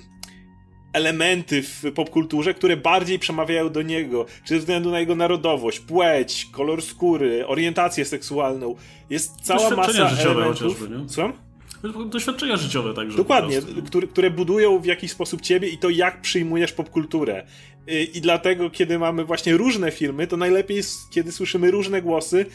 [0.92, 6.48] elementy w popkulturze, które bardziej przemawiają do niego, czy ze względu na jego narodowość, płeć,
[6.52, 8.74] kolor skóry, orientację seksualną.
[9.10, 10.58] Jest cała masa elementów.
[10.58, 11.08] Chociażby, nie?
[11.08, 11.32] Słucham?
[12.06, 13.16] Doświadczenia życiowe także.
[13.16, 17.46] Dokładnie, które, które budują w jakiś sposób ciebie i to, jak przyjmujesz popkulturę.
[18.14, 22.46] I dlatego, kiedy mamy właśnie różne filmy, to najlepiej jest, kiedy słyszymy różne głosy,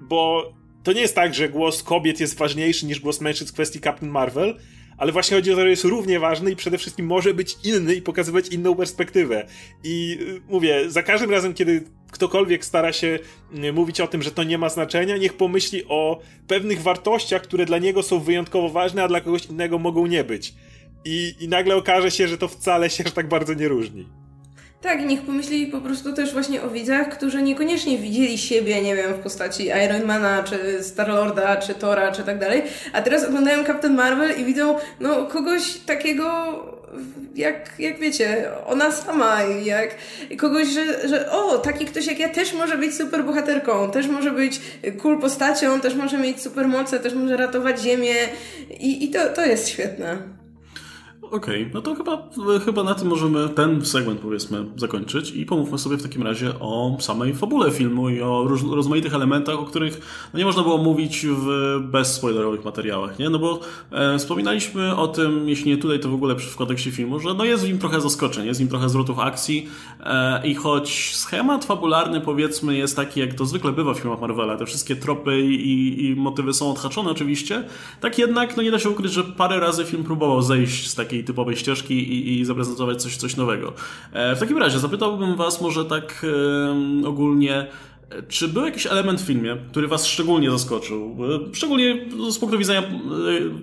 [0.00, 3.80] bo to nie jest tak, że głos kobiet jest ważniejszy niż głos mężczyzn w kwestii
[3.80, 4.54] Captain Marvel,
[4.96, 7.94] ale właśnie chodzi o to, że jest równie ważny i przede wszystkim może być inny
[7.94, 9.46] i pokazywać inną perspektywę.
[9.84, 11.84] I y, mówię, za każdym razem, kiedy
[12.14, 13.18] ktokolwiek stara się
[13.64, 17.66] y, mówić o tym, że to nie ma znaczenia, niech pomyśli o pewnych wartościach, które
[17.66, 20.54] dla niego są wyjątkowo ważne, a dla kogoś innego mogą nie być.
[21.04, 24.06] I, i nagle okaże się, że to wcale się aż tak bardzo nie różni.
[24.80, 29.14] Tak, niech pomyśli po prostu też właśnie o widzach, którzy niekoniecznie widzieli siebie, nie wiem,
[29.14, 32.62] w postaci Ironmana, czy Starlorda, czy Tora, czy tak dalej,
[32.92, 36.24] a teraz oglądają Captain Marvel i widzą, no, kogoś takiego
[37.34, 39.94] jak, jak wiecie, ona sama, jak
[40.38, 44.30] kogoś, że, że o, taki ktoś jak ja też może być super bohaterką, też może
[44.30, 44.60] być
[45.02, 48.14] cool postacią, też może mieć super moce, też może ratować ziemię
[48.80, 50.43] i, i to, to jest świetne.
[51.34, 52.28] Okej, okay, no to chyba,
[52.64, 56.96] chyba na tym możemy ten segment powiedzmy zakończyć i pomówmy sobie w takim razie o
[57.00, 60.00] samej fabule filmu i o róż, rozmaitych elementach, o których
[60.32, 63.30] no nie można było mówić w bezspoilerowych materiałach, nie?
[63.30, 63.60] No bo
[63.90, 67.44] e, wspominaliśmy o tym, jeśli nie tutaj, to w ogóle w kontekście filmu, że no
[67.44, 69.68] jest w nim trochę zaskoczeń, jest w nim trochę zwrotów akcji
[70.00, 74.56] e, i choć schemat fabularny powiedzmy jest taki, jak to zwykle bywa w filmach Marvela,
[74.56, 77.64] te wszystkie tropy i, i motywy są odhaczone oczywiście,
[78.00, 81.23] tak jednak no nie da się ukryć, że parę razy film próbował zejść z takiej
[81.24, 83.72] typowej ścieżki i, i zaprezentować coś, coś nowego.
[84.12, 86.26] E, w takim razie zapytałbym Was może tak
[87.06, 87.66] ogólnie,
[88.28, 91.16] czy był jakiś element w filmie, który Was szczególnie zaskoczył?
[91.50, 92.84] E, szczególnie z punktu widzenia e,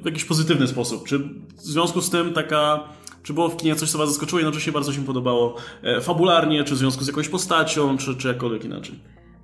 [0.02, 1.08] w jakiś pozytywny sposób.
[1.08, 2.84] Czy w związku z tym taka
[3.24, 5.56] czy było w kinie coś, co Was zaskoczyło, jednocześnie bardzo się podobało
[6.02, 8.96] fabularnie, czy w związku z jakąś postacią, czy, czy jakkolwiek inaczej?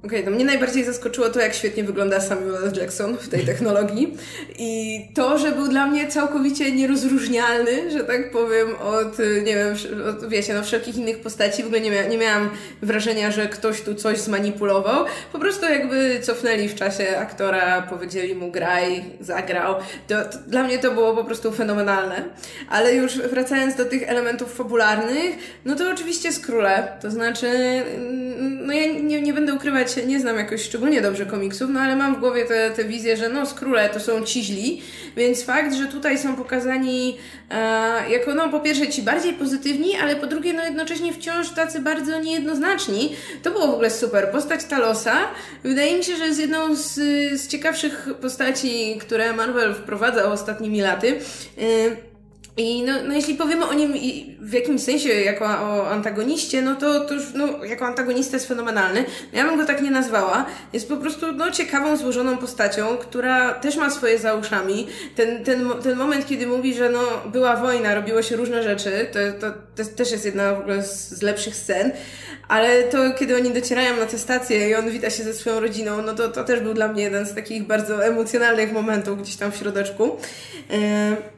[0.05, 2.73] Okej, okay, no mnie najbardziej zaskoczyło to, jak świetnie wygląda Samuel L.
[2.79, 4.17] Jackson w tej technologii
[4.59, 9.75] i to, że był dla mnie całkowicie nierozróżnialny, że tak powiem, od, nie wiem,
[10.09, 11.63] od, wiecie, no wszelkich innych postaci.
[11.63, 12.49] W ogóle nie, mia nie miałam
[12.81, 15.05] wrażenia, że ktoś tu coś zmanipulował.
[15.31, 19.75] Po prostu jakby cofnęli w czasie aktora, powiedzieli mu graj, zagrał.
[20.07, 22.23] To, to, dla mnie to było po prostu fenomenalne.
[22.69, 25.35] Ale już wracając do tych elementów fabularnych,
[25.65, 26.97] no to oczywiście Skróle.
[27.01, 27.47] To znaczy,
[28.39, 32.15] no ja nie, nie będę ukrywać, nie znam jakoś szczególnie dobrze komiksów, no ale mam
[32.15, 34.81] w głowie te, te wizję, że no skróle to są ci źli,
[35.17, 37.17] więc fakt, że tutaj są pokazani
[37.51, 41.79] e, jako no po pierwsze ci bardziej pozytywni, ale po drugie no jednocześnie wciąż tacy
[41.79, 44.31] bardzo niejednoznaczni, to było w ogóle super.
[44.31, 45.17] Postać Talosa
[45.63, 46.93] wydaje mi się, że jest jedną z,
[47.41, 51.19] z ciekawszych postaci, które Marvel wprowadzał ostatnimi laty.
[51.57, 52.16] E,
[52.57, 53.93] i no, no jeśli powiemy o nim
[54.39, 59.05] w jakimś sensie jako o antagoniście, no to, to już no, jako antagonista jest fenomenalny.
[59.33, 60.45] Ja bym go tak nie nazwała.
[60.73, 64.87] Jest po prostu no, ciekawą, złożoną postacią, która też ma swoje za uszami.
[65.15, 69.19] Ten, ten, ten moment, kiedy mówi, że no, była wojna, robiło się różne rzeczy, to,
[69.39, 71.91] to, to też jest jedna w ogóle z, z lepszych scen.
[72.47, 76.01] Ale to, kiedy oni docierają na tę stację i on wita się ze swoją rodziną,
[76.01, 79.51] no to, to też był dla mnie jeden z takich bardzo emocjonalnych momentów gdzieś tam
[79.51, 80.17] w środeczku.
[80.69, 81.36] Yy.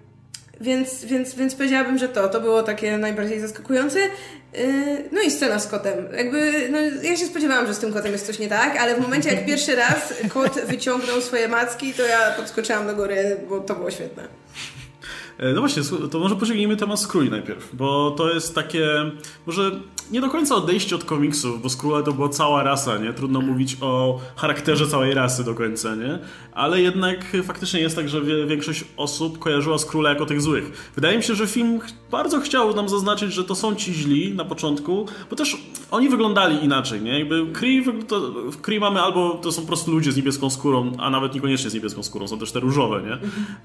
[0.61, 3.99] Więc, więc, więc powiedziałabym, że to, to było takie najbardziej zaskakujące.
[3.99, 5.95] Yy, no i scena z kotem.
[6.17, 9.01] Jakby, no, ja się spodziewałam, że z tym kotem jest coś nie tak, ale w
[9.01, 13.75] momencie jak pierwszy raz kot wyciągnął swoje macki, to ja podskoczyłam do góry, bo to
[13.75, 14.27] było świetne.
[15.37, 18.87] E, no właśnie, to może pociągnijmy temat Skróli najpierw, bo to jest takie,
[19.45, 19.71] może
[20.11, 23.13] nie do końca odejście od komiksów, bo Skróle to była cała rasa, nie?
[23.13, 26.19] Trudno mówić o charakterze całej rasy do końca, nie?
[26.53, 30.91] Ale jednak faktycznie jest tak, że większość osób kojarzyła Skróle jako tych złych.
[30.95, 31.79] Wydaje mi się, że film
[32.11, 35.57] bardzo chciał nam zaznaczyć, że to są ci źli na początku, bo też
[35.91, 37.19] oni wyglądali inaczej, nie?
[37.19, 38.19] Jakby Kree, to,
[38.51, 41.69] w Kree mamy albo to są po prostu ludzie z niebieską skórą, a nawet niekoniecznie
[41.69, 43.17] z niebieską skórą, są też te różowe, nie?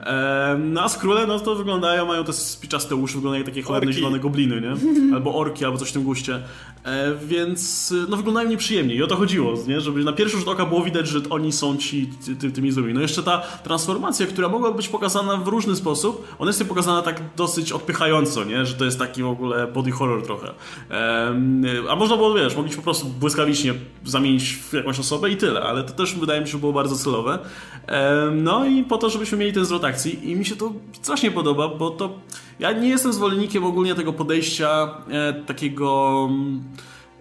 [0.07, 3.93] E, no a Skróle, no to wyglądają, mają te spiczaste uszy, wyglądają jak takie cholerne
[3.93, 4.75] zielone gobliny, nie?
[5.17, 6.34] Albo orki, albo coś w tym guście.
[6.41, 9.80] future E, więc e, no wyglądają nieprzyjemnie i o to chodziło, nie?
[9.80, 12.95] Żeby na pierwszy rzut oka było widać, że oni są ci ty, ty, tymi złymi.
[12.95, 17.22] No jeszcze ta transformacja, która mogła być pokazana w różny sposób, ona jest pokazana tak
[17.37, 18.66] dosyć odpychająco, nie?
[18.66, 20.49] Że to jest taki w ogóle body horror trochę.
[20.89, 23.74] Em, a można było, wiesz, mogliśmy po prostu błyskawicznie
[24.05, 26.97] zamienić w jakąś osobę i tyle, ale to też wydaje mi się, że było bardzo
[26.97, 27.39] celowe.
[27.87, 31.30] Em, no i po to, żebyśmy mieli ten zwrot akcji i mi się to strasznie
[31.30, 32.11] podoba, bo to
[32.59, 36.64] ja nie jestem zwolennikiem ogólnie tego podejścia e, takiego mm,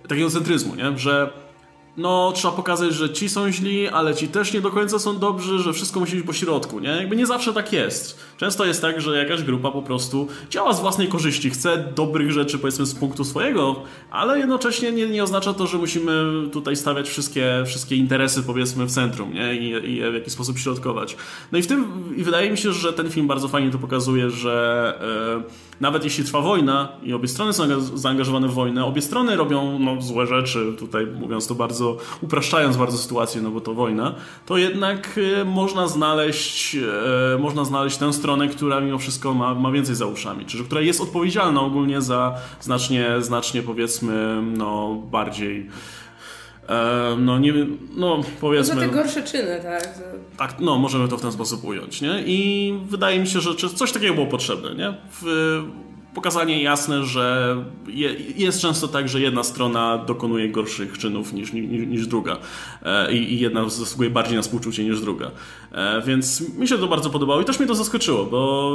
[0.07, 0.97] takiego centryzmu, nie?
[0.97, 1.33] Że
[1.97, 5.59] no, trzeba pokazać, że ci są źli, ale ci też nie do końca są dobrzy,
[5.59, 6.89] że wszystko musi być po środku, nie?
[6.89, 8.19] Jakby nie zawsze tak jest.
[8.37, 12.59] Często jest tak, że jakaś grupa po prostu działa z własnej korzyści, chce dobrych rzeczy,
[12.59, 13.75] powiedzmy, z punktu swojego,
[14.11, 18.91] ale jednocześnie nie, nie oznacza to, że musimy tutaj stawiać wszystkie, wszystkie interesy, powiedzmy, w
[18.91, 19.55] centrum, nie?
[19.55, 21.17] I, I w jakiś sposób środkować.
[21.51, 21.85] No i w tym,
[22.17, 26.23] i wydaje mi się, że ten film bardzo fajnie to pokazuje, że e, nawet jeśli
[26.23, 30.27] trwa wojna i obie strony są zaanga- zaangażowane w wojnę, obie strony robią no, złe
[30.27, 31.82] rzeczy, tutaj mówiąc to bardzo,
[32.21, 34.15] upraszczając bardzo sytuację, no bo to wojna,
[34.45, 39.71] to jednak e, można znaleźć, e, można znaleźć tę stronę, która mimo wszystko ma, ma
[39.71, 45.69] więcej za uszami, czyli która jest odpowiedzialna ogólnie za znacznie, znacznie powiedzmy, no bardziej
[46.69, 48.81] e, no nie wiem, no Za powiedzmy...
[48.81, 49.81] te gorsze czyny, tak.
[49.83, 50.03] Za...
[50.37, 52.23] Tak, no możemy to w ten sposób ująć, nie?
[52.25, 54.93] I wydaje mi się, że coś takiego było potrzebne, nie?
[55.21, 55.63] W,
[56.13, 57.55] pokazanie jasne, że
[57.87, 62.37] je, jest często tak, że jedna strona dokonuje gorszych czynów niż, niż, niż druga
[62.81, 65.31] e, i, i jedna zasługuje bardziej na współczucie niż druga.
[65.73, 68.71] E, więc mi się to bardzo podobało i też mnie to zaskoczyło, bo,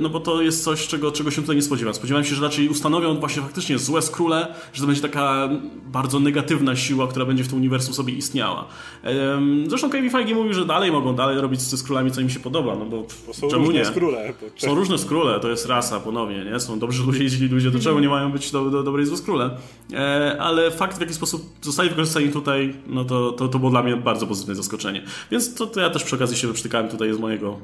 [0.00, 1.94] no bo to jest coś, czego, czego się tutaj nie spodziewałem.
[1.94, 5.48] Spodziewałem się, że raczej ustanowią właśnie faktycznie złe skróle, że to będzie taka
[5.86, 8.66] bardzo negatywna siła, która będzie w tym uniwersum sobie istniała.
[9.66, 12.76] Zresztą Kevin Feige mówił, że dalej mogą dalej robić ze skrólami, co im się podoba,
[12.76, 13.86] no bo, Bo są czemu różne nie?
[13.86, 14.32] skróle.
[14.40, 16.60] Bo Są różne skróle, to jest rasa ponownie, nie?
[16.60, 19.16] Są dobrzy ludzie i źli ludzie, to czemu nie mają być do, do, dobrej złe
[19.16, 19.50] skróle?
[19.92, 23.82] E, ale fakt, w jaki sposób zostali wykorzystani tutaj, no to, to, to było dla
[23.82, 25.02] mnie bardzo pozytywne zaskoczenie.
[25.30, 27.58] Więc to, to ja też przy okazji się wyprztykałem tutaj z mojego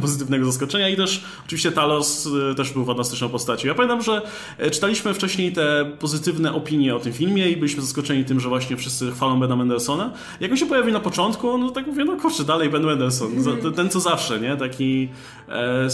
[0.00, 3.68] pozytywnego zaskoczenia i też oczywiście Talos e, też był fantastyczną postacią.
[3.68, 4.22] Ja pamiętam, że
[4.58, 8.76] e, czytaliśmy wcześniej te pozytywne opinie o tym filmie i byliśmy zaskoczeni tym, że właśnie
[8.76, 10.12] wszyscy chwalą Bena Mendelssohna.
[10.40, 13.70] Jak on się pojawił na początku, no tak mówię, no kurczę, dalej Ben Mendelsohn, za-
[13.76, 14.56] ten, co zawsze, nie?
[14.56, 15.08] Taki
[15.48, 15.88] e,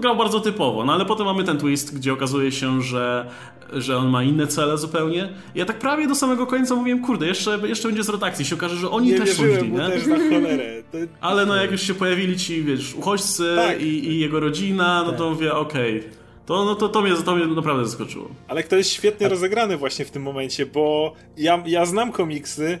[0.00, 3.26] grał bardzo typowo, no ale potem mamy ten twist, gdzie okazuje się, że,
[3.72, 5.28] że on ma inne cele zupełnie.
[5.54, 8.76] Ja tak prawie do samego końca mówiłem, kurde, jeszcze, jeszcze będzie zwrot akcji, się okaże,
[8.76, 9.78] że oni nie też są źli, nie?
[9.78, 10.82] też na cholerę.
[10.92, 10.98] To...
[11.20, 13.82] Ale no jak już się pojawili ci, wiesz, uchodźcy Tak.
[13.82, 16.04] i, i jego rodzina, no to mówię, okej.
[16.46, 18.28] To, no to, to, mnie, to mnie naprawdę zaskoczyło.
[18.48, 22.78] Ale to jest świetnie rozegrane właśnie w tym momencie, bo ja, ja znam komiksy.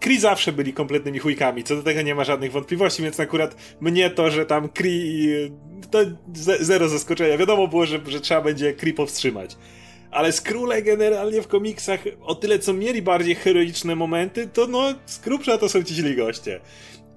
[0.00, 4.10] Kree zawsze byli kompletnymi chujkami, co do tego nie ma żadnych wątpliwości, więc akurat mnie
[4.10, 5.50] to, że tam Kree,
[5.90, 5.98] to
[6.34, 7.38] ze, zero zaskoczenia.
[7.38, 9.56] Wiadomo było, że, że trzeba będzie Kree powstrzymać.
[10.16, 15.20] Ale Skróle generalnie w komiksach, o tyle co mieli bardziej heroiczne momenty, to no, z
[15.60, 16.60] to są ci źli goście.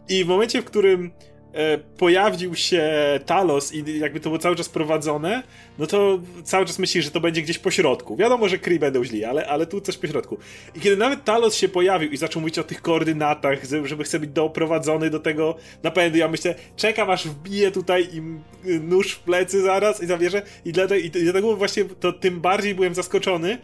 [0.10, 1.12] I w momencie, w którym
[1.98, 2.84] pojawił się
[3.26, 5.44] Talos i jakby to było cały czas prowadzone,
[5.80, 8.16] no to cały czas myślisz, że to będzie gdzieś po środku.
[8.16, 10.38] Wiadomo, że Kree będą źli, ale, ale tu coś po środku.
[10.76, 14.20] I kiedy nawet Talos się pojawił i zaczął mówić o tych koordynatach, że- żeby chce
[14.20, 19.20] być doprowadzony do tego napędu, ja myślę, czekam aż wbije tutaj im y, nóż w
[19.20, 20.42] plecy zaraz i zabierze.
[20.66, 23.58] I dlatego, i dlatego właśnie to tym bardziej byłem zaskoczony,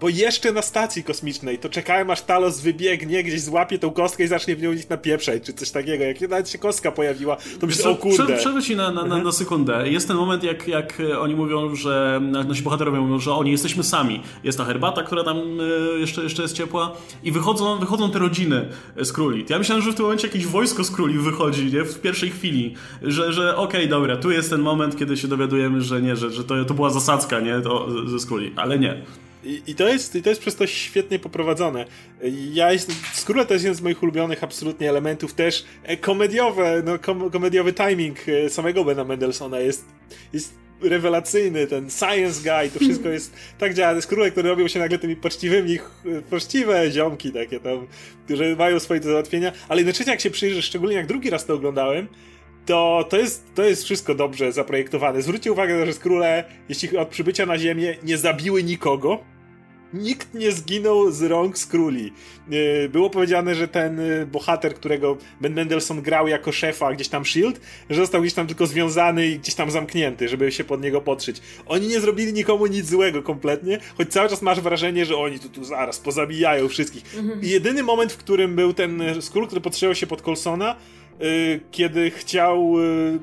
[0.00, 4.26] bo jeszcze na stacji kosmicznej to czekałem aż Talos wybiegnie, gdzieś złapie tą kostkę i
[4.26, 6.04] zacznie w nią gdzieś napieprzać, czy coś takiego.
[6.04, 8.24] Jak nawet się kostka pojawiła, to myślę, o kurde.
[8.24, 9.88] Prze- Przerwę ci na, na, na, na sekundę.
[9.88, 13.82] Jest ten moment, jak, jak e, oni mówią, że nasi bohaterowie mówią, że oni jesteśmy
[13.82, 14.20] sami.
[14.44, 15.36] Jest ta herbata, która tam
[15.96, 16.92] e, jeszcze, jeszcze jest ciepła
[17.22, 18.68] i wychodzą, wychodzą te rodziny
[19.02, 19.44] z króli.
[19.48, 21.84] Ja myślałem, że w tym momencie jakieś wojsko z króli wychodzi, nie?
[21.84, 26.02] W pierwszej chwili, że, że okej, dobra, tu jest ten moment, kiedy się dowiadujemy, że
[26.02, 27.60] nie, że, że to, to była zasadzka, nie?
[27.60, 29.02] To, ze skróli, ale nie.
[29.44, 31.84] I, I, to jest, I to jest przez to świetnie poprowadzone.
[32.52, 32.96] Ja jestem,
[33.48, 38.16] to jest jeden z moich ulubionych absolutnie elementów też e, komediowe, no kom, komediowy timing
[38.28, 39.84] e, samego Bena Mendelssohna jest,
[40.32, 44.00] jest rewelacyjny, ten science guy, to wszystko jest tak działa.
[44.00, 45.78] Skróle, które robią się nagle tymi poczciwymi,
[46.30, 47.86] poczciwe ziomki takie tam,
[48.24, 51.54] które mają swoje do załatwienia, ale jednocześnie jak się przyjrzysz, szczególnie jak drugi raz to
[51.54, 52.08] oglądałem,
[52.66, 55.22] to, to, jest, to jest wszystko dobrze zaprojektowane.
[55.22, 59.18] Zwróćcie uwagę, że skróle, jeśli od przybycia na Ziemię, nie zabiły nikogo.
[59.94, 62.12] Nikt nie zginął z rąk skróli.
[62.50, 67.22] Yy, Było powiedziane, że ten yy, bohater, którego Ben Mendelsohn grał jako szefa gdzieś tam
[67.22, 71.00] S.H.I.E.L.D., że został gdzieś tam tylko związany i gdzieś tam zamknięty, żeby się pod niego
[71.00, 71.40] podszyć.
[71.66, 75.48] Oni nie zrobili nikomu nic złego kompletnie, choć cały czas masz wrażenie, że oni tu,
[75.48, 77.04] tu zaraz pozabijają wszystkich.
[77.42, 80.76] I jedyny moment, w którym był ten skról, który podszywał się pod Colsona,
[81.70, 83.18] kiedy chciał yy,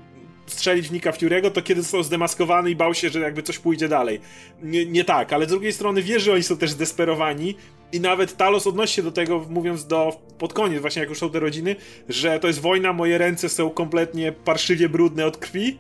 [0.47, 3.87] strzelić w Nika Fury'ego, to kiedy został zdemaskowany i bał się, że jakby coś pójdzie
[3.87, 4.21] dalej.
[4.63, 7.55] Nie, nie tak, ale z drugiej strony wie, że oni są też zdesperowani
[7.91, 11.29] i nawet Talos odnosi się do tego, mówiąc do pod koniec, właśnie jak już są
[11.29, 11.75] te rodziny,
[12.09, 15.79] że to jest wojna, moje ręce są kompletnie parszywie brudne od krwi,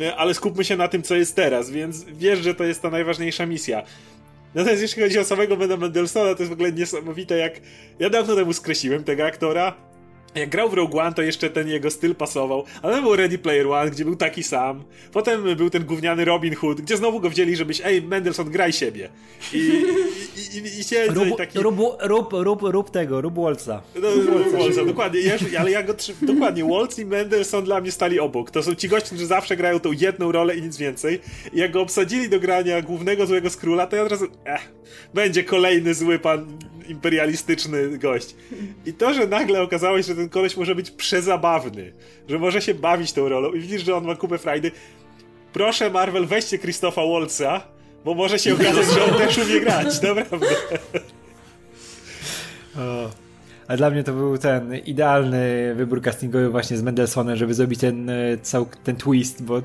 [0.00, 2.90] e, ale skupmy się na tym, co jest teraz, więc wiesz, że to jest ta
[2.90, 3.82] najważniejsza misja.
[4.54, 7.60] Natomiast jeśli chodzi o samego Bena Mendelsona, to jest w ogóle niesamowite, jak
[7.98, 9.74] ja dawno temu skreśliłem tego aktora,
[10.36, 13.66] jak grał w Rogue One, to jeszcze ten jego styl pasował, ale był Ready Player
[13.66, 14.84] One, gdzie był taki sam.
[15.12, 19.08] Potem był ten gówniany Robin Hood, gdzie znowu go wzięli, żebyś, ej, Mendelssohn, graj siebie.
[19.52, 21.58] I, i, i, i siedzę Rób, i taki...
[21.58, 23.82] rób, rób, rób, rób tego, rób Waltza.
[24.02, 24.08] No,
[24.58, 26.14] Waltza, dokładnie, ja, ale ja go trzy...
[26.22, 28.50] dokładnie, Waltz i Mendelssohn dla mnie stali obok.
[28.50, 31.20] To są ci goście, którzy zawsze grają tą jedną rolę i nic więcej.
[31.52, 34.60] I jak go obsadzili do grania głównego złego skróla, to ja od razu, eh,
[35.14, 36.58] będzie kolejny zły pan
[36.88, 38.34] imperialistyczny gość.
[38.86, 41.92] I to, że nagle okazało się, że ten koleś może być przezabawny,
[42.28, 44.70] że może się bawić tą rolą i widzisz, że on ma kupę frajdy.
[45.52, 47.60] Proszę Marvel, weźcie Christopha Waltza,
[48.04, 50.46] bo może się okazać, że on też umie grać, naprawdę.
[52.78, 53.10] O.
[53.68, 58.10] A dla mnie to był ten idealny wybór castingowy właśnie z Mendelsonem, żeby zrobić ten,
[58.10, 58.14] e,
[58.84, 59.62] ten twist, bo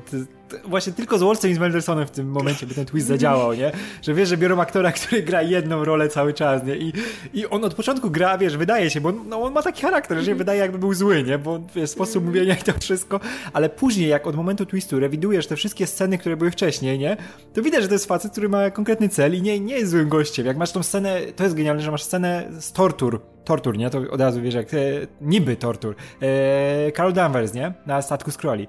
[0.64, 3.72] właśnie tylko z Wolcem i z Mendelsonem w tym momencie by ten twist zadziałał, nie?
[4.02, 6.76] Że wiesz, że biorą aktora, który gra jedną rolę cały czas, nie?
[6.76, 6.92] I,
[7.34, 10.24] i on od początku gra, wiesz, wydaje się, bo no, on ma taki charakter, że
[10.24, 11.38] się wydaje jakby był zły, nie?
[11.38, 13.20] Bo wiesz, sposób mówienia i to wszystko,
[13.52, 17.16] ale później jak od momentu twistu rewidujesz te wszystkie sceny, które były wcześniej, nie?
[17.54, 20.08] To widać, że to jest facet, który ma konkretny cel i nie, nie jest złym
[20.08, 20.46] gościem.
[20.46, 23.90] Jak masz tą scenę, to jest genialne, że masz scenę z tortur, tortur, nie?
[23.90, 24.78] To od razu wiesz, jak e,
[25.20, 25.94] niby tortur.
[26.22, 27.72] E, Carol Danvers, nie?
[27.86, 28.68] Na statku Scrolli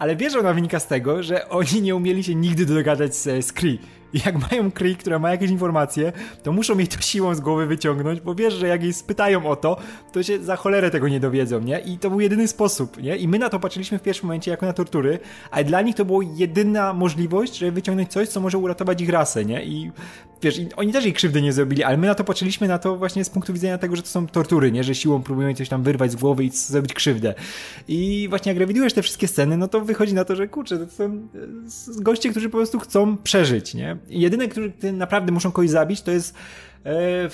[0.00, 3.52] ale wiesz, ona wynika z tego, że oni nie umieli się nigdy dogadać z, z
[3.52, 3.78] Kree.
[4.12, 7.66] I jak mają Kree, która ma jakieś informacje, to muszą jej to siłą z głowy
[7.66, 9.76] wyciągnąć, bo wiesz, że jak jej spytają o to,
[10.12, 11.78] to się za cholerę tego nie dowiedzą, nie?
[11.78, 13.16] I to był jedyny sposób, nie?
[13.16, 15.18] I my na to patrzyliśmy w pierwszym momencie jako na tortury,
[15.50, 19.44] a dla nich to była jedyna możliwość, żeby wyciągnąć coś, co może uratować ich rasę,
[19.44, 19.64] nie?
[19.64, 19.92] I
[20.42, 23.24] wiesz, oni też jej krzywdy nie zrobili, ale my na to patrzyliśmy na to właśnie
[23.24, 24.84] z punktu widzenia tego, że to są tortury, nie?
[24.84, 27.34] Że siłą próbują coś tam wyrwać z głowy i zrobić krzywdę.
[27.88, 30.92] I właśnie jak rewidujesz te wszystkie sceny, no to wychodzi na to, że kurczę, to
[30.92, 33.96] są e, goście, którzy po prostu chcą przeżyć, nie?
[34.08, 36.34] Jedyne, którzy naprawdę muszą kogoś zabić, to jest
[36.84, 37.28] e,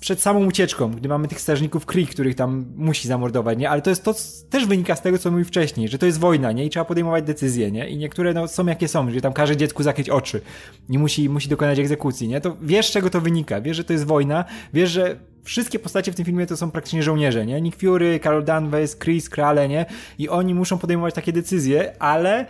[0.00, 3.70] przed samą ucieczką, gdy mamy tych strażników Kree, których tam musi zamordować, nie?
[3.70, 4.14] Ale to jest to,
[4.50, 6.64] też wynika z tego, co mówił wcześniej, że to jest wojna, nie?
[6.64, 7.88] I trzeba podejmować decyzje, nie?
[7.88, 10.40] I niektóre, no, są jakie są, że tam każe dziecku zakryć oczy
[10.88, 12.40] i musi, musi dokonać egzekucji, nie?
[12.40, 14.44] To wiesz, z czego to wynika, wiesz, że to jest wojna,
[14.74, 17.60] wiesz, że wszystkie postacie w tym filmie to są praktycznie żołnierze, nie?
[17.60, 19.86] Nick Fury, Carol Danvers, Chris, Krale, nie?
[20.18, 22.46] I oni muszą podejmować takie decyzje, ale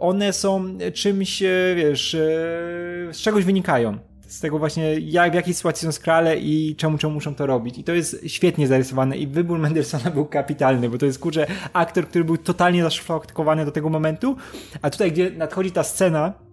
[0.00, 2.18] one są czymś, e, wiesz, e,
[3.12, 3.98] z czegoś wynikają.
[4.26, 7.78] Z tego właśnie, jak, w jakiej sytuacji są skrale i czemu, czemu muszą to robić.
[7.78, 12.08] I to jest świetnie zarysowane i wybór Mendelsona był kapitalny, bo to jest, kurczę, aktor,
[12.08, 14.36] który był totalnie zaszflaktowany do tego momentu,
[14.82, 16.48] a tutaj, gdzie nadchodzi ta scena,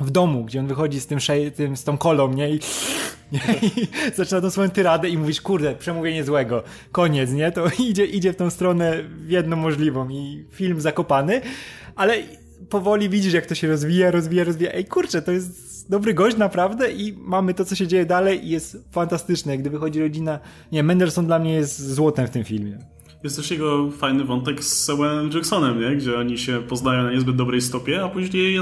[0.00, 1.18] w domu, gdzie on wychodzi z tym,
[1.56, 2.50] tym z tą kolą, nie?
[2.50, 2.60] I,
[3.32, 3.40] nie?
[3.68, 7.52] I zaczyna tą swoją tyradę i mówisz, kurde, przemówienie złego, koniec, nie?
[7.52, 11.40] To idzie, idzie w tą stronę w jedną możliwą i film zakopany,
[11.96, 12.14] ale
[12.70, 14.72] powoli widzisz, jak to się rozwija, rozwija, rozwija.
[14.72, 18.50] Ej, kurczę, to jest dobry gość naprawdę i mamy to, co się dzieje dalej i
[18.50, 19.58] jest fantastyczne.
[19.58, 20.38] Gdy wychodzi rodzina...
[20.72, 22.78] Nie, Mendelssohn dla mnie jest złotem w tym filmie.
[23.24, 25.96] Jest też jego fajny wątek z Samuelem Jacksonem, nie?
[25.96, 28.60] gdzie oni się poznają na niezbyt dobrej stopie, a później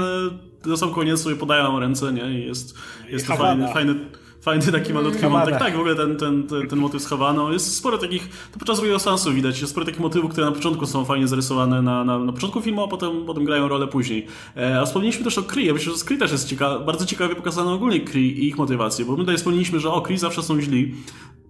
[0.65, 2.39] na sam koniec sobie podają ręce nie?
[2.39, 2.75] i jest,
[3.09, 3.95] jest to fajny, fajny
[4.43, 5.59] fajny taki malutki wątek.
[5.59, 7.51] Tak, w ogóle ten, ten, ten, ten motyw z Havaną.
[7.51, 10.85] Jest sporo takich, to podczas drugiego sensu widać, jest sporo takich motywów, które na początku
[10.85, 14.27] są fajnie zarysowane na, na, na początku filmu, a potem, potem grają rolę później.
[14.57, 15.65] E, a wspomnieliśmy też o Kree.
[15.65, 19.05] Ja myślę, że Kree też jest cieka bardzo ciekawie pokazane ogólnie Kree i ich motywacje,
[19.05, 20.95] bo my tutaj wspomnieliśmy, że o, Kree zawsze są źli.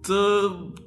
[0.06, 0.14] To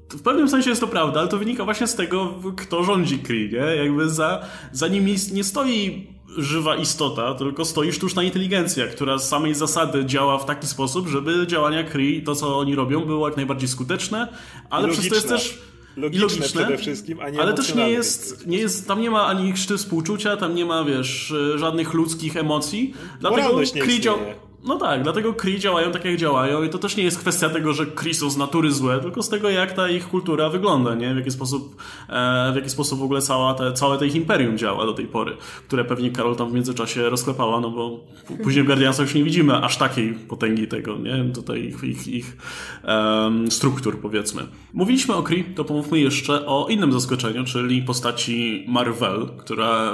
[0.10, 3.50] w pewnym sensie jest to prawda, ale to wynika właśnie z tego, kto rządzi Kree,
[3.52, 3.84] nie?
[3.84, 6.08] Jakby za, za nim nie stoi
[6.38, 11.48] żywa istota, tylko stoi sztuczna inteligencja, która z samej zasady działa w taki sposób, żeby
[11.48, 14.28] działania Kree, to co oni robią, było jak najbardziej skuteczne,
[14.70, 15.60] ale przez to jest też
[15.98, 19.26] logiczne, logiczne przede wszystkim, a nie Ale też nie jest, nie jest, tam nie ma
[19.28, 22.94] ani chrzty współczucia, tam nie ma, wiesz, żadnych ludzkich emocji.
[23.20, 24.18] Dlatego Kree, działa,
[24.64, 27.74] no tak, dlatego Kree działają tak jak działają i to też nie jest kwestia tego,
[27.74, 31.14] że Kree są z natury złe, tylko z tego jak ta ich kultura wygląda, nie?
[31.14, 31.76] W jaki sposób,
[32.10, 35.06] e, w jaki sposób w ogóle cała te, całe to ich imperium działa do tej
[35.06, 35.38] pory,
[35.68, 38.00] które pewnie Karol tam w międzyczasie rozklepała, no bo
[38.44, 41.34] później w Guardiansach już nie widzimy aż takiej potęgi tego, nie?
[41.34, 42.38] Tutaj ich, ich, ich
[42.84, 44.42] um, struktur powiedzmy.
[44.74, 49.92] Mówiliśmy o Kree, to pomówmy jeszcze o innym zaskoczeniu, czyli postaci Marvel, która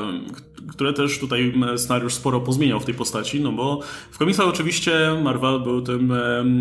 [0.67, 3.79] które też tutaj scenariusz sporo pozmieniał w tej postaci, no bo
[4.11, 4.93] w komiksach oczywiście
[5.23, 6.13] Marvel był tym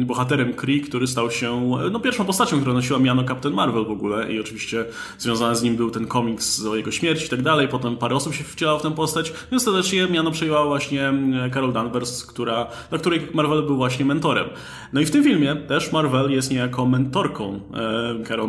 [0.06, 4.32] bohaterem Kree, który stał się no, pierwszą postacią, która nosiła miano Captain Marvel w ogóle
[4.32, 4.84] i oczywiście
[5.18, 8.34] związany z nim był ten komiks o jego śmierci i tak dalej, potem parę osób
[8.34, 11.12] się wcielało w tę postać, no ostatecznie miano przejęła właśnie
[11.54, 14.46] Carol Danvers, która, dla której Marvel był właśnie mentorem.
[14.92, 18.48] No i w tym filmie też Marvel jest niejako mentorką e, Carol,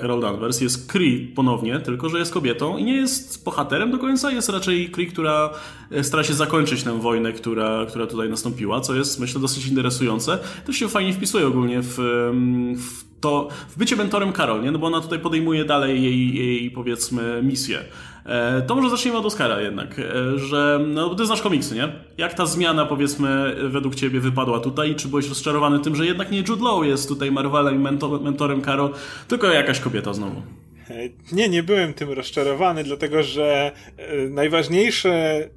[0.00, 4.30] Carol Danvers, jest Kree ponownie, tylko że jest kobietą i nie jest bohaterem do końca,
[4.30, 5.50] jest raczej Kree, która
[5.90, 10.38] e, stara się zakończyć tę wojnę, która, która tutaj nastąpiła, co jest myślę dosyć interesujące.
[10.66, 11.96] Też się fajnie wpisuje ogólnie w,
[12.76, 14.70] w to w bycie mentorem Karol, nie?
[14.70, 17.78] No bo ona tutaj podejmuje dalej jej, jej powiedzmy misję.
[18.26, 21.92] E, to może zacznijmy od Oscara jednak, e, że no, ty znasz komiksy, nie?
[22.18, 24.94] Jak ta zmiana powiedzmy według ciebie wypadła tutaj?
[24.94, 28.60] Czy byłeś rozczarowany tym, że jednak nie Jude Law jest tutaj Marvelem i mentor, mentorem
[28.60, 28.90] Karol,
[29.28, 30.42] tylko jakaś kobieta znowu?
[30.90, 33.72] E, nie, nie byłem tym rozczarowany, dlatego że
[34.30, 35.48] najważniejsze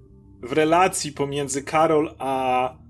[0.44, 2.84] w relacji pomiędzy Karol a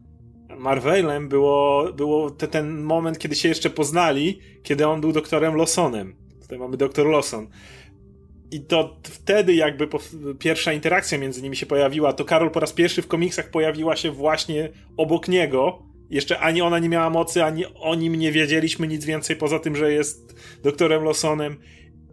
[0.58, 6.16] Marvelem było, było te, ten moment, kiedy się jeszcze poznali, kiedy on był doktorem Lawsonem.
[6.42, 7.48] Tutaj mamy doktor Lawson.
[8.52, 9.88] I to wtedy jakby
[10.40, 14.12] pierwsza interakcja między nimi się pojawiła, to Karol po raz pierwszy w komiksach pojawiła się
[14.12, 15.84] właśnie obok niego.
[16.10, 19.76] Jeszcze ani ona nie miała mocy, ani o nim nie wiedzieliśmy nic więcej poza tym,
[19.76, 21.58] że jest doktorem Lawsonem.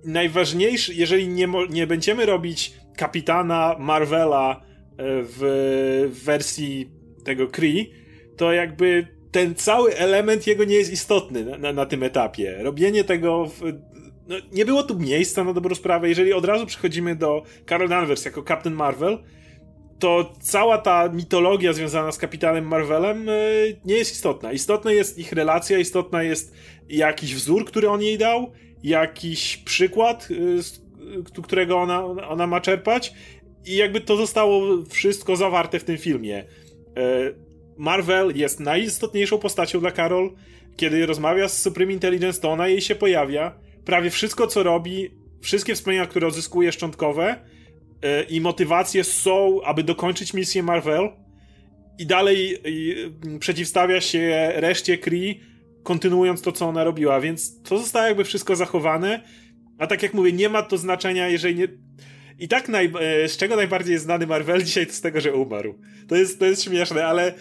[0.04, 4.62] Najważniejszy, jeżeli nie, nie będziemy robić kapitana Marvela e,
[5.22, 6.90] w, wersji
[7.24, 7.90] tego Kree,
[8.36, 12.58] to jakby ten cały element jego nie jest istotny na, na, na tym etapie.
[12.62, 13.60] Robienie tego w,
[14.28, 16.08] no, nie było tu miejsca na dobrą sprawę.
[16.08, 19.18] Jeżeli od razu przechodzimy do Carol Danvers jako Captain Marvel,
[19.98, 23.32] to cała ta mitologia związana z kapitanem Marvelem e,
[23.84, 24.52] nie jest istotna.
[24.52, 26.54] Istotna jest ich relacja, istotna jest
[26.88, 30.28] jakiś wzór, który on jej dał, jakiś przykład,
[30.58, 30.80] e, z
[31.42, 33.12] którego ona, ona ma czerpać
[33.66, 36.38] i jakby to zostało wszystko zawarte w tym filmie.
[36.38, 36.44] E,
[37.76, 40.30] Marvel jest najistotniejszą postacią dla Carol.
[40.76, 43.54] Kiedy rozmawia z Supreme Intelligence, to ona jej się pojawia.
[43.84, 45.10] Prawie wszystko, co robi,
[45.40, 47.36] wszystkie wspomnienia, które odzyskuje szczątkowe
[48.02, 51.08] yy, i motywacje są, aby dokończyć misję Marvel
[51.98, 52.58] i dalej
[53.40, 55.40] przeciwstawia się reszcie Kree,
[55.82, 59.20] kontynuując to, co ona robiła, więc to zostało jakby wszystko zachowane.
[59.78, 61.68] A tak jak mówię, nie ma to znaczenia, jeżeli nie.
[62.38, 62.92] I tak naj...
[63.00, 65.74] E, z czego najbardziej jest znany Marvel dzisiaj, to z tego, że umarł.
[66.08, 67.34] To jest, to jest śmieszne, ale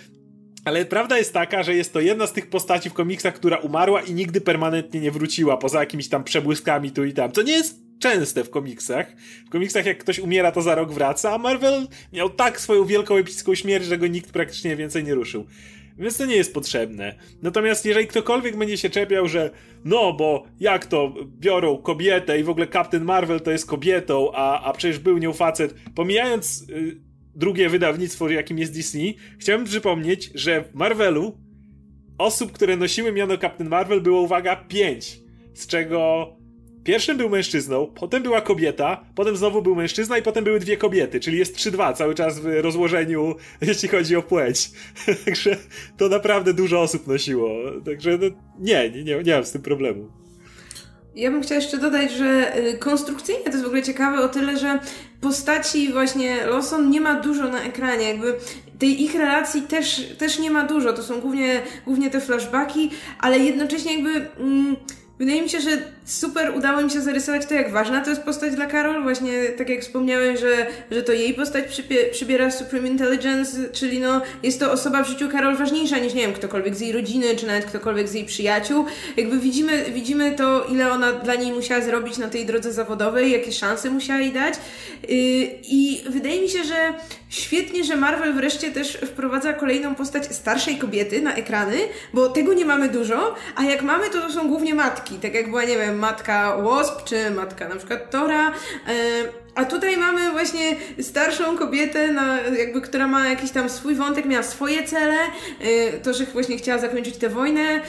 [0.65, 4.01] ale prawda jest taka, że jest to jedna z tych postaci w komiksach, która umarła
[4.01, 7.31] i nigdy permanentnie nie wróciła, poza jakimiś tam przebłyskami tu i tam.
[7.31, 9.15] Co nie jest częste w komiksach.
[9.47, 13.15] W komiksach jak ktoś umiera, to za rok wraca, a Marvel miał tak swoją wielką
[13.15, 15.45] epicką śmierć, że go nikt praktycznie więcej nie ruszył.
[16.00, 17.16] Więc to nie jest potrzebne.
[17.41, 19.52] Natomiast jeżeli ktokolwiek będzie się czepiał, że
[19.86, 24.64] no, bo jak to biorą kobietę i w ogóle Captain Marvel to jest kobietą, a,
[24.64, 26.68] a przecież był nią facet, pomijając...
[26.70, 31.38] Yy, drugie wydawnictwo, jakim jest Disney, chciałem przypomnieć, że w Marvelu
[32.18, 35.20] osób, które nosiły miano Captain Marvel było, uwaga, pięć.
[35.54, 36.28] Z czego
[36.84, 41.19] pierwszym był mężczyzną, potem była kobieta, potem znowu był mężczyzna i potem były dwie kobiety,
[41.19, 44.71] czyli jest 3-2 cały czas w rozłożeniu, jeśli chodzi o płeć.
[45.25, 45.57] Także
[45.97, 47.49] to naprawdę dużo osób nosiło.
[47.86, 48.27] Także no,
[48.59, 50.11] nie, nie, nie, nie mam z tym problemu.
[51.15, 54.57] Ja bym chciała jeszcze dodać, że y, konstrukcyjnie to jest w ogóle ciekawe o tyle,
[54.57, 54.80] że
[55.21, 58.36] postaci właśnie Lawson nie ma dużo na ekranie, jakby
[58.80, 63.39] tej ich relacji też, też nie ma dużo, to są głównie, głównie te flashbacki, ale
[63.39, 64.39] jednocześnie jakby...
[64.39, 64.75] Mm,
[65.19, 65.69] Wydaje mi się, że
[66.10, 69.03] super udało mi się zarysować to, jak ważna to jest postać dla Carol.
[69.03, 71.82] Właśnie tak jak wspomniałeś, że, że to jej postać
[72.12, 76.34] przybiera Supreme Intelligence, czyli no, jest to osoba w życiu Carol ważniejsza niż, nie wiem,
[76.34, 78.86] ktokolwiek z jej rodziny, czy nawet ktokolwiek z jej przyjaciół.
[79.18, 83.51] Jakby widzimy, widzimy to, ile ona dla niej musiała zrobić na tej drodze zawodowej, jakie
[83.51, 84.53] szanse musiała jej dać.
[84.53, 85.10] Yy,
[85.64, 86.93] I wydaje mi się, że
[87.30, 91.78] świetnie, że Marvel wreszcie też wprowadza kolejną postać starszej kobiety na ekrany,
[92.14, 95.16] bo tego nie mamy dużo, a jak mamy, to to są głównie matki.
[95.16, 98.52] Tak jak była, nie wiem, matka Wasp, czy matka na przykład Tora.
[99.60, 104.43] A tutaj mamy właśnie starszą kobietę, na, jakby, która ma jakiś tam swój wątek, miała
[104.43, 105.18] swoje cele,
[105.60, 107.82] e, to, że właśnie chciała zakończyć tę wojnę e,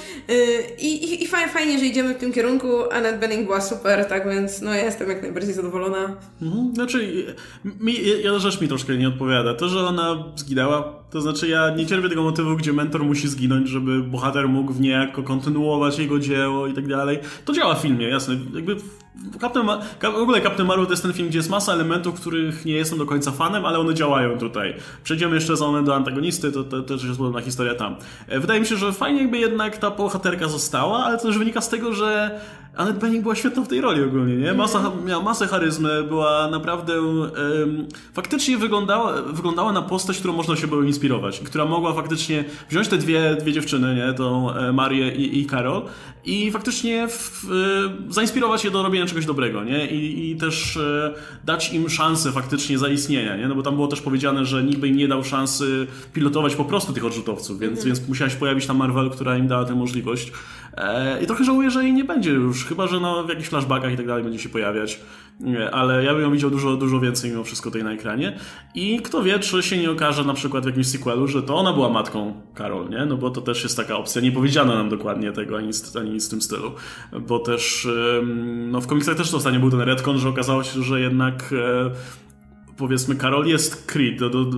[0.79, 2.93] i, i, fajnie, fajnie, że idziemy w tym kierunku.
[2.93, 6.17] Annette Bening była super, tak więc no ja jestem jak najbardziej zadowolona.
[6.43, 7.27] Mhm, znaczy,
[7.81, 9.55] mi, jedna rzecz mi troszkę nie odpowiada.
[9.55, 13.69] To, że ona zginęła, to znaczy ja nie cierpię tego motywu, gdzie mentor musi zginąć,
[13.69, 17.19] żeby bohater mógł w niejako kontynuować jego dzieło i tak dalej.
[17.45, 18.37] To działa w filmie, jasne.
[18.55, 18.77] Jakby
[19.41, 22.65] Captain Ma w ogóle Captain Marvel to jest ten film, gdzie jest masa elementów, których
[22.65, 24.75] nie jestem do końca fanem, ale one działają tutaj.
[25.05, 27.97] Przejdziemy jeszcze za moment do antagonisty, to, to, to też jest podobna historia tam.
[28.29, 31.61] E, wydaje mi się, że fajnie jakby jednak ta bohaterka została, ale to też wynika
[31.61, 32.41] z tego, że
[32.77, 34.55] Annette Bening była świetna w tej roli ogólnie, nie?
[34.55, 36.95] Masa, miała masę charyzmy, była naprawdę...
[36.95, 41.41] em, faktycznie wyglądała, wyglądała na postać, którą można się było inspirować.
[41.41, 44.13] Która mogła faktycznie wziąć te dwie, dwie dziewczyny, nie?
[44.13, 45.83] Tą e, Marię i, i Karol
[46.25, 47.45] i faktycznie w,
[48.09, 49.87] e, zainspirować je do robienia czegoś dobrego, nie?
[49.87, 51.15] I, i też e,
[51.45, 53.49] dać im szansę faktycznie zaistnienia, nie?
[53.49, 56.65] No bo tam było też powiedziane, że nikt by im nie dał szansy pilotować po
[56.65, 60.33] prostu tych odrzutowców, więc, więc musiała się pojawić tam Marvel, która im dała tę możliwość.
[60.81, 63.93] E, I trochę żałuję, że jej nie będzie już, chyba że no, w jakichś flashbackach
[63.93, 65.01] i tak dalej będzie się pojawiać.
[65.41, 68.39] Nie, Ale ja bym ją widział dużo, dużo więcej mimo wszystko tej na ekranie.
[68.75, 71.73] I kto wie, czy się nie okaże na przykład w jakimś sequelu, że to ona
[71.73, 73.07] była matką Karol, nie?
[73.07, 74.23] No bo to też jest taka opcja.
[74.23, 75.71] Nie powiedziano nam dokładnie tego, ani
[76.01, 76.73] ani nic w tym stylu.
[77.21, 77.89] Bo też
[78.67, 81.91] no w komiksach też to ostatnio był ten retcon, że okazało się, że jednak e,
[82.81, 84.57] powiedzmy Karol jest Creed, do, do, do,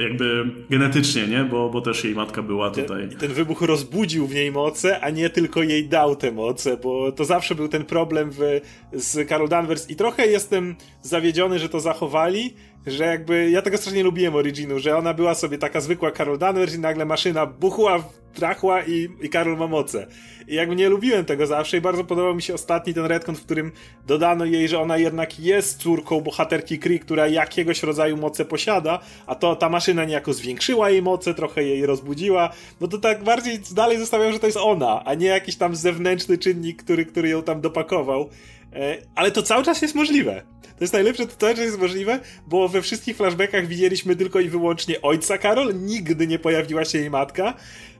[0.00, 1.44] jakby genetycznie, nie?
[1.44, 3.08] Bo, bo też jej matka była tutaj.
[3.12, 7.12] I ten wybuch rozbudził w niej moce, a nie tylko jej dał te moce, bo
[7.12, 8.60] to zawsze był ten problem w,
[8.92, 12.54] z Carol Danvers i trochę jestem zawiedziony, że to zachowali,
[12.86, 16.74] że jakby, ja tego strasznie lubiłem Originu, że ona była sobie taka zwykła Carol Danvers
[16.74, 18.04] i nagle maszyna buchła,
[18.34, 20.06] trachła i, i Carol ma moce.
[20.48, 23.44] I jakby nie lubiłem tego zawsze i bardzo podobał mi się ostatni ten retcon, w
[23.44, 23.72] którym
[24.06, 29.34] dodano jej, że ona jednak jest córką bohaterki Kree, która jakiegoś rodzaju moce posiada, a
[29.34, 33.98] to ta maszyna niejako zwiększyła jej moce, trochę jej rozbudziła, no to tak bardziej dalej
[33.98, 37.60] zostawiam, że to jest ona, a nie jakiś tam zewnętrzny czynnik, który, który ją tam
[37.60, 38.30] dopakował.
[38.74, 40.42] E, Ale to cały czas jest możliwe.
[40.62, 44.48] To jest najlepsze, to cały czas jest możliwe, bo we wszystkich flashbackach widzieliśmy tylko i
[44.48, 47.54] wyłącznie ojca Karol, nigdy nie pojawiła się jej matka,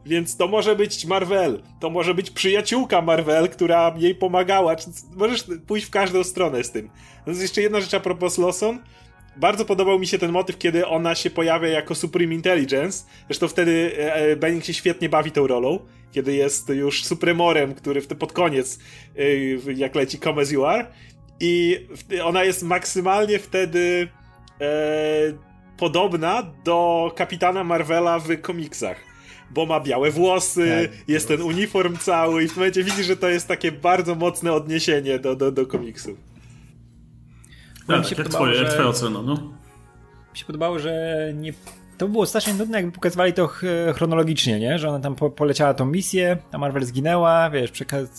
[0.07, 4.77] więc to może być Marvel, to może być przyjaciółka Marvel, która jej pomagała.
[5.17, 6.91] Możesz pójść w każdą stronę z tym.
[7.27, 8.79] Jest jeszcze jedna rzecz a propos Lawson.
[9.37, 13.05] Bardzo podobał mi się ten motyw, kiedy ona się pojawia jako Supreme Intelligence.
[13.27, 15.79] Zresztą wtedy e, e, Benning się świetnie bawi tą rolą,
[16.15, 18.79] kiedy jest już Supremorem, który w, pod koniec,
[19.67, 20.87] e, jak leci Come As You Are.
[21.41, 21.79] I
[22.25, 24.09] ona jest maksymalnie wtedy
[24.61, 24.67] e,
[25.77, 28.97] podobna do kapitana Marvela w komiksach.
[29.51, 33.17] Bo ma białe włosy, Tak, jest ten uniform cały i w tym momencie widzisz, że
[33.17, 36.19] to jest takie bardzo mocne odniesienie do, do, do komiksów.
[36.19, 39.35] mi Tak, się jak, podobało, twoje, jak że- twoja ocena, no?
[40.33, 40.93] mi się podobało, że
[41.35, 41.53] nie.
[41.99, 43.63] To było strasznie nudne, jakby pokazywali to ch-
[43.95, 44.79] chronologicznie, nie?
[44.79, 47.73] Że ona tam po, poleciała tą misję, a Marvel zginęła, wiesz,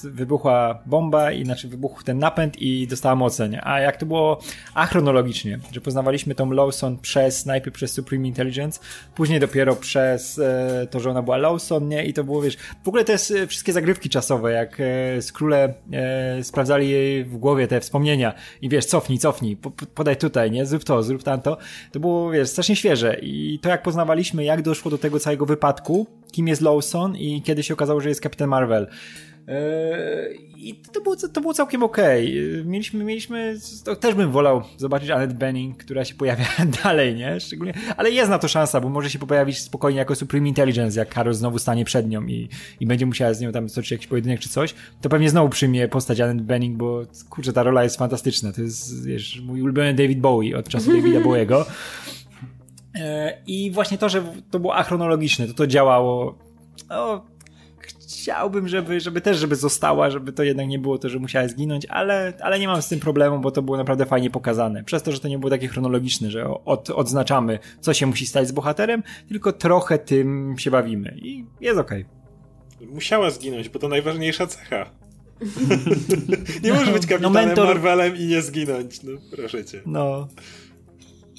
[0.03, 3.67] wybuchła bomba, i znaczy wybuchł ten napęd i dostała moce, nie?
[3.67, 4.39] A jak to było
[4.73, 8.79] achronologicznie, że poznawaliśmy tą Lawson przez, najpierw przez Supreme Intelligence,
[9.15, 12.05] później dopiero przez e, to, że ona była Lawson, nie?
[12.05, 16.43] I to było, wiesz, w ogóle te s- wszystkie zagrywki czasowe, jak e, skróle e,
[16.43, 20.65] sprawdzali jej w głowie te wspomnienia i wiesz, cofnij, cofnij, po- podaj tutaj, nie?
[20.65, 21.57] Zrób to, zrób tamto.
[21.91, 26.07] To było, wiesz, strasznie świeże i to jak poznawaliśmy, jak doszło do tego całego wypadku,
[26.31, 28.87] kim jest Lawson i kiedy się okazało, że jest Kapitan Marvel.
[29.47, 32.37] Eee, I to było, to było całkiem okej.
[32.37, 36.45] Eee, Mieliśmy, mieliśmy, to też bym wolał zobaczyć Annette Bening, która się pojawia
[36.83, 37.39] dalej, nie?
[37.39, 41.09] Szczególnie, ale jest na to szansa, bo może się pojawić spokojnie jako Supreme Intelligence, jak
[41.09, 42.49] Karol znowu stanie przed nią i,
[42.79, 45.87] i będzie musiała z nią tam stoczyć jakiś pojedynek czy coś, to pewnie znowu przyjmie
[45.87, 48.51] postać Annette Bening, bo kurczę, ta rola jest fantastyczna.
[48.51, 51.65] To jest, wiesz, mój ulubiony David Bowie od czasu Davida Bowiego.
[52.99, 56.37] E, I właśnie to, że to było achronologiczne, to to działało.
[56.89, 57.25] No,
[57.99, 61.85] chciałbym, żeby, żeby też, żeby została, żeby to jednak nie było to, że musiała zginąć,
[61.85, 64.83] ale, ale nie mam z tym problemu, bo to było naprawdę fajnie pokazane.
[64.83, 68.47] Przez to, że to nie było takie chronologiczne, że od, odznaczamy, co się musi stać
[68.47, 71.17] z bohaterem, tylko trochę tym się bawimy.
[71.21, 72.05] I jest okej.
[72.81, 74.85] Musiała zginąć, bo to najważniejsza cecha.
[76.63, 79.81] nie może być kapitanem mentor- Marvelem i nie zginąć, no proszę cię.
[79.85, 80.27] No,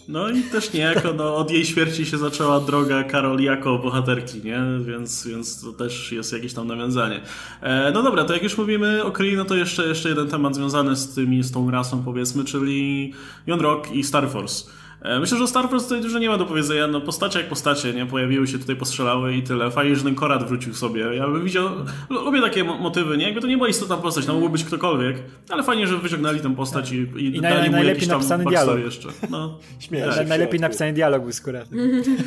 [0.09, 4.61] No i też niejako no, od jej śmierci się zaczęła droga Karol jako bohaterki, nie?
[4.81, 7.21] Więc, więc to też jest jakieś tam nawiązanie.
[7.61, 10.55] E, no dobra, to jak już mówimy o Kree, no to jeszcze, jeszcze jeden temat
[10.55, 13.13] związany z tymi, z tą rasą powiedzmy, czyli
[13.47, 14.71] Jon Rock i Star Force.
[15.03, 16.87] E, Myślę, że o Star Force tutaj dużo nie ma do powiedzenia.
[16.87, 18.07] No, postacie jak postacie, nie?
[18.07, 19.71] Pojawiły się tutaj, postrzelały i tyle.
[19.71, 21.01] Fajnie, że ten Korat wrócił sobie.
[21.17, 21.69] Ja bym widział...
[22.11, 23.25] lu- Lubię takie mo- motywy, nie?
[23.25, 25.17] Jakby to nie była istotna postać, no mógł być ktokolwiek,
[25.51, 28.45] ale fajnie, że wyciągnęli tę postać i, i, I naj- dali mu najlepiej jakiś tam
[28.45, 28.79] dialog.
[28.81, 29.09] jeszcze.
[29.31, 29.59] No.
[29.81, 30.29] Śmieję Tak.
[30.29, 31.79] najlepiej napisany dialog był z Kuratem.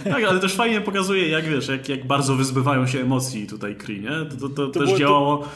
[0.04, 4.02] Tak, ale też fajnie pokazuje, jak wiesz, jak, jak bardzo wyzbywają się emocji tutaj Kree,
[4.02, 4.10] nie?
[4.40, 5.48] To, to, to, też było- to- działało.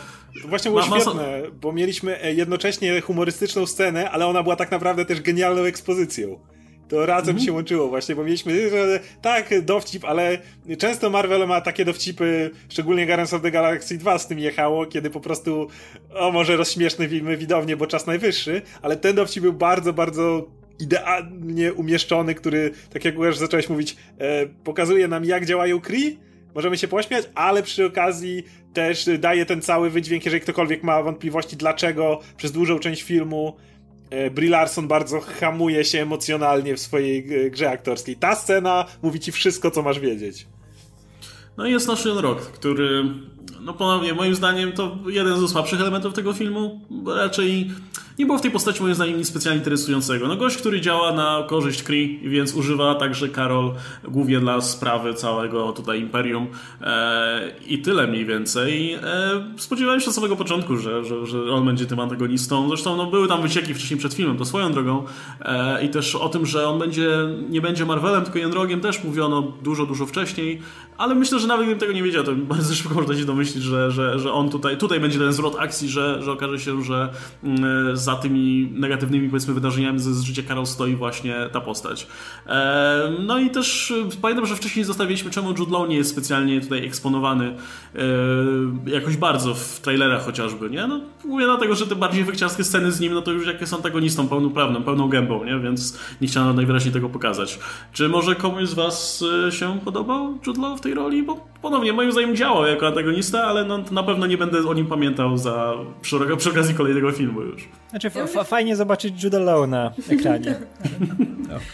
[0.41, 4.55] To właśnie było Ma- ma- świetne, bo mieliśmy e, jednocześnie humorystyczną scenę, ale ona była
[4.55, 6.39] tak naprawdę też genialną ekspozycją.
[6.87, 7.45] To razem Mhm.
[7.45, 10.37] się łączyło właśnie, bo mieliśmy, że tak, dowcip, ale
[10.77, 15.09] często Marvel ma takie dowcipy, szczególnie Guardians of the Galaxy 2 z tym jechało, kiedy
[15.09, 15.67] po prostu,
[16.15, 17.07] o może rozśmieszmy
[17.37, 20.47] widownię, bo czas najwyższy, ale ten dowcip był bardzo, bardzo
[20.79, 26.17] idealnie umieszczony, który, tak jak już zacząłeś mówić, e, pokazuje nam jak działają Kree,
[26.55, 31.57] możemy się pośmiać, ale przy okazji też daje ten cały wydźwięk, jeżeli ktokolwiek ma wątpliwości,
[31.57, 33.55] dlaczego przez dużą część filmu
[34.31, 38.15] Brie Larson bardzo hamuje się emocjonalnie w swojej grze aktorskiej.
[38.15, 40.47] Ta scena mówi ci wszystko, co masz wiedzieć.
[41.57, 43.03] No i jest nasz Rok, który,
[43.63, 46.81] no ponownie, moim zdaniem to jeden ze słabszych elementów tego filmu.
[47.15, 47.69] Raczej
[48.19, 50.27] nie było w tej postaci moim zdaniem nic specjalnie interesującego.
[50.27, 55.71] No gość, który działa na korzyść Kree, więc używa także Karol głównie dla sprawy całego
[55.71, 56.47] tutaj imperium
[56.81, 58.93] e, i tyle mniej więcej.
[58.93, 58.99] E,
[59.57, 62.67] spodziewałem się od samego początku, że, że, że on będzie tym antagonistą.
[62.67, 65.03] Zresztą no, były tam wycieki wcześniej przed filmem, to swoją drogą.
[65.41, 67.09] E, I też o tym, że on będzie,
[67.49, 70.61] nie będzie Marvelem, tylko Jędrogiem też mówiono dużo, dużo wcześniej.
[70.97, 73.91] Ale myślę, że nawet gdybym tego nie wiedział, to bardzo szybko można się domyślić, że,
[73.91, 77.09] że, że on tutaj, tutaj będzie ten zwrot akcji, że, że okaże się, że
[77.43, 82.07] mm, za tymi negatywnymi powiedzmy wydarzeniami z, z życia Karol stoi właśnie ta postać.
[82.47, 86.61] E, no i też e, pamiętam, że wcześniej zostawiliśmy, czemu Jude Law nie jest specjalnie
[86.61, 87.55] tutaj eksponowany
[87.95, 87.99] e,
[88.85, 90.87] jakoś bardzo w trailerach chociażby, nie?
[90.87, 93.73] No, mówię dlatego, że te bardziej wykciarskie sceny z nim, no to już jak jest
[93.73, 95.59] antagonistą pełnoprawnym, pełną gębą, nie?
[95.59, 97.59] Więc nie chciano najwyraźniej tego pokazać.
[97.93, 101.23] Czy może komuś z was się podobał Jude Law w tej roli?
[101.23, 104.85] Bo ponownie, moim zdaniem działał jako antagonista, ale no, na pewno nie będę o nim
[104.85, 107.67] pamiętał za, przy, przy okazji kolejnego filmu już.
[107.89, 108.09] Znaczy
[108.45, 110.55] fajnie zobaczyć Jude Law na ekranie.
[111.49, 111.55] no.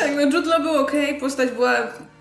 [0.00, 1.76] Tak, no Jude Law był ok, postać była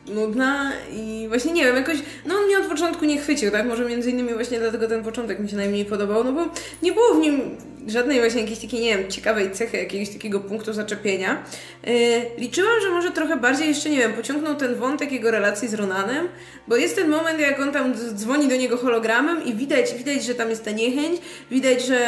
[0.08, 3.66] nudna i właśnie nie wiem, jakoś, no on mnie od początku nie chwycił, tak?
[3.66, 6.46] Może między innymi właśnie dlatego ten początek mi się najmniej podobał, no bo
[6.82, 7.58] nie było w nim
[7.88, 11.44] żadnej właśnie jakiejś takiej, nie wiem, ciekawej cechy, jakiegoś takiego punktu zaczepienia.
[11.84, 11.94] Yy,
[12.38, 16.28] liczyłam, że może trochę bardziej jeszcze, nie wiem, pociągnął ten wątek jego relacji z Ronanem,
[16.68, 20.36] bo jest ten moment, jak on tam dzwoni do niego hologramem i widać, widać, że
[20.36, 21.22] tam jest ta niechęć,
[21.52, 22.00] widać, że,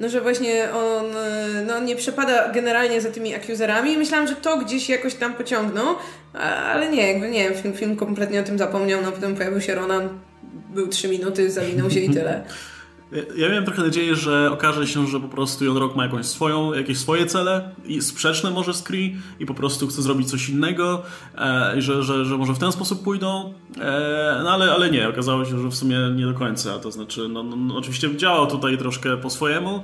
[0.00, 1.06] no, że właśnie on,
[1.66, 5.96] no, on nie przepada generalnie za tymi akuzerami myślałam, że to gdzieś jakoś tam pociągnął,
[6.72, 9.74] ale nie, jakby nie wiem, film, film kompletnie o tym zapomniał, no potem pojawił się
[9.74, 10.08] Ronan,
[10.74, 12.44] był trzy minuty, zawinął się i tyle.
[13.36, 16.74] Ja miałem trochę nadzieję, że okaże się, że po prostu Jon Rock ma jakąś swoją,
[16.74, 21.02] jakieś swoje cele i sprzeczne może z Kree i po prostu chce zrobić coś innego
[21.38, 25.44] e, że, że, że może w ten sposób pójdą, e, no ale, ale nie, okazało
[25.44, 28.78] się, że w sumie nie do końca, to znaczy no, no, no oczywiście działał tutaj
[28.78, 29.82] troszkę po swojemu,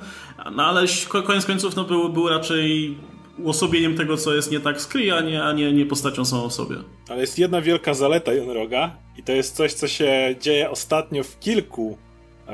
[0.56, 0.86] no ale
[1.24, 2.98] koniec końców no, był, był raczej
[3.38, 6.50] uosobieniem tego, co jest nie tak z Kree, a nie, a nie, nie postacią samą
[6.50, 6.76] sobie.
[7.08, 11.38] Ale jest jedna wielka zaleta Jonroga i to jest coś, co się dzieje ostatnio w
[11.38, 11.98] kilku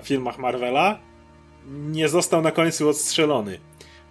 [0.02, 0.98] filmach Marvela,
[1.66, 3.58] nie został na końcu odstrzelony.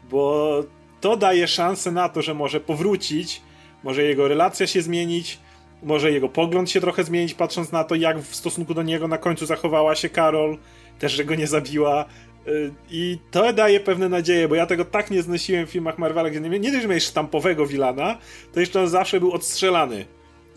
[0.10, 0.64] Bo
[1.02, 3.42] to daje szansę na to, że może powrócić,
[3.84, 5.40] może jego relacja się zmienić,
[5.84, 9.18] może jego pogląd się trochę zmienić, patrząc na to, jak w stosunku do niego na
[9.18, 10.58] końcu zachowała się Karol,
[11.00, 12.06] też, że go nie zabiła.
[12.48, 16.30] Y, I to daje pewne nadzieje, bo ja tego tak nie znosiłem w filmach Marvela,
[16.30, 18.18] gdzie nie, nie że miałeś sztampowego Wilana,
[18.54, 20.06] to jeszcze on zawsze był odstrzelany.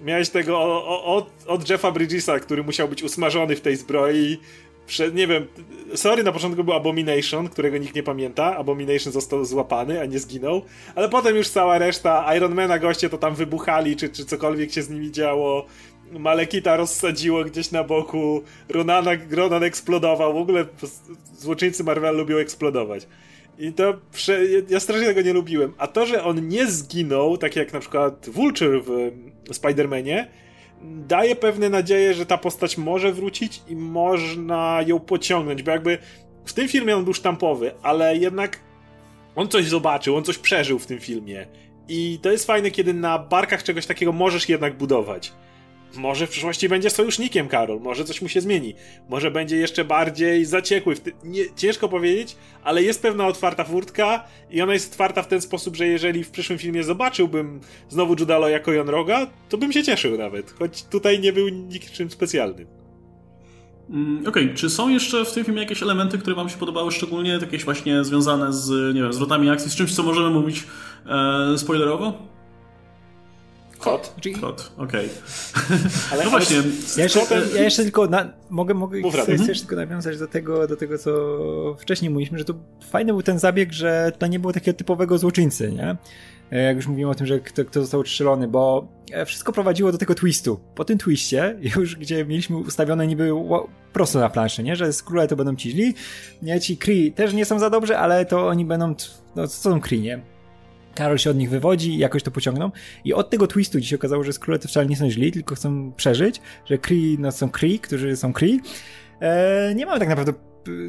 [0.00, 0.58] Miałeś tego
[1.04, 4.38] od, od Jeffa Bridgesa, który musiał być usmażony w tej zbroi,
[5.14, 5.46] nie wiem,
[5.94, 8.56] sorry, na początku był Abomination, którego nikt nie pamięta.
[8.56, 10.62] Abomination został złapany, a nie zginął.
[10.94, 14.90] Ale potem już cała reszta Ironmana goście to tam wybuchali, czy, czy cokolwiek się z
[14.90, 15.66] nimi działo.
[16.12, 20.34] Malekita rozsadziło gdzieś na boku, Ronana, Ronan eksplodował.
[20.34, 20.66] W ogóle
[21.38, 23.06] złoczyńcy Marvel lubią eksplodować.
[23.58, 24.40] I to prze...
[24.68, 25.74] ja strasznie tego nie lubiłem.
[25.78, 29.12] A to, że on nie zginął, tak jak na przykład Vulture w
[29.50, 30.26] Spider-Manie,
[30.82, 35.98] daje pewne nadzieje, że ta postać może wrócić i można ją pociągnąć, bo jakby
[36.44, 38.60] w tym filmie on był sztampowy, ale jednak
[39.36, 41.46] on coś zobaczył, on coś przeżył w tym filmie.
[41.88, 45.32] I to jest fajne, kiedy na barkach czegoś takiego możesz jednak budować.
[45.96, 48.74] Może w przyszłości będzie sojusznikiem Karol, może coś mu się zmieni,
[49.08, 50.94] może będzie jeszcze bardziej zaciekły.
[51.24, 55.76] Nie, ciężko powiedzieć, ale jest pewna otwarta furtka i ona jest otwarta w ten sposób,
[55.76, 60.18] że jeżeli w przyszłym filmie zobaczyłbym znowu Judalo jako Jon Roga, to bym się cieszył
[60.18, 62.66] nawet, choć tutaj nie był niczym specjalnym.
[63.90, 64.56] Mm, okej, okay.
[64.56, 68.04] czy są jeszcze w tym filmie jakieś elementy, które Wam się podobały szczególnie, jakieś właśnie
[68.04, 70.62] związane z, nie wiem, zwrotami akcji, z czymś, co możemy mówić
[71.06, 72.33] e, spoilerowo?
[73.84, 74.14] Kot?
[74.40, 75.08] Kot, okej.
[76.12, 76.24] Okay.
[76.24, 76.56] no właśnie.
[76.96, 77.20] Ja jeszcze,
[77.54, 81.12] ja jeszcze tylko na, mogę, mogę chcę, chcesz tylko nawiązać do tego, do tego, co
[81.78, 82.54] wcześniej mówiliśmy, że to
[82.90, 85.96] fajny był ten zabieg, że to nie było takiego typowego złoczyńcy, nie?
[86.52, 89.92] E, jak już mówiłem o tym, że kto, kto został strzelony, bo e, wszystko prowadziło
[89.92, 90.60] do tego twistu.
[90.74, 93.30] Po tym twiście, już gdzie mieliśmy ustawione niby
[93.92, 94.76] prosto na planszy, nie?
[94.76, 95.94] Że z króle to będą ci źli,
[96.42, 96.60] nie?
[96.60, 98.94] Ci Kree też nie są za dobrze, ale to oni będą,
[99.36, 100.33] no co są Kree, nie?
[100.94, 102.70] Karol się od nich wywodzi i jakoś to pociągną.
[103.04, 105.92] I od tego twistu dziś okazało, że Skrulle to wcale nie są źli, tylko chcą
[105.92, 108.60] przeżyć, że Kree no, są Kree, którzy są Kree.
[109.20, 110.32] Eee, nie mamy tak naprawdę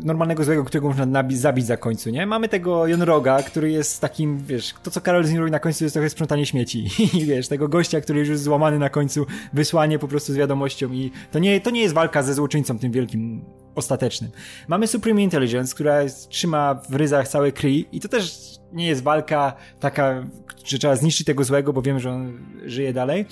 [0.03, 2.25] normalnego złego, którego można zabić za końcu, nie?
[2.25, 5.83] Mamy tego Jonroga, który jest takim, wiesz, to co Karol z nim robi na końcu
[5.83, 6.87] jest trochę sprzątanie śmieci.
[7.19, 10.91] I wiesz, tego gościa, który już jest złamany na końcu, wysłanie po prostu z wiadomością
[10.91, 13.45] i to nie, to nie jest walka ze złoczyńcą tym wielkim
[13.75, 14.31] ostatecznym.
[14.67, 15.99] Mamy Supreme Intelligence, która
[16.29, 20.23] trzyma w ryzach całe Kree i to też nie jest walka taka,
[20.65, 23.25] że trzeba zniszczyć tego złego, bo wiemy, że on żyje dalej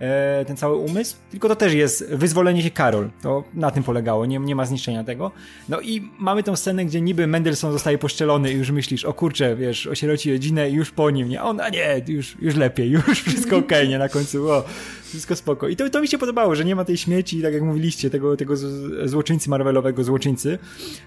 [0.00, 3.10] E, ten cały umysł, tylko to też jest wyzwolenie się Karol.
[3.22, 5.32] To na tym polegało, nie, nie ma zniszczenia tego.
[5.68, 9.56] No i mamy tą scenę, gdzie niby Mendelssohn zostaje poszczelony i już myślisz, o kurczę,
[9.56, 11.40] wiesz, osieroci rodzinę i już po nim, nie?
[11.40, 13.98] A on, a nie, już, już lepiej, już wszystko okej, okay, nie?
[13.98, 14.64] Na końcu, o,
[15.08, 15.68] wszystko spoko.
[15.68, 18.36] I to, to mi się podobało, że nie ma tej śmieci, tak jak mówiliście, tego,
[18.36, 18.54] tego
[19.04, 20.58] złoczyńcy Marvelowego, złoczyńcy,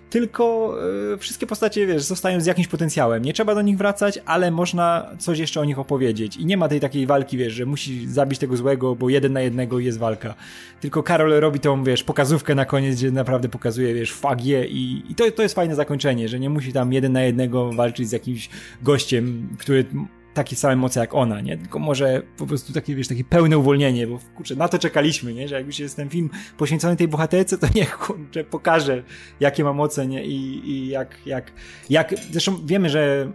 [0.10, 0.76] tylko
[1.14, 3.26] e, wszystkie postacie, wiesz, zostają z jakimś potencjałem.
[3.26, 6.38] Nie trzeba do nich wracać, ale można coś jeszcze o nich opowiedzieć.
[6.38, 9.42] I nie ma tej takiej walki, wiesz, że musi zabić tego złego, bo jeden na
[9.42, 10.36] jednego jest walka.
[10.80, 15.16] Tylko Karol robi tą, wiesz, pokazówkę na koniec, gdzie naprawdę pokazuje, wiesz, fagie i, i
[15.16, 18.50] to, to jest fajne zakończenie, że nie musi tam jeden na jednego walczyć z jakimś
[18.82, 19.86] gościem, który
[20.34, 21.58] takie same moce jak ona, nie?
[21.58, 25.48] Tylko może po prostu takie, wiesz, takie pełne uwolnienie, bo kurczę, na to czekaliśmy, nie?
[25.48, 29.04] Że jak już jest ten film poświęcony tej bohaterce, to niech kurczę pokaże,
[29.40, 30.26] jakie ma moce, nie?
[30.26, 31.52] I, i jak, jak,
[31.90, 33.32] jak, zresztą wiemy, że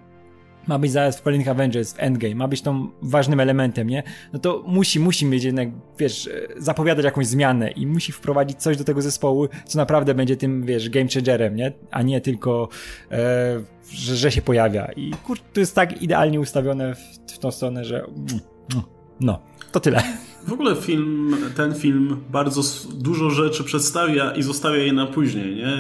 [0.67, 4.03] ma być zaraz w kolejnych Avengers, w Endgame, ma być tą ważnym elementem, nie?
[4.33, 5.69] No to musi, musi mieć jednak,
[5.99, 10.65] wiesz, zapowiadać jakąś zmianę i musi wprowadzić coś do tego zespołu, co naprawdę będzie tym,
[10.65, 11.73] wiesz, game changerem, nie?
[11.91, 12.69] A nie tylko,
[13.11, 13.17] e,
[13.91, 14.87] że, że się pojawia.
[14.97, 18.41] I kur, to jest tak idealnie ustawione w, w tą stronę, że mm,
[19.21, 19.39] no,
[19.73, 20.03] to tyle.
[20.47, 22.63] W ogóle film, ten film bardzo
[22.95, 25.57] dużo rzeczy przedstawia i zostawia je na później.
[25.57, 25.79] Nie?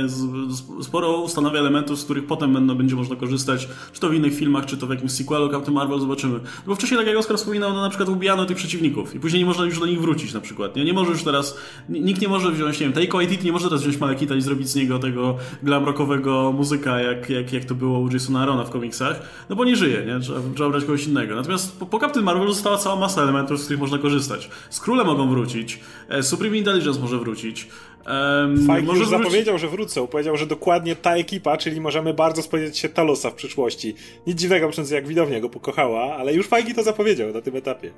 [0.82, 4.66] Sporo ustanawia elementów, z których potem będą, będzie można korzystać, czy to w innych filmach,
[4.66, 6.40] czy to w jakimś sequelu Captain Marvel, zobaczymy.
[6.66, 9.46] Bo wcześniej, tak jak Oskar wspominał, no na przykład ubijano tych przeciwników i później nie
[9.46, 10.76] można już do nich wrócić na przykład.
[10.76, 13.64] Nie, nie może już teraz, nikt nie może wziąć, nie wiem, Taika Waititi nie może
[13.64, 17.74] teraz wziąć Malekita i zrobić z niego tego glam rockowego muzyka, jak, jak, jak to
[17.74, 20.20] było u Jasona Arona w komiksach, no bo nie żyje, nie?
[20.20, 21.36] Trzeba, trzeba brać kogoś innego.
[21.36, 24.50] Natomiast po, po Captain Marvel została cała masa elementów, z których można korzystać.
[24.70, 27.68] Skróle mogą wrócić, e, Supreme Intelligence może wrócić.
[28.06, 29.18] Um, Fajki już wrócić...
[29.18, 30.06] zapowiedział, że wrócą.
[30.06, 33.94] Powiedział, że dokładnie ta ekipa, czyli możemy bardzo spodziewać się Talosa w przyszłości.
[34.26, 37.92] Nic dziwnego, przez jak widownia go pokochała, ale już Fajki to zapowiedział na tym etapie.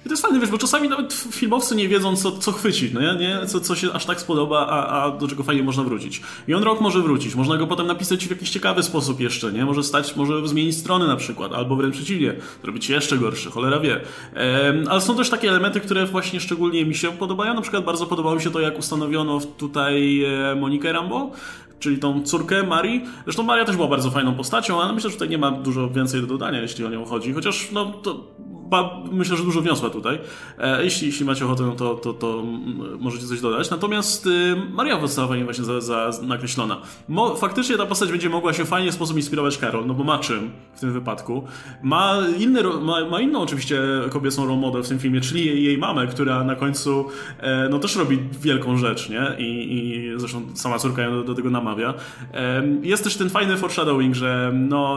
[0.00, 3.00] I to jest fajne, wiesz, bo czasami nawet filmowcy nie wiedzą, co, co chwycić, no
[3.00, 3.14] nie?
[3.14, 3.46] nie?
[3.46, 6.22] Co, co się aż tak spodoba, a, a do czego fajnie można wrócić.
[6.48, 9.64] I on rok może wrócić, można go potem napisać w jakiś ciekawy sposób jeszcze, nie?
[9.64, 14.00] Może stać, może zmienić strony na przykład, albo wręcz przeciwnie, zrobić jeszcze gorszy, cholera wie.
[14.34, 17.54] Ehm, ale są też takie elementy, które właśnie szczególnie mi się podobają.
[17.54, 21.30] Na przykład bardzo podobało mi się to, jak ustanowiono tutaj e, Monikę Rambo,
[21.78, 23.04] czyli tą córkę Marii.
[23.24, 26.20] Zresztą Maria też była bardzo fajną postacią, ale myślę, że tutaj nie ma dużo więcej
[26.20, 27.32] do dodania, jeśli o nią chodzi.
[27.32, 28.24] Chociaż no, to
[29.12, 30.18] myślę, że dużo wniosła tutaj.
[30.58, 32.42] E, jeśli, jeśli macie ochotę, to, to, to
[33.00, 33.70] możecie coś dodać.
[33.70, 36.80] Natomiast y, Maria została właśnie za, za nakreślona.
[37.08, 40.50] Mo, faktycznie ta postać będzie mogła się w sposób inspirować Karol, no bo ma czym
[40.74, 41.44] w tym wypadku.
[41.82, 45.78] Ma, inny, ma, ma inną oczywiście kobiecą role model w tym filmie, czyli jej, jej
[45.78, 49.36] mamę, która na końcu e, no też robi wielką rzecz, nie?
[49.38, 51.94] I, i zresztą sama córka ją do, do tego namawia.
[52.34, 54.96] E, jest też ten fajny foreshadowing, że no,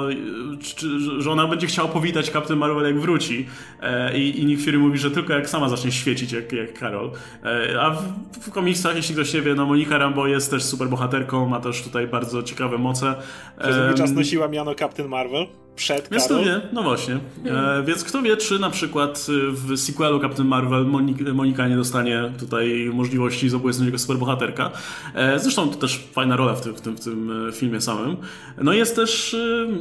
[1.19, 3.45] że ona będzie chciała powitać Captain Marvel jak wróci.
[3.81, 7.11] E, I, i Nick Fury mówi, że tylko jak sama zacznie świecić, jak, jak Carol.
[7.44, 8.03] E, a w,
[8.41, 11.81] w komiksach, jeśli ktoś nie wie, no Monika Rambo jest też super bohaterką, ma też
[11.81, 13.15] tutaj bardzo ciekawe moce.
[13.60, 17.19] Przez długi czas nosiła miano Captain Marvel przed Więc kto wie, no właśnie.
[17.45, 22.31] E, więc kto wie, czy na przykład w sequelu Captain Marvel Monika, Monika nie dostanie
[22.40, 24.72] tutaj możliwości zabójstwa jako superbohaterka.
[25.15, 28.18] E, zresztą to też fajna rola w tym, w tym, w tym filmie samym.
[28.57, 29.35] No jest też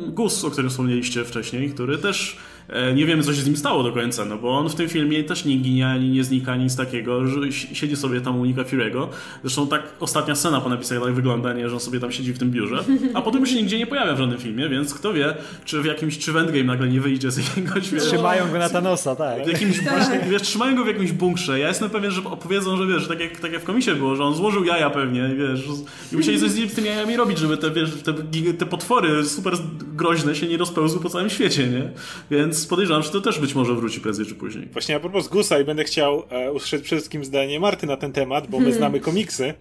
[0.08, 2.51] Gus, o którym wspomnieliście wcześniej, który też E,
[2.94, 5.24] nie wiemy, co się z nim stało do końca, no bo on w tym filmie
[5.24, 9.08] też nie ginie, ani nie znika, nic takiego, że siedzi sobie tam u Nika Fury'ego.
[9.42, 12.38] Zresztą tak ostatnia scena po napisach tak wygląda, nie, że on sobie tam siedzi w
[12.38, 12.84] tym biurze,
[13.14, 15.34] a potem się nigdzie nie pojawia w żadnym filmie, więc kto wie,
[15.64, 17.90] czy w jakimś, czy w Endgame nagle nie wyjdzie z jakiegoś.
[18.08, 19.44] Trzymają go na Thanosa, tak.
[19.44, 19.98] W jakimś, tak.
[19.98, 21.58] właśnie, wiesz, trzymają go w jakimś bunkrze.
[21.58, 24.24] Ja jestem pewien, że opowiedzą, że wiesz, tak jak, tak jak w komisie było, że
[24.24, 25.64] on złożył jaja pewnie, wiesz,
[26.12, 28.12] i musieli coś z tymi jajami robić, żeby te, wiesz, te,
[28.58, 29.54] te potwory super
[29.94, 31.90] groźne się nie rozpełzły po całym świecie, nie?
[32.30, 34.68] Więc podejrzewam, że to też być może wróci prędzej czy później.
[34.72, 38.12] Właśnie a propos Gusa i będę chciał e, usłyszeć przede wszystkim zdanie Marty na ten
[38.12, 38.78] temat, bo my hmm.
[38.78, 39.54] znamy komiksy.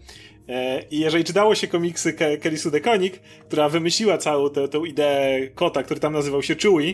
[0.50, 4.78] E, I jeżeli czytało się komiksy Ke Kelly Sue DeConnick, która wymyśliła całą tę, tę
[4.88, 6.94] ideę kota, który tam nazywał się Chewie,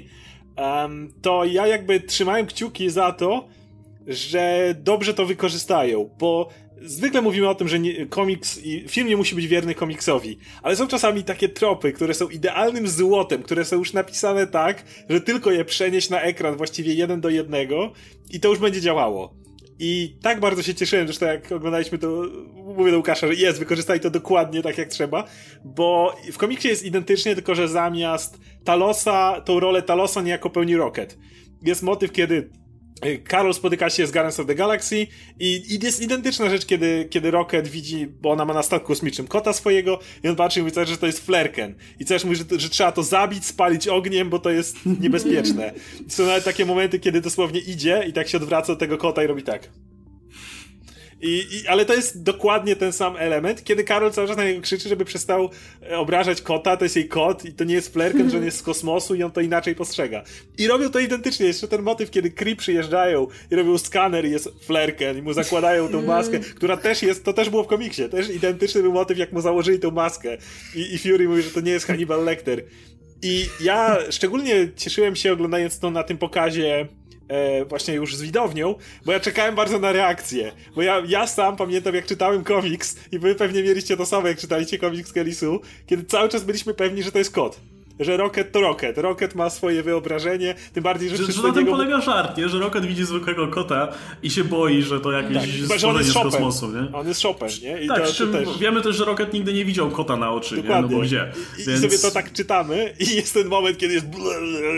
[0.57, 3.48] um, to ja jakby trzymałem kciuki za to,
[4.07, 6.49] że dobrze to wykorzystają, bo
[6.82, 10.76] Zwykle mówimy o tym, że nie, komiks i film nie musi być wierny komiksowi, ale
[10.76, 15.52] są czasami takie tropy, które są idealnym złotem, które są już napisane tak, że tylko
[15.52, 17.94] je przenieść na ekran właściwie jeden do jednego
[18.30, 19.34] i to już będzie działało.
[19.80, 22.24] I tak bardzo się cieszyłem, zresztą jak oglądaliśmy to,
[22.54, 25.24] mówię do Łukasza, że jest, wykorzystali to dokładnie tak jak trzeba,
[25.66, 31.18] bo w komiksie jest identycznie, tylko że zamiast Talosa, tą rolę Talosa niejako pełni Rocket.
[31.62, 32.49] Jest motyw, kiedy
[33.32, 35.07] Carol spotyka się z Guardians of the Galaxy
[35.40, 39.28] i, i jest identyczna rzecz, kiedy, kiedy Rocket widzi, bo ona ma na statku kosmicznym
[39.28, 41.76] kota swojego i on patrzy i mówi, że to jest flerken.
[41.99, 45.74] I też mówi, że, że trzeba to zabić, spalić ogniem, bo to jest niebezpieczne.
[46.07, 49.28] Są nawet takie momenty, kiedy dosłownie idzie i tak się odwraca do tego kota i
[49.28, 49.69] robi tak.
[51.22, 54.61] I, I, ale to jest dokładnie ten sam element, kiedy Karol cały czas na niego
[54.61, 55.49] krzyczy, żeby przestał
[55.89, 58.57] e, obrażać kota, to jest jej kot i to nie jest flerken, że on jest
[58.57, 60.23] z kosmosu i on to inaczej postrzega.
[60.57, 61.45] I robią to identycznie.
[61.45, 65.89] Jeszcze ten motyw, kiedy Kree przyjeżdżają i robią skaner i jest flerken i mu zakładają
[65.89, 69.31] tą maskę, która też jest, to też było w komiksie, też identyczny był motyw, jak
[69.31, 70.38] mu założyli tą maskę.
[70.76, 72.64] I, i Fury mówi, że to nie jest Hannibal Lecter.
[73.22, 76.88] I ja szczególnie cieszyłem się oglądając to na tym pokazie
[77.28, 78.76] e, właśnie już z widownią,
[79.06, 80.52] bo ja czekałem bardzo na reakcję.
[80.76, 84.38] Bo ja, ja sam pamiętam, jak czytałem komiks i wy pewnie mieliście to samo, jak
[84.38, 87.60] czytaliście komiks Kellysu, kiedy cały czas byliśmy pewni, że to jest kot
[87.99, 88.98] że Rocket to Rocket.
[88.98, 91.18] Rocket ma swoje wyobrażenie, tym bardziej, że...
[91.18, 91.72] Że, że na tym niego...
[91.72, 92.49] polega żart, nie?
[92.49, 93.94] Że Rocket widzi zwykłego kota
[94.24, 96.98] i się boi, że to jakieś tak, stworzenie z kosmosu, nie?
[96.98, 97.82] On jest Chopin, nie?
[97.82, 98.60] I tak, to, to też...
[98.60, 100.90] wiemy też, że Rocket nigdy nie widział kota na oczy, Dokładnie.
[100.90, 100.95] nie?
[100.95, 101.32] No bo gdzie?
[101.60, 101.84] I, Więc...
[101.84, 104.06] I sobie to tak czytamy i jest ten moment, kiedy jest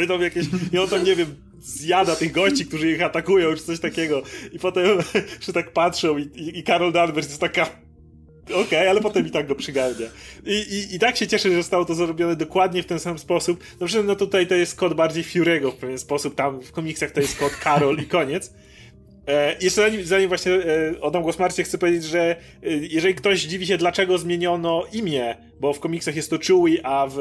[0.07, 0.45] tam jakieś...
[0.73, 4.23] I on tam, nie wiem, zjada tych gości, którzy ich atakują, czy coś takiego.
[4.51, 4.85] I potem,
[5.45, 7.89] że tak patrzą i, i, i Carol Danvers jest taka
[8.49, 10.07] Okej, okay, ale potem i tak go przygarnia.
[10.45, 13.63] I, i, I tak się cieszę, że zostało to zrobione dokładnie w ten sam sposób.
[13.79, 17.21] Dobrze, no tutaj to jest kod bardziej Fury'ego w pewien sposób, tam w komiksach to
[17.21, 18.53] jest kod Carol i koniec.
[19.27, 22.35] E, jeszcze zanim, zanim właśnie e, oddam głos Marcie, chcę powiedzieć, że e,
[22.69, 27.17] jeżeli ktoś dziwi się, dlaczego zmieniono imię, bo w komiksach jest to Chewie, a w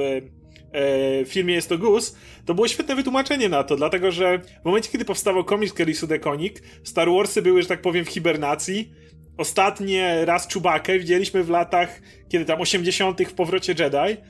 [0.73, 4.90] e, filmie jest to Goose, to było świetne wytłumaczenie na to, dlatego że w momencie,
[4.90, 8.93] kiedy powstawał komiks Kelly Sudekonik, Star Warsy były, że tak powiem, w hibernacji.
[9.36, 13.23] Ostatnie raz Czubakę widzieliśmy w latach, kiedy tam 80.
[13.23, 14.20] w powrocie Jedi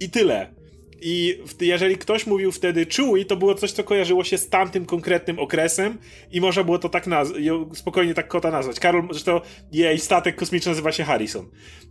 [0.00, 0.57] i tyle.
[1.00, 5.38] I jeżeli ktoś mówił wtedy Chewie, to było coś, co kojarzyło się z tamtym konkretnym
[5.38, 5.98] okresem
[6.30, 7.42] i można było to tak nazwać,
[7.74, 8.80] spokojnie tak kota nazwać.
[8.80, 9.40] Karol, zresztą
[9.72, 11.46] jej statek kosmiczny nazywa się Harrison,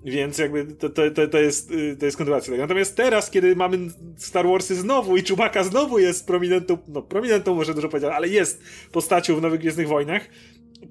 [0.05, 2.57] więc jakby to, to, to, to jest, to jest kontynuacja.
[2.57, 3.77] Natomiast teraz, kiedy mamy
[4.17, 8.61] Star Warsy znowu i Chewbacca znowu jest prominentą, no prominentą może dużo powiedzieć, ale jest
[8.91, 10.29] postacią w Nowych Gwiezdnych Wojnach,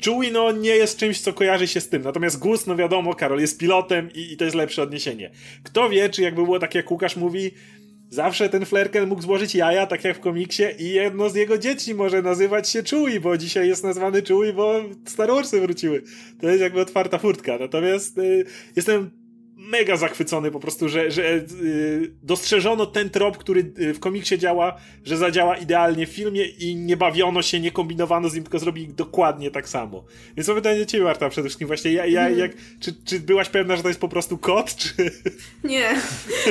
[0.05, 2.03] Chewie no nie jest czymś, co kojarzy się z tym.
[2.03, 5.31] Natomiast Gus, no wiadomo, Karol jest pilotem i, i to jest lepsze odniesienie.
[5.63, 7.51] Kto wie, czy jakby było tak, jak Łukasz mówi,
[8.11, 11.95] Zawsze ten Flerken mógł złożyć jaja, tak jak w komiksie, i jedno z jego dzieci
[11.95, 16.03] może nazywać się Chewie, bo dzisiaj jest nazwany Chewie, bo Star Warsy wróciły.
[16.41, 17.59] To jest jakby otwarta furtka.
[17.59, 18.45] Natomiast y,
[18.77, 19.26] jestem
[19.57, 24.77] mega zachwycony po prostu, że, że yy, dostrzeżono ten trop, który y, w komiksie działa,
[25.05, 28.89] że zadziała idealnie w filmie i nie bawiono się, nie kombinowano z nim, tylko zrobili
[28.89, 30.05] dokładnie tak samo.
[30.37, 32.39] Więc mam pytanie do ciebie, Marta, przede wszystkim właśnie, ja, ja, mm.
[32.39, 34.89] jak, czy, czy byłaś pewna, że to jest po prostu kot, czy...
[35.65, 35.97] Nie,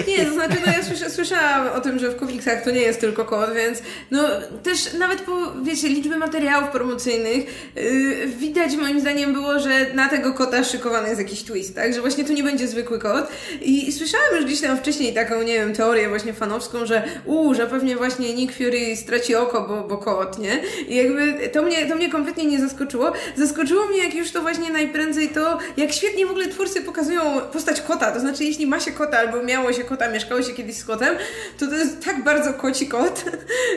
[0.07, 2.99] nie, to znaczy, no ja słysza, słyszałam o tym, że w komiksach to nie jest
[2.99, 4.30] tylko kot, więc no
[4.64, 10.34] też nawet po, wiecie, liczby materiałów promocyjnych yy, widać moim zdaniem było, że na tego
[10.34, 13.28] kota szykowany jest jakiś twist, tak, że właśnie to nie będzie zwykły kot.
[13.62, 17.54] I, I, słyszałem już gdzieś tam wcześniej taką, nie wiem, teorię właśnie fanowską, że u,
[17.54, 20.60] że pewnie właśnie Nick Fury straci oko, bo, bo kot, nie?
[20.88, 23.12] I jakby to mnie, to mnie kompletnie nie zaskoczyło.
[23.36, 27.82] Zaskoczyło mnie, jak już to właśnie najprędzej to, jak świetnie w ogóle twórcy pokazują postać
[27.82, 28.12] kota.
[28.12, 31.16] To znaczy, jeśli ma się kota albo miało się kota, mieszkało się kiedyś z kotem,
[31.60, 33.24] to to jest tak bardzo koci kot.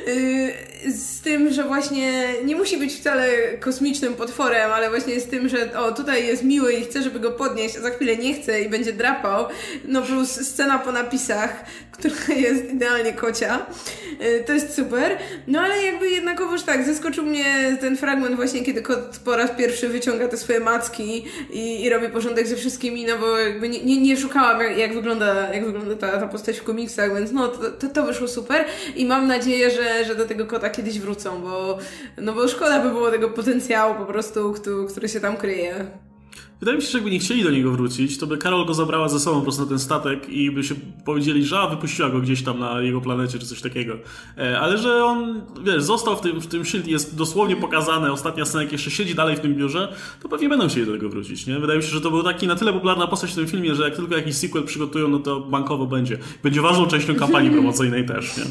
[0.09, 3.28] Y, z tym, że właśnie nie musi być wcale
[3.61, 7.31] kosmicznym potworem, ale właśnie z tym, że o, tutaj jest miły i chce, żeby go
[7.31, 9.07] podnieść, a za chwilę nie chce i będzie drapał
[9.85, 11.64] no plus scena po napisach,
[11.98, 13.66] która jest idealnie kocia.
[14.22, 15.18] Y, to jest super.
[15.47, 19.89] No ale jakby jednakowoż tak, zaskoczył mnie ten fragment właśnie, kiedy kot po raz pierwszy
[19.89, 24.01] wyciąga te swoje macki i, i robi porządek ze wszystkimi, no bo jakby nie, nie,
[24.01, 27.70] nie szukałam jak, jak, wygląda, jak wygląda ta, ta postać w komiksach, więc no to,
[27.70, 28.64] to, to wyszło super
[28.97, 31.78] i mam nadzieję, że, że do tego kota kiedyś wrócą, bo
[32.16, 35.86] no bo szkoda by było tego potencjału po prostu, który, który się tam kryje.
[36.60, 39.09] Wydaje mi się, że jakby nie chcieli do niego wrócić, to by Karol go zabrała
[39.09, 40.74] ze sobą po prostu na ten statek i by się
[41.05, 43.94] powiedzieli, że a, wypuściła go gdzieś tam na jego planecie czy coś takiego.
[44.39, 48.44] E, ale że on, wiesz, został w tym, w tym szyld jest dosłownie pokazane, ostatnia
[48.44, 51.47] scena, jak jeszcze siedzi dalej w tym biurze, to pewnie będą chcieli do niego wrócić,
[51.47, 51.59] nie?
[51.59, 53.85] Wydaje mi się, że to był taki na tyle popularna postać w tym filmie, że
[53.85, 56.18] jak tylko jakiś sequel przygotują, no to bankowo będzie.
[56.43, 58.44] Będzie ważną częścią kampanii promocyjnej też, nie?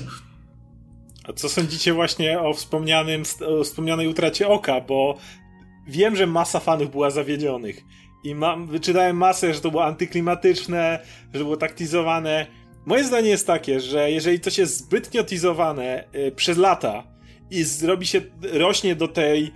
[1.28, 5.18] A co sądzicie właśnie o wspomnianym, o wspomnianej utracie oka, bo
[5.88, 7.82] wiem, że masa fanów była zawiedzionych.
[8.24, 11.00] I mam, wyczytałem masę, że to było antyklimatyczne,
[11.34, 12.48] że było taktizowane.
[12.86, 17.04] Moje zdanie jest takie, że jeżeli coś jest zbytnio tizowane y, przez lata
[17.52, 18.22] i zrobi się,
[18.54, 19.52] rośnie do tej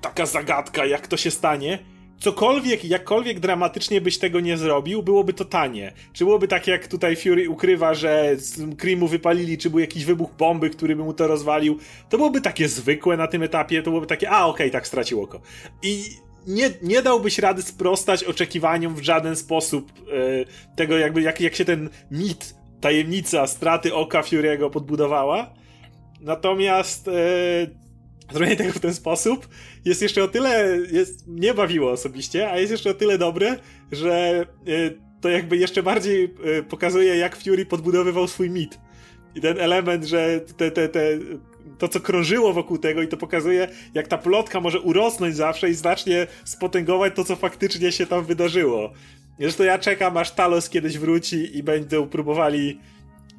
[0.00, 1.78] taka zagadka, jak to się stanie,
[2.18, 5.92] cokolwiek, jakkolwiek dramatycznie byś tego nie zrobił, byłoby to tanie.
[6.12, 10.30] Czy byłoby tak, jak tutaj Fury ukrywa, że z Creamu wypalili, czy był jakiś wybuch
[10.38, 11.78] bomby, który by mu to rozwalił,
[12.08, 15.22] to byłoby takie zwykłe na tym etapie, to byłoby takie, a okej, okay, tak stracił
[15.22, 15.40] oko.
[15.82, 16.04] I
[16.46, 21.64] nie, nie dałbyś rady sprostać oczekiwaniom w żaden sposób e, tego, jakby jak, jak się
[21.64, 25.54] ten mit, tajemnica straty oka Fury'ego podbudowała.
[26.20, 27.12] Natomiast e,
[28.32, 29.48] zrobienie tego w ten sposób
[29.84, 33.58] jest jeszcze o tyle, jest, mnie bawiło osobiście, a jest jeszcze o tyle dobre,
[33.92, 38.78] że y, to jakby jeszcze bardziej y, pokazuje, jak Fury podbudowywał swój mit.
[39.34, 41.18] I ten element, że te, te, te,
[41.78, 45.74] to, co krążyło wokół tego, i to pokazuje, jak ta plotka może urosnąć zawsze i
[45.74, 48.92] znacznie spotęgować to, co faktycznie się tam wydarzyło.
[49.40, 52.80] Zresztą ja czekam, aż Talos kiedyś wróci i będą próbowali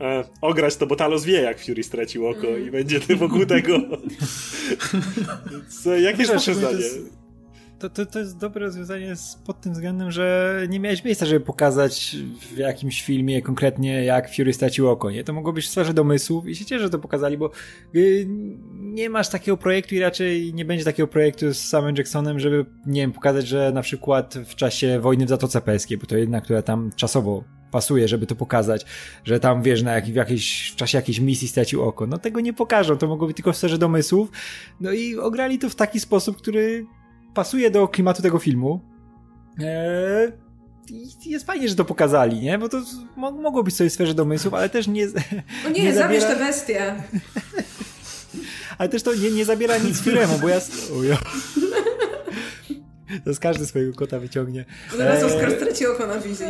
[0.02, 2.68] e, ograć to, bo Talos wie, jak Fury stracił oko mm.
[2.68, 3.80] i będzie wokół tego.
[5.84, 6.78] Co, jakie jest wasze zdanie?
[7.80, 9.14] To, to, to jest dobre rozwiązanie
[9.46, 12.16] pod tym względem, że nie miałeś miejsca, żeby pokazać
[12.54, 15.24] w jakimś filmie konkretnie, jak Fury stracił oko, nie?
[15.24, 17.52] To mogło być w sferze domysłów i się cieszę, że to pokazali, bo
[17.96, 18.28] y,
[18.74, 23.02] nie masz takiego projektu i raczej nie będzie takiego projektu z samym Jacksonem, żeby, nie
[23.02, 26.62] wiem, pokazać, że na przykład w czasie wojny w Zatoce Perskiej, bo to jedna, która
[26.62, 28.86] tam czasowo pasuje, żeby to pokazać,
[29.24, 32.08] że tam wiesz, na jak, w, jakiejś, w czasie jakiejś misji stracił oko.
[32.08, 34.30] No tego nie pokażą, to mogło być tylko w sferze domysłów.
[34.80, 36.86] No i ograli to w taki sposób, który
[37.34, 38.82] pasuje do klimatu tego filmu.
[39.60, 40.32] Eee,
[40.90, 42.58] i jest fajnie, że to pokazali, nie?
[42.58, 42.82] Bo to
[43.16, 45.08] mogło być sobie w sferze domysłów, ale też nie.
[45.68, 45.96] O nie, nie zabiera...
[45.96, 46.96] zabierz tę bestię.
[48.78, 50.60] ale też to nie, nie zabiera nic filmu, bo ja.
[51.00, 51.18] O, ja.
[53.26, 54.66] To z każdy swojego kota wyciągnie.
[54.98, 56.46] Zaraz Oskar straci oko na wizji.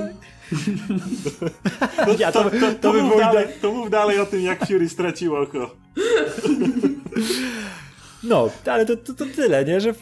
[2.07, 4.89] No, ja, to, to, to, to, mów dalej, to mów dalej o tym, jak Fury
[4.89, 5.71] stracił oko.
[8.23, 9.81] No, ale to, to, to tyle, nie?
[9.81, 9.93] Że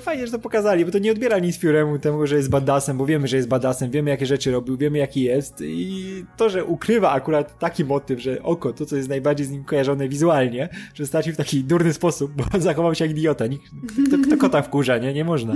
[0.00, 3.06] fajnie, że to pokazali, bo to nie odbiera nic Furemu temu, że jest badassem, bo
[3.06, 7.10] wiemy, że jest badassem, wiemy jakie rzeczy robił, wiemy jaki jest i to, że ukrywa
[7.10, 11.34] akurat taki motyw, że oko, to co jest najbardziej z nim kojarzone wizualnie, że stracił
[11.34, 13.46] w taki durny sposób, bo zachował się jak idiota.
[13.46, 13.70] Nikt,
[14.06, 15.14] kto, kto kota wkurza, nie?
[15.14, 15.54] Nie można.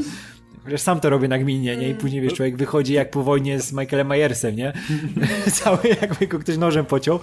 [0.66, 1.88] Chociaż sam to robię nagminnie, nie?
[1.88, 4.72] I później, wiesz, człowiek wychodzi jak po wojnie z Michaelem Myersem, nie?
[5.52, 7.20] Cały jakby go ktoś nożem pociął.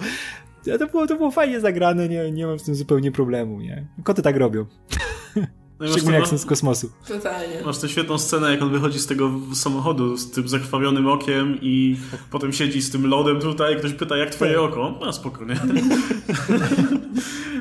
[0.78, 3.86] To było, to było fajnie zagrane, nie, nie mam z tym zupełnie problemu, nie?
[4.04, 4.66] Koty tak robią.
[5.80, 6.90] No Szczególnie jak są z kosmosu.
[7.08, 7.62] Totalnie.
[7.64, 11.96] Masz tę świetną scenę, jak on wychodzi z tego samochodu z tym zakrwawionym okiem i
[12.30, 15.00] potem siedzi z tym lodem tutaj i ktoś pyta, jak twoje oko?
[15.06, 15.60] A spokojnie.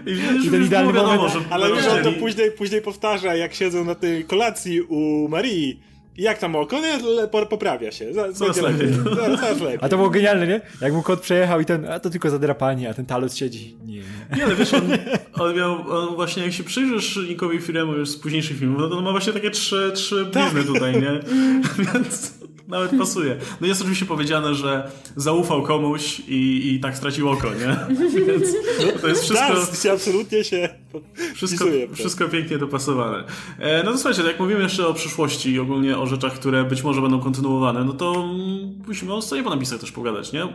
[0.05, 3.53] I, I ten idealny wiadomo, moment, że ale już on to później, później powtarza, jak
[3.53, 5.79] siedzą na tej kolacji u Marii
[6.17, 6.77] jak tam oko?
[6.81, 8.11] No, poprawia się.
[8.33, 8.87] Coraz lepiej.
[8.87, 9.77] Lepiej.
[9.81, 10.61] A to było genialne, nie?
[10.81, 13.75] Jak mu kot przejechał i ten, a to tylko zadrapanie, a ten talos siedzi.
[13.85, 14.03] Nie.
[14.37, 14.83] Nie, ale wiesz, on,
[15.45, 18.97] on miał, on właśnie jak się przyjrzysz Nickowi Firemu już z późniejszych filmów, no to
[18.97, 20.53] on ma właśnie takie trzy, trzy tak.
[20.67, 21.19] tutaj, nie?
[21.93, 22.33] Więc
[22.67, 23.37] nawet pasuje.
[23.61, 27.95] No jest oczywiście powiedziane, że zaufał komuś i, i tak stracił oko, nie?
[28.27, 28.45] Więc
[29.01, 29.47] to jest wszystko...
[29.47, 30.69] Tak, absolutnie się
[31.35, 33.23] wszystko, wszystko pięknie dopasowane.
[33.59, 36.83] E, no to słuchajcie, jak mówimy jeszcze o przyszłości i ogólnie o rzeczach, które być
[36.83, 38.29] może będą kontynuowane, no to
[38.87, 40.47] musimy o napisach też pogadać, nie?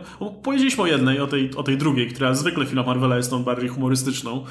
[0.43, 3.43] Powiedzieliśmy o jednej, o tej, o tej drugiej, która zwykle w filmach Marvela jest tą
[3.43, 4.45] bardziej humorystyczną,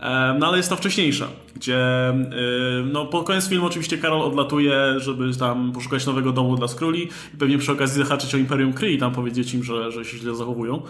[0.00, 2.24] e, no ale jest to wcześniejsza, gdzie e,
[2.92, 7.36] no po koniec filmu oczywiście Karol odlatuje, żeby tam poszukać nowego domu dla Skróli i
[7.36, 10.34] pewnie przy okazji zahaczyć o Imperium Kree i tam powiedzieć im, że, że się źle
[10.34, 10.82] zachowują.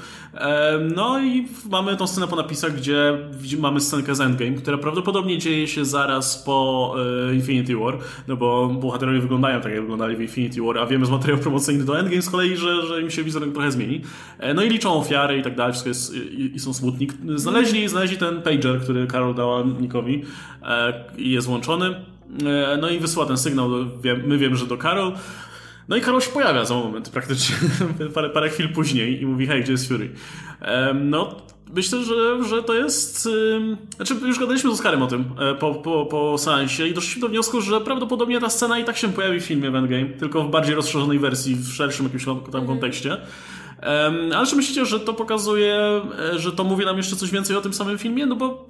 [0.97, 3.19] No i mamy tą scenę po napisach, gdzie
[3.59, 6.95] mamy scenkę z Endgame, która prawdopodobnie dzieje się zaraz po
[7.35, 7.99] Infinity War,
[8.29, 11.87] no bo bohaterowie wyglądają tak, jak wyglądali w Infinity War, a wiemy z materiałów promocyjnych
[11.87, 14.01] do Endgame z kolei, że, że im się wizerunek trochę zmieni.
[14.55, 17.09] No i liczą ofiary i tak dalej, wszystko jest, i, i są smutni.
[17.35, 20.25] Znaleźli, znaleźli ten pager, który Karol dała Nikowi
[21.19, 21.95] i jest włączony.
[22.81, 23.69] No i wysyła ten sygnał,
[24.27, 25.13] my wiemy, że do Karol.
[25.89, 27.57] No i Karol się pojawia za moment praktycznie,
[28.15, 30.11] parę, parę chwil później i mówi, hej, gdzie jest Fury?
[30.95, 31.37] No,
[31.75, 33.29] myślę, że, że to jest...
[33.97, 37.29] Znaczy, już gadaliśmy z Oskarem o tym e, po, po, po seansie i doszliśmy do
[37.29, 40.75] wniosku, że prawdopodobnie ta scena i tak się pojawi w filmie Endgame, tylko w bardziej
[40.75, 42.67] rozszerzonej wersji, w szerszym jakimś tam mhm.
[42.67, 43.17] kontekście.
[44.35, 46.03] Ale czy myślicie, że to pokazuje,
[46.35, 48.27] e, że to mówi nam jeszcze coś więcej o tym samym filmie?
[48.27, 48.69] No bo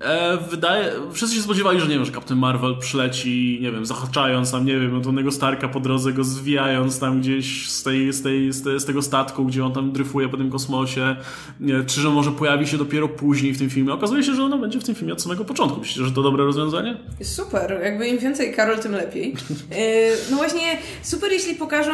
[0.00, 4.52] E, wydaje, wszyscy się spodziewali, że nie wiem, że Captain Marvel przyleci, nie wiem, zahaczając
[4.52, 8.52] tam, nie wiem, Tonego Starka po drodze go zwijając tam gdzieś z, tej, z, tej,
[8.52, 11.16] z, tej, z tego statku, gdzie on tam dryfuje po tym kosmosie,
[11.60, 13.92] nie, czy że może pojawi się dopiero później w tym filmie.
[13.92, 15.80] Okazuje się, że ono będzie w tym filmie od samego początku.
[15.80, 16.96] Myślicie, że to dobre rozwiązanie?
[17.22, 19.34] Super, jakby im więcej Karol, tym lepiej.
[19.76, 21.92] E, no właśnie, super jeśli pokażą,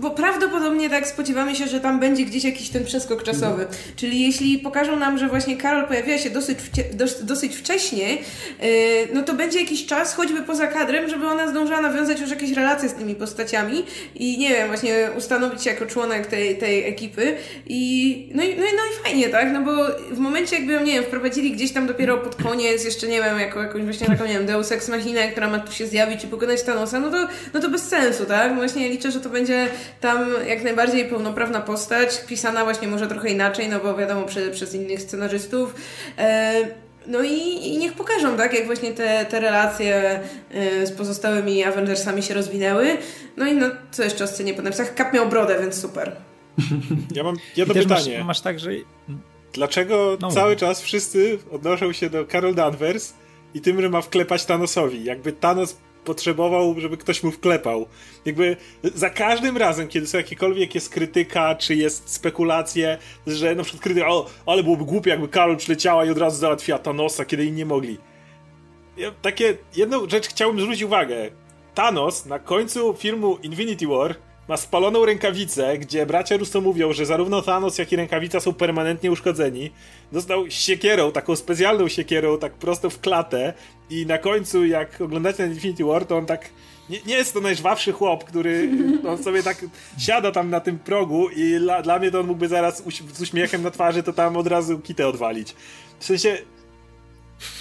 [0.00, 3.66] bo prawdopodobnie tak spodziewamy się, że tam będzie gdzieś jakiś ten przeskok czasowy.
[3.96, 6.58] Czyli jeśli pokażą nam, że właśnie Karol pojawiła się dosyć,
[7.22, 8.18] dosyć dosyć wcześnie,
[9.14, 12.88] no to będzie jakiś czas, choćby poza kadrem, żeby ona zdążyła nawiązać już jakieś relacje
[12.88, 17.36] z tymi postaciami i nie wiem, właśnie ustanowić się jako członek tej, tej ekipy
[17.66, 19.52] i no, i no, no i fajnie, tak?
[19.52, 19.72] No bo
[20.10, 23.62] w momencie jakby, nie wiem, wprowadzili gdzieś tam dopiero pod koniec, jeszcze nie wiem, jako
[23.62, 26.62] jakąś właśnie taką, nie wiem, Deus Ex Machina, która ma tu się zjawić i pokonać
[26.62, 28.50] Thanosa, no to, no to bez sensu, tak?
[28.50, 29.68] No właśnie liczę, że to będzie
[30.00, 34.74] tam jak najbardziej pełnoprawna postać, pisana właśnie może trochę inaczej, no bo wiadomo, przez, przez
[34.74, 35.74] innych scenarzystów.
[36.18, 40.20] E, no i, i, niech pokażą, tak, jak właśnie te, te relacje
[40.54, 42.96] y, z pozostałymi Avengersami się rozwinęły.
[43.36, 44.94] No i no, co jeszcze o scenie po napisach?
[44.94, 46.16] Kap miał brodę, więc super.
[47.16, 48.18] Ja mam jedno pytanie.
[48.18, 48.70] Masz, masz tak, że...
[49.52, 50.30] Dlaczego no.
[50.30, 53.12] cały czas wszyscy odnoszą się do Carol Danvers
[53.54, 55.04] i tym, że ma wklepać Thanosowi?
[55.04, 57.86] Jakby Thanos potrzebował, żeby ktoś mu wklepał.
[58.24, 58.56] Jakby
[58.94, 64.08] za każdym razem, kiedy są jakiekolwiek jest krytyka, czy jest spekulacje, że na przykład krytyka,
[64.08, 67.66] o, ale byłoby głupie, jakby Karol przyleciała i od razu załatwiła Thanosa, kiedy inni nie
[67.66, 67.98] mogli.
[68.96, 71.30] Ja, takie, jedną rzecz chciałbym zwrócić uwagę.
[71.74, 74.14] Thanos na końcu filmu Infinity War
[74.48, 79.10] ma spaloną rękawicę, gdzie bracia Russo mówią, że zarówno Thanos, jak i rękawica są permanentnie
[79.10, 79.70] uszkodzeni.
[80.12, 83.52] Dostał siekierą, taką specjalną siekierą, tak prosto w klatę
[83.90, 86.50] i na końcu, jak oglądacie ten Infinity War, to on tak...
[86.90, 88.68] Nie, nie jest to najżwawszy chłop, który
[89.08, 89.64] on sobie tak
[89.98, 92.82] siada tam na tym progu i dla, dla mnie to on mógłby zaraz
[93.12, 95.54] z uśmiechem na twarzy to tam od razu kitę odwalić.
[95.98, 96.38] W sensie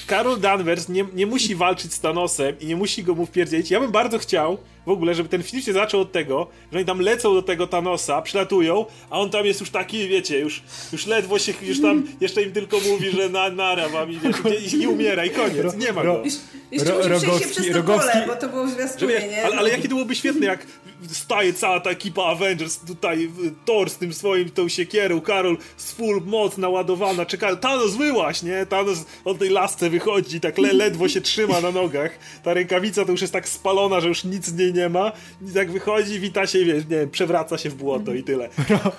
[0.07, 3.71] Carol Danvers nie, nie musi walczyć z Thanosem i nie musi go mu wpierdzieć.
[3.71, 6.85] Ja bym bardzo chciał w ogóle, żeby ten film się zaczął od tego, że oni
[6.85, 11.05] tam lecą do tego Thanosa, przylatują, a on tam jest już taki, wiecie, już, już
[11.05, 14.29] ledwo się, już tam jeszcze im tylko mówi, że na, nara wam idzie,
[14.77, 16.23] i, i umiera i koniec, nie ma go.
[16.71, 19.45] Jeszcze ro, rogowski, przez to rogowski, pole, bo to było w zwiastunie, nie?
[19.45, 20.67] Ale, ale jakie to byłoby świetne, jak
[21.11, 23.29] staje cała ta ekipa Avengers, tutaj
[23.65, 28.65] Thor z tym swoim, tą siekierą, Karol z full moc naładowana, czeka, Thanos wyłaś, nie?
[28.65, 32.11] Thanos od tej lasce wychodzi, tak le, ledwo się trzyma na nogach,
[32.43, 35.11] ta rękawica to już jest tak spalona, że już nic z nie ma,
[35.49, 38.49] i tak wychodzi, wita się i wiesz, nie wiem, przewraca się w błoto i tyle.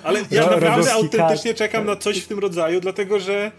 [0.03, 3.51] Ale ja naprawdę autentycznie czekam na coś w tym rodzaju, dlatego że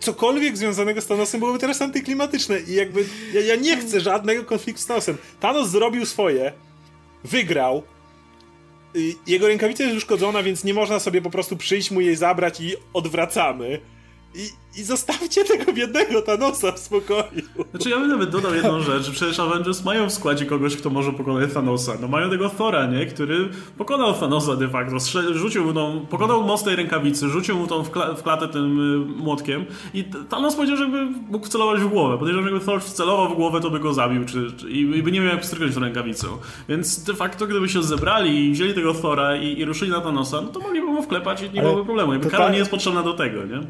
[0.00, 3.04] cokolwiek związanego z Thanosem byłoby teraz antyklimatyczne i jakby
[3.34, 5.16] ja, ja nie chcę żadnego konfliktu z Thanosem.
[5.40, 6.52] Thanos zrobił swoje,
[7.24, 7.82] wygrał,
[9.26, 12.74] jego rękawica jest uszkodzona, więc nie można sobie po prostu przyjść mu jej zabrać i
[12.92, 13.80] odwracamy.
[14.34, 17.42] I, I zostawcie tego biednego Thanosa w spokoju.
[17.70, 20.90] Znaczy ja bym nawet dodał jedną rzecz, że przecież Avengers mają w składzie kogoś, kto
[20.90, 21.92] może pokonać Thanosa.
[22.00, 23.06] No mają tego Thora, nie?
[23.06, 23.48] Który
[23.78, 24.96] pokonał Thanosa de facto.
[25.32, 28.80] Rzucił mu tą, pokonał most tej rękawicy, rzucił mu tą w, kla w klatę tym
[28.80, 29.64] y, młotkiem
[29.94, 32.18] i Thanos powiedział, żeby mógł celować w głowę.
[32.18, 35.12] Podejrzewam, że jakby Thor celował w głowę, to by go zabił czy, czy, i, by
[35.12, 36.26] nie miał jak strykać tą rękawicą.
[36.68, 40.40] Więc de facto, gdyby się zebrali i wzięli tego Thora i, i ruszyli na Thanosa,
[40.40, 42.12] no to mogliby mu wklepać i nie byłoby problemu.
[42.12, 43.60] Jakby Karol nie jest potrzebna do tego, nie?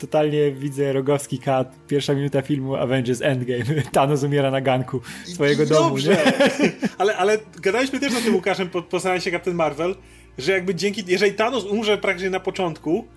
[0.00, 3.82] Totalnie widzę rogowski kat, pierwsza minuta filmu Avengers Endgame.
[3.92, 6.16] Thanos umiera na ganku swojego Dobrze.
[6.16, 6.26] domu.
[6.26, 6.72] Nie?
[6.98, 9.94] ale, ale gadaliśmy też o tym Łukaszem po, po się Captain Marvel,
[10.38, 13.08] że jakby dzięki, jeżeli Thanos umrze praktycznie na początku,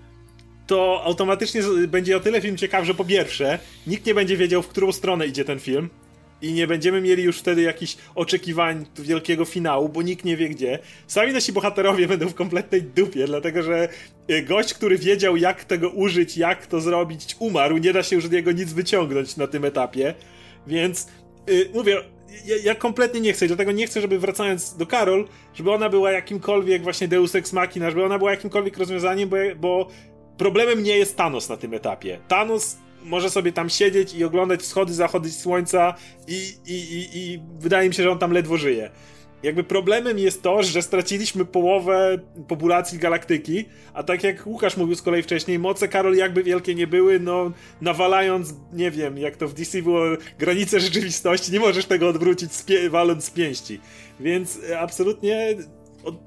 [0.68, 4.68] to automatycznie będzie o tyle film ciekawy, że po pierwsze, nikt nie będzie wiedział, w
[4.68, 5.90] którą stronę idzie ten film
[6.44, 10.80] i nie będziemy mieli już wtedy jakichś oczekiwań wielkiego finału, bo nikt nie wie gdzie.
[11.08, 13.90] Sami nasi bohaterowie będą w kompletnej dupie, dlatego że
[14.32, 18.28] y, gość, który wiedział jak tego użyć, jak to zrobić, umarł, nie da się już
[18.28, 20.14] z niego nic wyciągnąć na tym etapie,
[20.68, 21.08] więc
[21.48, 21.98] yy, mówię,
[22.46, 26.12] ja, ja, kompletnie nie chcę, dlatego nie chcę, żeby wracając do Karol, żeby ona była
[26.12, 29.88] jakimkolwiek właśnie Deus Ex Machina, żeby ona była jakimkolwiek rozwiązaniem, bo, bo
[30.38, 32.20] problemem nie jest Thanos na tym etapie.
[32.28, 35.94] Thanos może sobie tam siedzieć i oglądać wschody, zachody słońca
[36.28, 38.90] i, i, i, i wydaje mi się, że on tam ledwo żyje.
[39.44, 45.02] Jakby problemem jest to, że straciliśmy połowę populacji galaktyki, a tak jak Łukasz mówił z
[45.02, 47.52] kolei wcześniej, moce Karol jakby wielkie nie były, no
[47.82, 50.04] nawalając, nie wiem, jak to w DC było,
[50.40, 52.52] granice rzeczywistości, nie możesz tego odwrócić
[52.90, 53.80] waląc z pięści.
[54.20, 54.80] Więc e,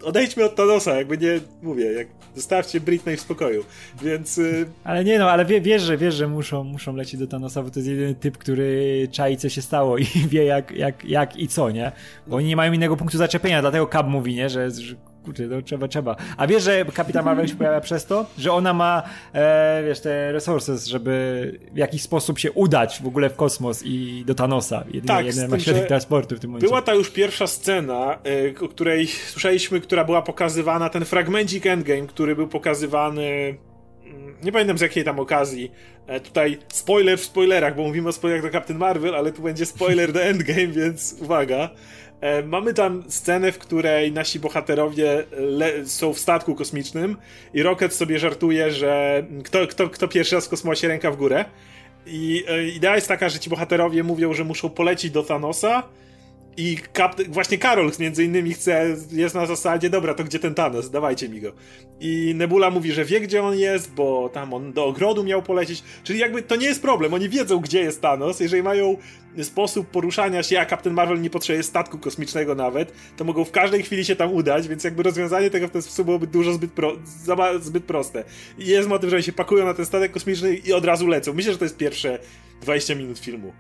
[0.03, 3.65] odejdźmy od Thanosa, jakby nie, mówię, jak zostawcie Britney w spokoju,
[4.03, 4.39] więc...
[4.39, 7.63] Y, ale nie no, ale wie, wiesz, że, wiesz, że muszą, muszą lecieć do Thanosa,
[7.63, 11.37] bo to jest jedyny typ, który czai, co się stało i wie jak, jak, jak
[11.37, 11.93] i co, nie?
[12.27, 14.97] Bo oni nie mają innego punktu zaczepienia, dlatego Cab mówi, nie, że, że
[15.27, 16.17] kurczę, no trzeba, trzeba.
[16.37, 20.33] A wiesz, że Kapitan Marvel się pojawia przez to, że ona ma, e, wiesz, te
[20.33, 24.85] resources, żeby w jakiś sposób się udać w ogóle w kosmos i do Thanosa.
[24.87, 26.69] Jedynie, tak, jedyne ma środek transportu w tym momencie.
[26.69, 28.19] Była ta już pierwsza scena,
[28.61, 33.59] e, o której słyszeliśmy, która była pokazywana, ten fragmencik Endgame, który był pokazywany
[34.05, 35.73] mm, nie pamiętam z jakiej tam okazji.
[36.07, 39.67] E, tutaj spoiler w spoilerach, bo mówimy o spoilerach do Captain Marvel, ale tu będzie
[39.67, 41.71] spoiler do Endgame, więc uwaga.
[42.21, 45.25] E, mamy tam scenę, w której nasi bohaterowie
[45.85, 47.17] są w statku kosmicznym
[47.55, 51.45] i Rocket sobie żartuje, że kto, kto, kto pierwszy raz w kosmosie ręka w górę.
[52.07, 55.83] I e, idea jest taka, że ci bohaterowie mówią, że muszą polecić do Thanosa,
[56.57, 57.23] i kap...
[57.29, 60.91] właśnie Karol między innymi chce, jest na zasadzie, dobra, to gdzie ten Thanos?
[60.91, 61.53] Dawajcie mi go.
[62.01, 65.83] I Nebula mówi, że wie gdzie on jest, bo tam on do ogrodu miał polecieć.
[66.05, 68.41] Czyli jakby to nie jest problem, oni wiedzą gdzie jest Thanos.
[68.41, 68.97] Jeżeli mają
[69.43, 73.83] sposób poruszania się, a Captain Marvel nie potrzebuje statku kosmicznego nawet, to mogą w każdej
[73.83, 76.97] chwili się tam udać, więc jakby rozwiązanie tego w ten sposób byłoby dużo zbyt, pro...
[77.61, 78.25] zbyt proste.
[78.59, 81.33] I jest motyw, że oni się pakują na ten statek kosmiczny i od razu lecą.
[81.33, 82.19] Myślę, że to jest pierwsze
[82.61, 83.53] 20 minut filmu.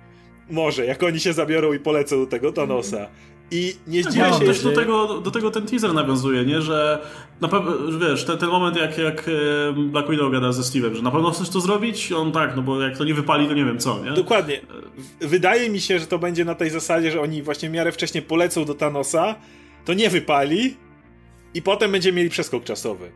[0.50, 3.08] Może, jak oni się zabiorą i polecą do tego Thanosa.
[3.50, 4.44] I nie zdziwię no, się...
[4.44, 6.62] Też do tego, do tego ten teaser nawiązuje, nie?
[6.62, 6.98] Że
[7.40, 9.30] na pewno, wiesz, ten, ten moment jak, jak
[9.76, 12.12] Black Widow gada ze Steve'em, że na pewno chcesz to zrobić?
[12.12, 14.10] On tak, no bo jak to nie wypali, to nie wiem co, nie?
[14.10, 14.60] Dokładnie.
[15.20, 18.22] Wydaje mi się, że to będzie na tej zasadzie, że oni właśnie w miarę wcześnie
[18.22, 19.34] polecą do Thanosa,
[19.84, 20.76] to nie wypali
[21.54, 23.10] i potem będziemy mieli przeskok czasowy.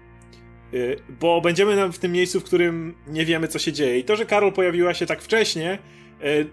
[0.74, 3.98] Y, bo będziemy w tym miejscu, w którym nie wiemy, co się dzieje.
[3.98, 5.78] I to, że Karol pojawiła się tak wcześnie,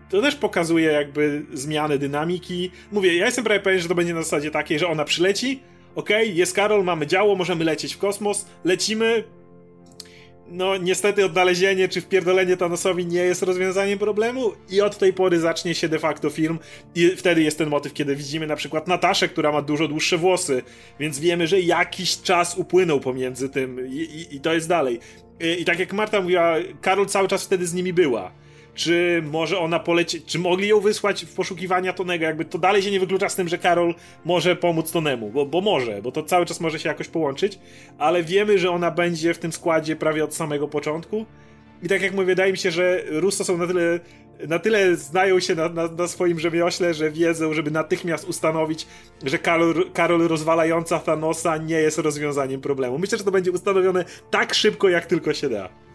[0.10, 2.72] to też pokazuje jakby zmianę dynamiki.
[2.91, 5.60] Mówię, ja jestem prawie pewien, że to będzie na zasadzie takiej, że ona przyleci,
[5.95, 9.23] okej, okay, jest Karol, mamy działo, możemy lecieć w kosmos, lecimy.
[10.49, 15.76] No, niestety odnalezienie czy wpierdolenie Thanosowi nie jest rozwiązaniem problemu i od tej pory zacznie
[15.76, 16.60] się de facto film
[16.95, 20.61] i wtedy jest ten motyw, kiedy widzimy na przykład Nataszę, która ma dużo dłuższe włosy,
[20.99, 24.99] więc wiemy, że jakiś czas upłynął pomiędzy tym i, i, i to jest dalej.
[25.39, 28.31] I, I tak jak Marta mówiła, Karol cały czas wtedy z nimi była
[28.78, 32.91] czy może ona poleci, czy mogli ją wysłać w poszukiwania Tonego, jakby to dalej się
[32.91, 33.95] nie wyklucza z tym, że Karol
[34.26, 37.60] może pomóc Tonemu, bo, bo może, bo to cały czas może się jakoś połączyć,
[37.98, 41.26] ale wiemy, że ona będzie w tym składzie prawie od samego początku
[41.84, 43.99] i tak jak mówię, wydaje mi się, że Russo są na tyle
[44.48, 48.88] na tyle znają się na, na, na, swoim rzemiośle, że wiedzą, żeby natychmiast ustanowić,
[49.24, 52.98] że Karol, Karol rozwalająca Thanosa nie jest rozwiązaniem problemu.
[52.98, 55.87] Myślę, że to będzie ustanowione tak szybko, jak tylko się da.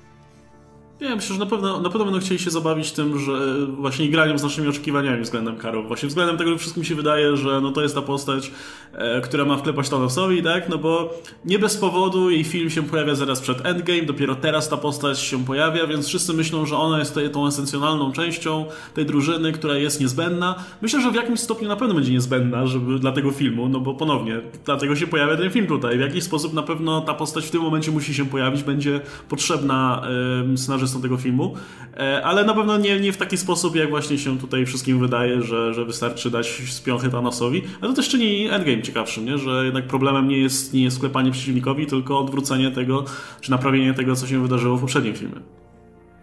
[1.01, 4.39] Nie, myślę, że na pewno, na pewno będą chcieli się zabawić tym, że właśnie graniem
[4.39, 5.86] z naszymi oczekiwaniami względem Karol.
[5.86, 8.52] Właśnie względem tego, że wszystkim się wydaje, że no to jest ta postać,
[8.93, 10.69] e, która ma wklepać Thanosowi, tak?
[10.69, 11.14] No bo
[11.44, 15.44] nie bez powodu jej film się pojawia zaraz przed Endgame, dopiero teraz ta postać się
[15.44, 20.55] pojawia, więc wszyscy myślą, że ona jest tą esencjonalną częścią tej drużyny, która jest niezbędna.
[20.82, 23.94] Myślę, że w jakimś stopniu na pewno będzie niezbędna żeby, dla tego filmu, no bo
[23.94, 25.98] ponownie, dlatego się pojawia ten film tutaj.
[25.98, 30.02] W jakiś sposób na pewno ta postać w tym momencie musi się pojawić, będzie potrzebna
[30.43, 30.59] y,
[30.93, 31.55] scenarzystom tego filmu,
[31.97, 35.43] e, ale na pewno nie, nie w taki sposób, jak właśnie się tutaj wszystkim wydaje,
[35.43, 37.62] że, że wystarczy dać spiąchy Thanosowi.
[37.81, 39.39] Ale to też czyni Endgame ciekawszym, nie?
[39.39, 43.05] że jednak problemem nie jest, nie jest sklepanie przeciwnikowi, tylko odwrócenie tego,
[43.40, 45.40] czy naprawienie tego, co się wydarzyło w poprzednim filmie.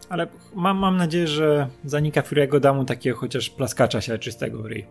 [0.09, 4.65] Ale mam, mam nadzieję, że zanika Fury'ego da mu takiego chociaż plaskacza się czystego w
[4.65, 4.85] ryj.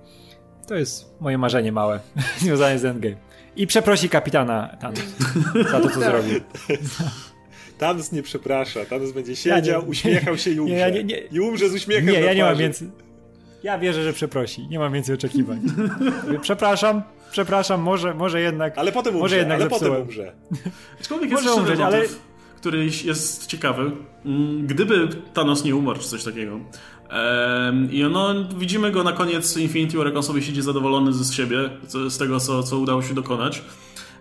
[0.69, 2.01] To jest moje marzenie małe,
[2.43, 3.17] związane z Endgame.
[3.57, 5.01] I przeprosi kapitana Thanos
[5.71, 6.41] za to, co zrobił.
[7.79, 8.85] Thanos nie przeprasza.
[8.85, 10.75] Thanos będzie siedział, ja uśmiechał się i umrze.
[10.75, 12.89] Nie, ja nie, nie, I umrze z uśmiechem Nie, ja nie mam więcej...
[13.63, 14.69] Ja wierzę, że przeprosi.
[14.69, 15.61] Nie mam więcej oczekiwań.
[16.43, 18.79] przepraszam, przepraszam, może, może jednak.
[18.79, 20.33] Ale potem umrze, może jednak ale potem umrze.
[21.01, 22.03] Aczkolwiek jest może umrzeć, ale
[22.57, 23.91] który jest ciekawy.
[24.25, 26.61] Mm, gdyby Thanos nie umarł, czy coś takiego.
[27.91, 31.71] I no, widzimy go na koniec Infinity War, jak on sobie siedzi zadowolony z siebie,
[32.09, 33.63] z tego, co, co udało się dokonać.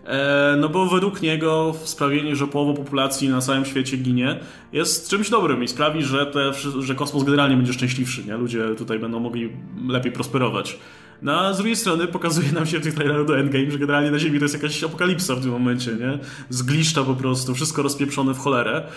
[0.08, 4.40] E, no bo według niego sprawienie, że połowa populacji na całym świecie ginie,
[4.74, 8.38] jest czymś dobrym i sprawi, że, te, że kosmos generalnie będzie szczęśliwszy, nie?
[8.38, 9.50] Ludzie tutaj będą mogli
[9.88, 10.80] lepiej prosperować.
[11.22, 14.12] No a z drugiej strony pokazuje nam się w tych trailerach do Endgame, że generalnie
[14.12, 16.20] na Ziemi to jest jakaś apokalipsa w tym momencie, nie?
[16.50, 18.88] Zgliszcza po prostu, wszystko rozpieprzone w cholerę.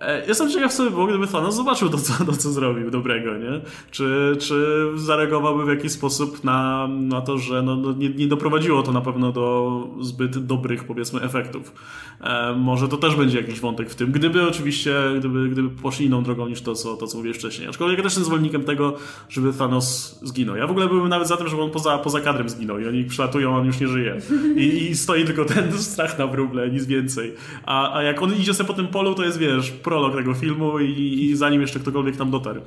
[0.00, 3.60] E, jestem ciekaw sobie było, gdyby Thanos zobaczył to, co, to, co zrobił dobrego, nie?
[3.90, 8.82] Czy, czy zareagowałby w jakiś sposób na, na to, że no, no, nie, nie doprowadziło
[8.82, 11.72] to na pewno do zbyt dobrych, powiedzmy, efektów.
[12.20, 16.22] E, może to też będzie jakiś wątek w tym, gdyby oczywiście, gdyby, gdyby poszli inną
[16.22, 17.68] drogą niż to, co, to, co mówię wcześniej.
[17.68, 18.96] Aczkolwiek ja też jestem zwolennikiem tego,
[19.28, 20.56] żeby Thanos zginął.
[20.56, 23.04] Ja w ogóle byłbym nawet za tym, żeby on poza, poza kadrem zginął i oni
[23.04, 24.16] przylatują, on już nie żyje.
[24.56, 27.34] I, i stoi tylko ten strach na wróble, nic więcej.
[27.66, 30.78] A, a jak on idzie sobie po tym polu, to jest, wiesz, prolog tego filmu
[30.78, 32.60] i, i zanim jeszcze ktokolwiek tam dotarł.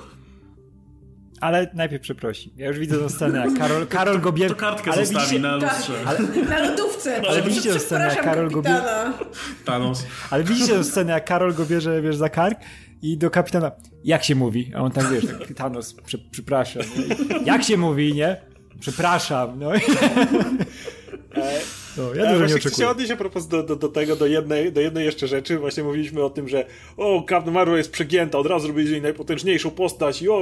[1.41, 2.53] Ale najpierw przeprosi.
[2.57, 4.49] Ja już widzę tę scenę, Karol, Karol go bierze...
[4.49, 5.93] To kartkę ale zostawi widzicie, na lustrze.
[6.05, 6.19] Ale,
[6.49, 7.21] na lodówce.
[7.29, 9.13] Ale widzicie tę scenę, jak Karol go bierze...
[9.65, 10.05] Thanos.
[10.29, 12.59] Ale widzicie tę scenę, jak Karol go bierze, wiesz, za kark
[13.01, 13.71] i do kapitana,
[14.03, 14.71] jak się mówi?
[14.75, 16.83] A on tak, wiesz, tak, Thanos, prze, przepraszam.
[17.45, 18.41] Jak się mówi, nie?
[18.79, 19.71] Przepraszam, no.
[21.97, 22.59] No, ja dużo nie oczekuję.
[22.59, 25.59] Chcę się odnieść a propos do, do, do, tego, do jednej, do jednej jeszcze rzeczy.
[25.59, 26.65] Właśnie mówiliśmy o tym, że
[26.97, 30.41] o, Captain Marvel jest przegięta, od razu zrobili z niej najpotężniejszą postać i o,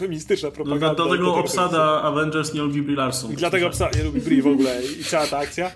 [0.00, 0.88] feministyczna propaganda.
[0.88, 3.32] No, dlatego obsada Avengers nie lubi Brie Larson.
[3.32, 5.70] I dlatego obsada nie lubi Brie w ogóle i cała ta akcja.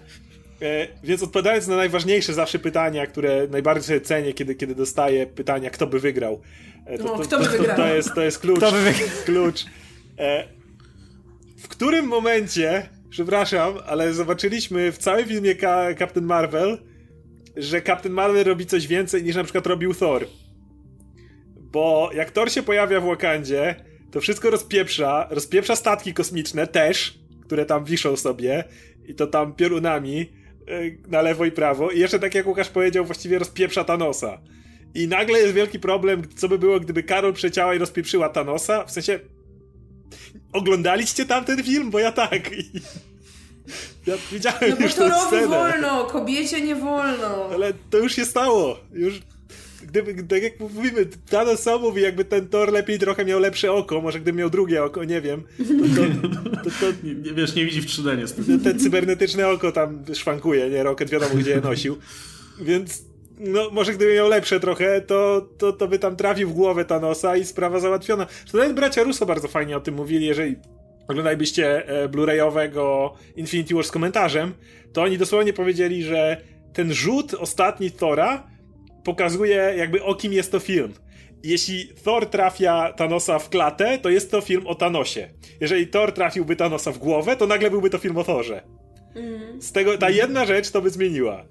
[0.63, 5.71] E, więc odpowiadając na najważniejsze zawsze pytania, które najbardziej sobie cenię, kiedy, kiedy dostaję pytania,
[5.71, 6.41] kto by wygrał.
[6.87, 7.77] E, to, to, kto by wygrał?
[7.77, 8.59] To, jest, to jest klucz.
[8.59, 9.09] Kto by wygrał?
[9.25, 9.65] klucz.
[10.19, 10.49] E,
[11.59, 16.79] w którym momencie, przepraszam, ale zobaczyliśmy w całym filmie Ka Captain Marvel,
[17.57, 20.27] że Captain Marvel robi coś więcej niż na przykład robił Thor.
[21.57, 23.75] Bo jak Thor się pojawia w Wakandzie,
[24.15, 28.65] to wszystko rozpieprza, rozpieprza statki kosmiczne też, które tam wiszą sobie
[29.07, 33.05] i to tam piorunami e, na lewo i prawo i jeszcze tak jak Łukasz powiedział,
[33.05, 34.39] właściwie rozpieprza Thanosa.
[34.95, 38.91] I nagle jest wielki problem, co by było, gdyby Karol przeciała i rozpieprzyła Thanosa, w
[38.91, 39.21] sensie
[40.53, 41.91] oglądaliście tamten film?
[41.91, 42.53] Bo ja tak.
[42.53, 42.71] I...
[44.07, 45.47] Ja widziałem no już tę scenę.
[45.47, 47.49] wolno, kobiecie nie wolno.
[47.55, 48.77] Ale to już się stało.
[48.93, 49.21] Już
[49.87, 54.01] gdyby, tak jak mówimy, Thanos sam mówi, jakby ten Thor lepiej trochę miał lepsze oko,
[54.01, 55.43] może gdyby miał drugie oko, nie wiem.
[55.97, 56.03] To,
[56.65, 58.59] to, to, nie, wiesz, nie widzi w 3D niestety.
[58.59, 60.83] Ten cybernetyczne oko tam szwankuje, nie?
[60.83, 61.97] Rocket wiadomo, gdzie je nosił.
[62.61, 63.05] Więc
[63.39, 67.37] no, może gdyby miał lepsze trochę, to, to, to by tam trafił w głowę Thanosa
[67.37, 68.27] i sprawa załatwiona.
[68.53, 70.57] To nawet bracia Russo bardzo fajnie o tym mówili, jeżeli
[71.09, 74.53] oglądalibyście e, Blu-rayowego Infinity War z komentarzem,
[74.93, 76.41] to oni dosłownie powiedzieli, że
[76.73, 78.54] ten rzut ostatni Thora
[79.05, 80.93] pokazuje jakby o kim jest to film.
[81.43, 85.29] Jeśli Thor trafia Thanosa w klatę, to jest to film o Thanosie.
[85.61, 88.63] Jeżeli Thor trafiłby Thanosa w głowę, to nagle byłby to film o Thorze.
[89.15, 89.63] Mhm.
[89.63, 91.45] Z tego ta jedna rzecz to by zmieniła.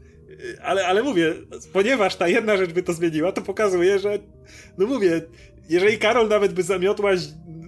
[0.63, 1.33] Ale, ale mówię,
[1.73, 4.19] ponieważ ta jedna rzecz by to zmieniła, to pokazuje, że
[4.77, 5.21] no mówię,
[5.69, 7.11] jeżeli Karol nawet by zamiotła,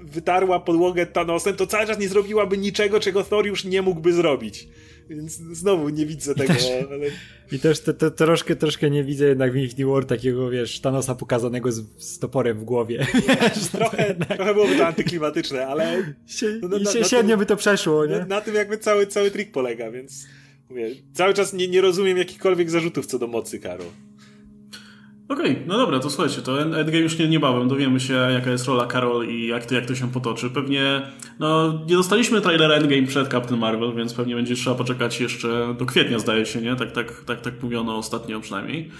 [0.03, 4.67] wytarła podłogę Thanosem, to cały czas nie zrobiłaby niczego, czego Thor już nie mógłby zrobić.
[5.09, 6.53] Więc znowu nie widzę tego.
[6.53, 7.05] I też, ale...
[7.51, 11.15] i też te, te, troszkę, troszkę nie widzę jednak w Infinity War takiego, wiesz, Thanosa
[11.15, 13.07] pokazanego z, z toporem w głowie.
[13.27, 16.13] Wiesz, trochę, trochę byłoby to antyklimatyczne, ale...
[16.61, 18.19] no, na, I się, na średnio tym, by to przeszło, nie?
[18.19, 20.27] Na, na, tym jakby cały, cały trik polega, więc...
[20.69, 23.87] Mówię, cały czas nie, nie rozumiem jakichkolwiek zarzutów co do mocy, Karol.
[25.29, 28.67] Okej, okay, no dobra, to słuchajcie, to Endgame już nie, niebawem dowiemy się, jaka jest
[28.67, 30.49] rola Carol i jak to, jak to się potoczy.
[30.49, 31.01] Pewnie,
[31.39, 35.85] no, nie dostaliśmy trailera Endgame przed Captain Marvel, więc pewnie będzie trzeba poczekać jeszcze do
[35.85, 36.75] kwietnia, zdaje się, nie?
[36.75, 38.91] Tak, tak, tak, tak mówiono ostatnio przynajmniej.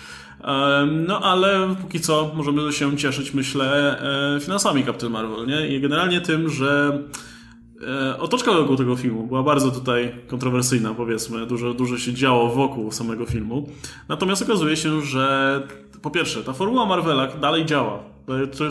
[1.08, 4.00] No, ale póki co możemy się cieszyć, myślę,
[4.36, 5.68] e, finansami Captain Marvel, nie?
[5.68, 7.00] I generalnie tym, że
[7.88, 11.46] e, Otoczka wokół tego filmu była bardzo tutaj kontrowersyjna, powiedzmy.
[11.46, 13.70] Dużo, dużo się działo wokół samego filmu.
[14.10, 15.62] Natomiast okazuje się, że
[16.06, 18.00] po pierwsze, ta formuła Marvela dalej działa.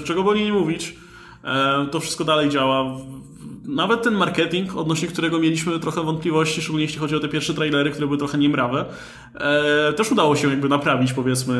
[0.04, 0.96] Czego boli nie mówić,
[1.44, 2.96] e, to wszystko dalej działa.
[3.64, 7.90] Nawet ten marketing, odnośnie którego mieliśmy trochę wątpliwości, szczególnie jeśli chodzi o te pierwsze trailery,
[7.90, 8.84] które były trochę niemrawe,
[9.96, 11.54] też udało się jakby naprawić, powiedzmy,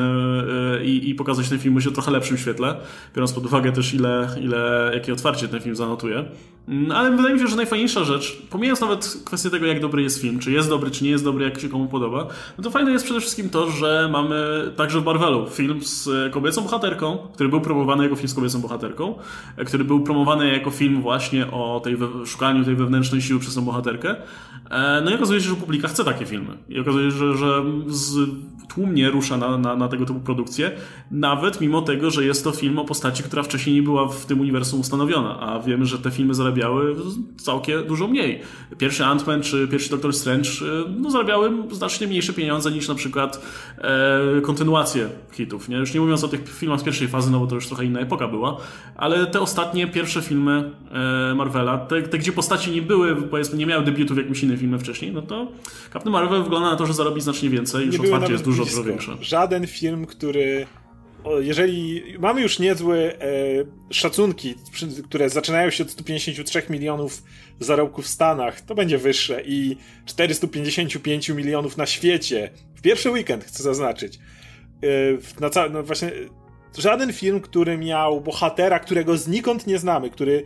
[0.81, 2.77] e, i, i pokazać ten film w trochę lepszym świetle,
[3.15, 6.25] biorąc pod uwagę też ile, ile jakie otwarcie ten film zanotuje.
[6.69, 10.21] Mm, ale wydaje mi się, że najfajniejsza rzecz, pomijając nawet kwestię tego, jak dobry jest
[10.21, 12.27] film, czy jest dobry, czy nie jest dobry, jak się komu podoba,
[12.59, 16.63] no to fajne jest przede wszystkim to, że mamy także w Marvelu film z kobiecą
[16.63, 19.19] bohaterką, który był promowany jako film z kobiecą bohaterką,
[19.67, 21.97] który był promowany jako film właśnie o tej
[22.27, 24.17] szukaniu tej wewnętrznej siły przez tą bohaterkę.
[24.71, 26.57] E, no i okazuje się, że publika chce takie filmy.
[26.69, 28.17] I okazuje się, że, że z,
[28.69, 30.71] tłumnie rusza na, na, na tego typu produkcje,
[31.11, 34.41] nawet mimo tego, że jest to film o postaci, która wcześniej nie była w tym
[34.41, 36.97] uniwersum ustanowiona, a wiemy, że te filmy zarabiały
[37.37, 38.41] całkiem dużo mniej.
[38.79, 43.41] Pierwszy Ant-Man czy pierwszy Doctor Strange e, no, zarabiały znacznie mniejsze pieniądze niż na przykład
[43.79, 45.69] e, kontynuacje hitów.
[45.69, 45.77] Nie?
[45.77, 48.01] Już nie mówiąc o tych filmach z pierwszej fazy, no bo to już trochę inna
[48.01, 48.57] epoka była,
[48.97, 50.71] ale te ostatnie pierwsze filmy
[51.31, 54.81] e, Marvela, te, te, gdzie postaci nie były, powiedzmy, nie miały debiutów jakimś innym filmem
[54.81, 55.49] wcześniej, no to
[55.93, 59.17] Captain Marvel wygląda na to, że zarobi znacznie więcej, już otwarcie jest dużo, dużo większe.
[59.21, 60.67] Żaden film, który
[61.41, 63.27] jeżeli mamy już niezłe e,
[63.91, 64.55] szacunki,
[65.05, 67.23] które zaczynają się od 153 milionów
[67.61, 69.77] zarobków w Stanach, to będzie wyższe i
[70.07, 72.51] 455 milionów na świecie.
[72.75, 74.19] W pierwszy weekend chcę zaznaczyć.
[75.37, 76.13] E, na ca- no właśnie,
[76.79, 80.45] żaden film, który miał bohatera, którego znikąd nie znamy, który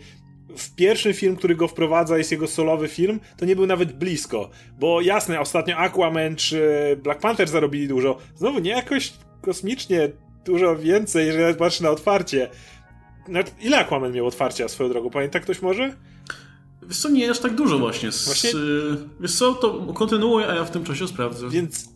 [0.56, 4.50] w pierwszym film, który go wprowadza, jest jego solowy film, to nie był nawet blisko.
[4.78, 6.60] Bo jasne, ostatnio Aquaman czy
[7.02, 8.18] Black Panther zarobili dużo.
[8.34, 9.12] Znowu nie jakoś
[9.42, 10.08] kosmicznie
[10.44, 12.48] dużo więcej, jeżeli patrzę na otwarcie.
[13.60, 15.10] Ile Aquaman miał otwarcia swoją drogą?
[15.10, 15.94] Pamięta ktoś może?
[16.82, 18.12] Wiesz co, nie aż tak dużo właśnie.
[18.12, 18.50] Z, właśnie?
[19.20, 21.48] Wiesz co, to kontynuuję, a ja w tym czasie sprawdzę.
[21.48, 21.88] Więc y,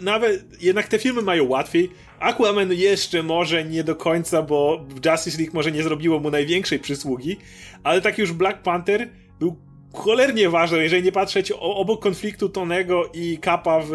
[0.00, 1.90] nawet, jednak te filmy mają łatwiej.
[2.20, 7.36] Aquaman jeszcze może nie do końca, bo Justice League może nie zrobiło mu największej przysługi,
[7.82, 9.10] ale tak już Black Panther
[9.40, 9.56] był
[9.92, 13.92] cholernie ważny, jeżeli nie patrzeć obok konfliktu Tonego i Kapa w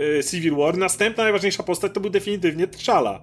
[0.00, 0.76] Y, Civil War.
[0.76, 3.18] Następna najważniejsza postać to był definitywnie T'Challa.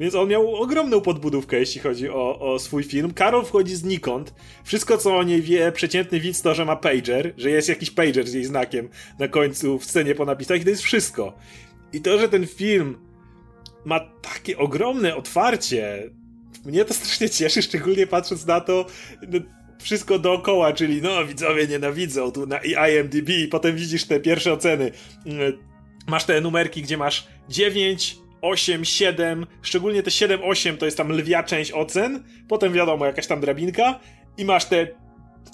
[0.00, 3.14] Więc on miał ogromną podbudówkę, jeśli chodzi o, o swój film.
[3.14, 4.34] Karol wchodzi znikąd.
[4.64, 8.28] Wszystko, co o niej wie przeciętny widz, to, że ma pager, że jest jakiś pager
[8.28, 11.36] z jej znakiem na końcu w scenie po napisach i to jest wszystko.
[11.92, 12.98] I to, że ten film
[13.84, 16.10] ma takie ogromne otwarcie,
[16.64, 18.86] mnie to strasznie cieszy, szczególnie patrząc na to,
[19.28, 19.40] no,
[19.82, 24.90] wszystko dookoła, czyli no widzowie nienawidzą tu na IMDb i potem widzisz te pierwsze oceny.
[25.26, 25.52] Mm,
[26.06, 31.12] masz te numerki, gdzie masz 9, 8, 7, szczególnie te 7, 8 to jest tam
[31.12, 34.00] lwia część ocen, potem wiadomo jakaś tam drabinka
[34.36, 34.86] i masz te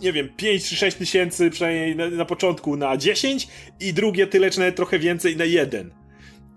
[0.00, 3.48] nie wiem, 5 czy 6 tysięcy przynajmniej na, na początku na 10
[3.80, 5.90] i drugie tyle czy nawet trochę więcej na 1.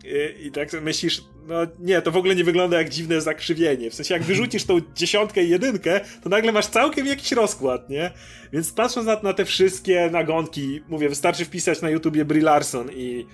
[0.06, 3.90] I, I tak myślisz, no nie, to w ogóle nie wygląda jak dziwne zakrzywienie.
[3.90, 8.12] W sensie, jak wyrzucisz tą dziesiątkę i jedynkę, to nagle masz całkiem jakiś rozkład, nie?
[8.54, 13.26] Więc patrząc na, na te wszystkie nagonki, mówię, wystarczy wpisać na YouTubie Brie Larson i,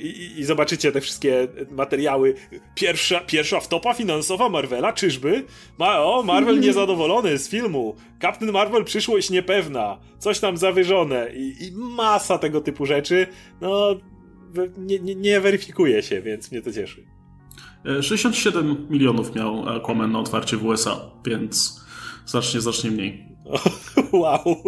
[0.00, 2.34] i, i zobaczycie te wszystkie materiały.
[2.74, 5.44] Pierwsza, pierwsza wtopa finansowa Marvela, czyżby?
[5.78, 7.96] Ma, o, Marvel niezadowolony z filmu.
[8.22, 9.98] Captain Marvel przyszłość niepewna.
[10.18, 13.26] Coś tam zawyżone i, i masa tego typu rzeczy.
[13.60, 13.96] No,
[14.78, 17.06] nie, nie, nie weryfikuje się, więc mnie to cieszy.
[18.02, 21.80] 67 e, milionów miał Aquaman na otwarcie w USA, więc
[22.26, 23.26] znacznie, znacznie mniej.
[24.12, 24.42] wow.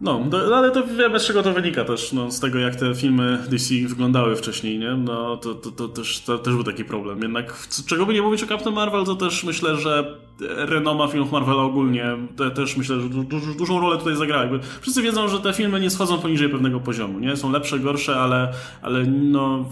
[0.00, 0.24] No,
[0.54, 3.74] ale to wiemy z czego to wynika też, no, z tego jak te filmy DC
[3.88, 4.94] wyglądały wcześniej, nie?
[4.94, 7.22] No, to, to, to, też, to też był taki problem.
[7.22, 11.62] Jednak czego by nie mówić o Captain Marvel, to też myślę, że renoma filmów Marvela
[11.62, 12.04] ogólnie
[12.36, 14.46] te, też myślę, że du, du, dużą rolę tutaj zagrała.
[14.80, 17.36] Wszyscy wiedzą, że te filmy nie schodzą poniżej pewnego poziomu, nie?
[17.36, 18.52] Są lepsze, gorsze, ale,
[18.82, 19.64] ale no,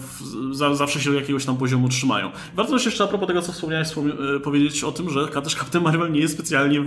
[0.51, 2.31] za, zawsze się do jakiegoś tam poziomu trzymają.
[2.55, 5.55] Warto też jeszcze a propos tego, co wspomniałeś, wspom- e, powiedzieć o tym, że też
[5.55, 6.83] Captain Marvel nie jest specjalnie e,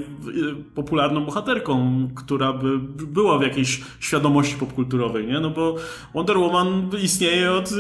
[0.75, 5.41] popularną bohaterką, która by była w jakiejś świadomości popkulturowej, nie?
[5.41, 5.75] No bo
[6.15, 7.71] Wonder Woman istnieje od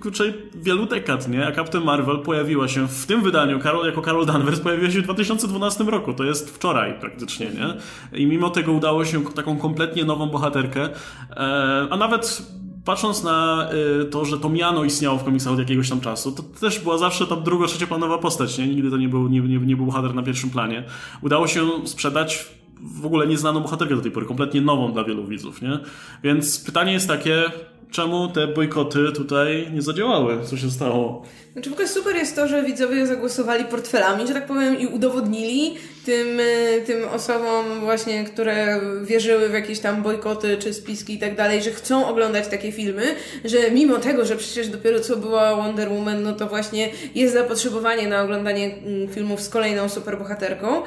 [0.00, 0.24] kurczę,
[0.54, 1.46] wielu dekad, nie?
[1.46, 5.06] A Captain Marvel pojawiła się w tym wydaniu Karol, jako Carol Danvers pojawiła się w
[5.48, 7.74] 2012 roku, to jest wczoraj praktycznie, nie?
[8.18, 10.88] I mimo tego udało się taką kompletnie nową bohaterkę,
[11.30, 12.42] e, a nawet
[12.86, 13.68] patrząc na
[14.02, 16.98] y, to, że to miano istniało w komiksach od jakiegoś tam czasu, to też była
[16.98, 18.66] zawsze ta druga, trzecioplanowa postać, nie?
[18.66, 20.84] Nigdy to nie był, nie, nie, nie był bohater na pierwszym planie.
[21.22, 22.46] Udało się sprzedać
[22.80, 25.78] w ogóle nieznaną bohaterkę do tej pory, kompletnie nową dla wielu widzów, nie?
[26.22, 27.44] Więc pytanie jest takie,
[27.90, 30.38] czemu te bojkoty tutaj nie zadziałały?
[30.44, 31.22] Co się stało?
[31.56, 35.74] Znaczy w ogóle super jest to, że widzowie zagłosowali portfelami, że tak powiem, i udowodnili
[36.04, 41.36] tym, e, tym osobom właśnie, które wierzyły w jakieś tam bojkoty czy spiski i tak
[41.36, 43.02] dalej, że chcą oglądać takie filmy,
[43.44, 48.08] że mimo tego, że przecież dopiero co była Wonder Woman, no to właśnie jest zapotrzebowanie
[48.08, 50.82] na oglądanie mm, filmów z kolejną superbohaterką.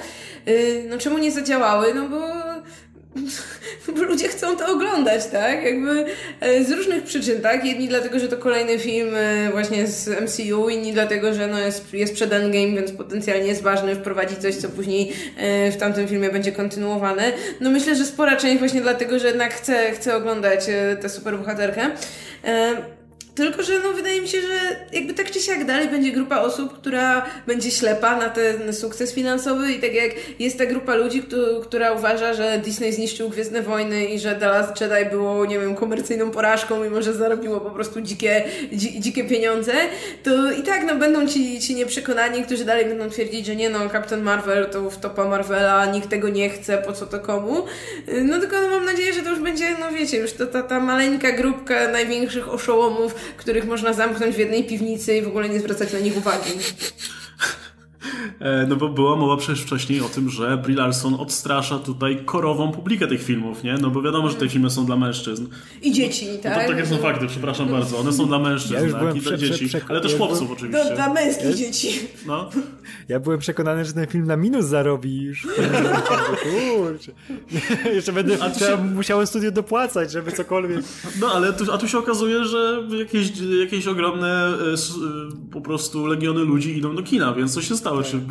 [0.46, 0.52] E,
[0.90, 1.94] no czemu nie zadziałały?
[1.94, 2.20] No bo
[3.96, 5.64] bo ludzie chcą to oglądać, tak?
[5.64, 6.06] Jakby
[6.40, 7.66] e, z różnych przyczyn, tak?
[7.66, 11.94] Jedni dlatego, że to kolejny film e, właśnie z MCU, inni dlatego, że no jest,
[11.94, 16.30] jest przed Endgame, więc potencjalnie jest ważny wprowadzić coś, co później e, w tamtym filmie
[16.30, 17.32] będzie kontynuowane.
[17.60, 20.66] No myślę, że spora część właśnie dlatego, że jednak chce, chce oglądać
[21.02, 21.92] tę superbohaterkę.
[23.40, 26.74] Tylko, że no wydaje mi się, że jakby tak czy siak dalej będzie grupa osób,
[26.74, 31.24] która będzie ślepa na ten sukces finansowy i tak jak jest ta grupa ludzi,
[31.64, 35.76] która uważa, że Disney zniszczył Gwiezdne Wojny i że The Last Jedi było, nie wiem,
[35.76, 38.44] komercyjną porażką, mimo że zarobiło po prostu dzikie,
[38.74, 39.74] dzi, dzikie pieniądze,
[40.24, 43.90] to i tak no będą ci, ci nieprzekonani, którzy dalej będą twierdzić, że nie no,
[43.90, 47.66] Captain Marvel to w topa Marvela, nikt tego nie chce, po co to komu.
[48.24, 50.80] No tylko no, mam nadzieję, że to już będzie, no wiecie, już to ta, ta
[50.80, 55.94] maleńka grupka największych oszołomów, których można zamknąć w jednej piwnicy i w ogóle nie zwracać
[55.94, 56.50] na nich uwagi.
[58.40, 62.72] E, no bo była mowa przecież wcześniej o tym, że Brie Larson odstrasza tutaj korową
[62.72, 63.74] publikę tych filmów, nie?
[63.74, 65.46] No bo wiadomo, że te filmy są dla mężczyzn.
[65.82, 66.58] I dzieci, tak?
[66.58, 67.98] No to takie są fakty, przepraszam bardzo.
[67.98, 69.16] One są dla mężczyzn, ja tak?
[69.16, 69.70] I dla dzieci.
[69.90, 70.54] Ale też chłopców byłem...
[70.54, 70.90] oczywiście.
[70.90, 72.00] Do, dla męskich dzieci.
[72.28, 72.50] No.
[73.08, 75.48] Ja byłem przekonany, że ten film na minus zarobi już.
[76.44, 77.12] Kurczę.
[77.96, 78.78] Jeszcze będę się...
[78.96, 80.80] musiałem studio dopłacać, żeby cokolwiek.
[81.22, 83.32] No ale tu, a tu się okazuje, że jakieś,
[83.62, 84.76] jakieś ogromne e, e,
[85.52, 87.99] po prostu legiony ludzi idą do kina, więc co się stało?
[88.04, 88.22] Czy,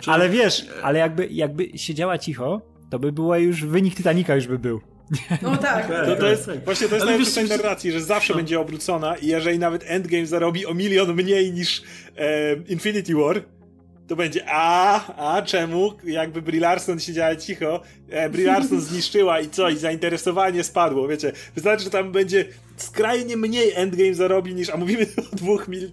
[0.00, 0.10] czy...
[0.10, 4.58] Ale wiesz, ale jakby, jakby siedziała cicho, to by była już, wynik Titanica już by
[4.58, 4.80] był.
[5.42, 5.88] No tak.
[6.06, 8.36] To, to jest, właśnie to jest najlepsze tej narracji, że zawsze no.
[8.36, 11.82] będzie obrócona i jeżeli nawet Endgame zarobi o milion mniej niż
[12.16, 13.42] e, Infinity War,
[14.06, 15.92] to będzie a, a czemu?
[16.04, 19.70] Jakby Brie Larson siedziała cicho, e, Brie Larson zniszczyła i co?
[19.70, 21.32] I zainteresowanie spadło, wiecie.
[21.54, 22.44] Wystarczy, że tam będzie
[22.82, 25.90] skrajnie mniej Endgame zarobi niż, a mówimy o dwóch mil,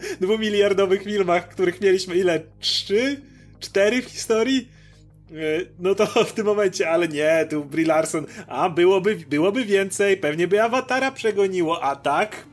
[1.04, 2.42] filmach, których mieliśmy ile?
[2.60, 3.22] Trzy?
[3.60, 4.68] Cztery w historii?
[5.32, 5.36] E,
[5.80, 10.48] no to w tym momencie, ale nie, tu Brie Larson, a byłoby, byłoby więcej, pewnie
[10.48, 12.46] by Awatara przegoniło, a tak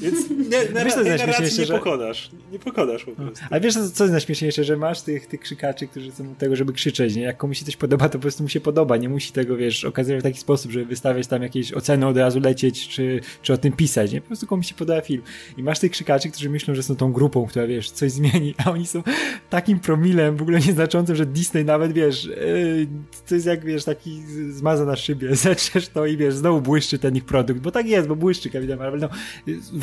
[0.00, 1.74] Więc nie, Wiesz, tej narracji nie że...
[1.74, 2.30] pokonasz.
[2.52, 3.44] Nie pokonasz po prostu.
[3.50, 7.14] Ale wiesz, co jest najśmieszniejsze, że masz tych, tych krzykaczy, którzy są tego, żeby krzyczeć,
[7.14, 7.22] nie?
[7.22, 8.96] Jak komuś się coś podoba, to po prostu mu się podoba.
[8.96, 12.40] Nie musi tego, wiesz, okazywać w taki sposób, żeby wystawiać tam jakieś oceny, od razu
[12.40, 14.20] lecieć, czy, czy o tym pisać, nie?
[14.20, 15.22] Po prostu komuś się podoba film.
[15.56, 18.70] I masz tych krzykaczy, którzy myślą, że są tą grupą, która, wiesz, coś zmieni, a
[18.70, 19.02] oni są
[19.50, 22.86] takim promilem w ogóle nieznaczącym, że Disney nawet, wiesz, yy,
[23.28, 27.16] to jest jak, wiesz, taki zmaza na szybie, zetrzesz to i, wiesz, znowu błyszczy ten
[27.16, 29.08] ich produkt, bo tak jest, bo błyszczy Kapitan Marvel, no,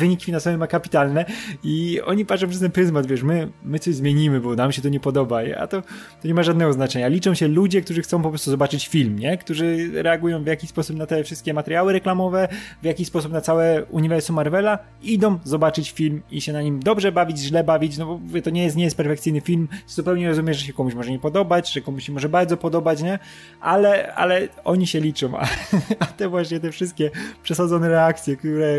[0.02, 1.24] wynik finansowy ma kapitalne
[1.64, 4.88] i oni patrzą przez ten pryzmat, wiesz, my, my coś zmienimy, bo nam się to
[4.88, 5.82] nie podoba, a to,
[6.22, 7.08] to nie ma żadnego znaczenia.
[7.08, 9.38] Liczą się ludzie, którzy chcą po prostu zobaczyć film, nie?
[9.38, 12.48] Którzy reagują w jakiś sposób na te wszystkie materiały reklamowe,
[12.82, 17.12] w jakiś sposób na całe uniwersum Marvela, idą zobaczyć film i się na nim dobrze
[17.12, 20.66] bawić, źle bawić, no bo to nie jest, nie jest perfekcyjny film, zupełnie rozumiesz, że
[20.66, 23.18] się komuś może nie podobać, że komuś się może bardzo podobać, nie?
[23.60, 25.46] Ale, ale oni się liczą, a,
[26.04, 27.10] a te właśnie te wszystkie
[27.42, 28.76] przesadzone reakcje, które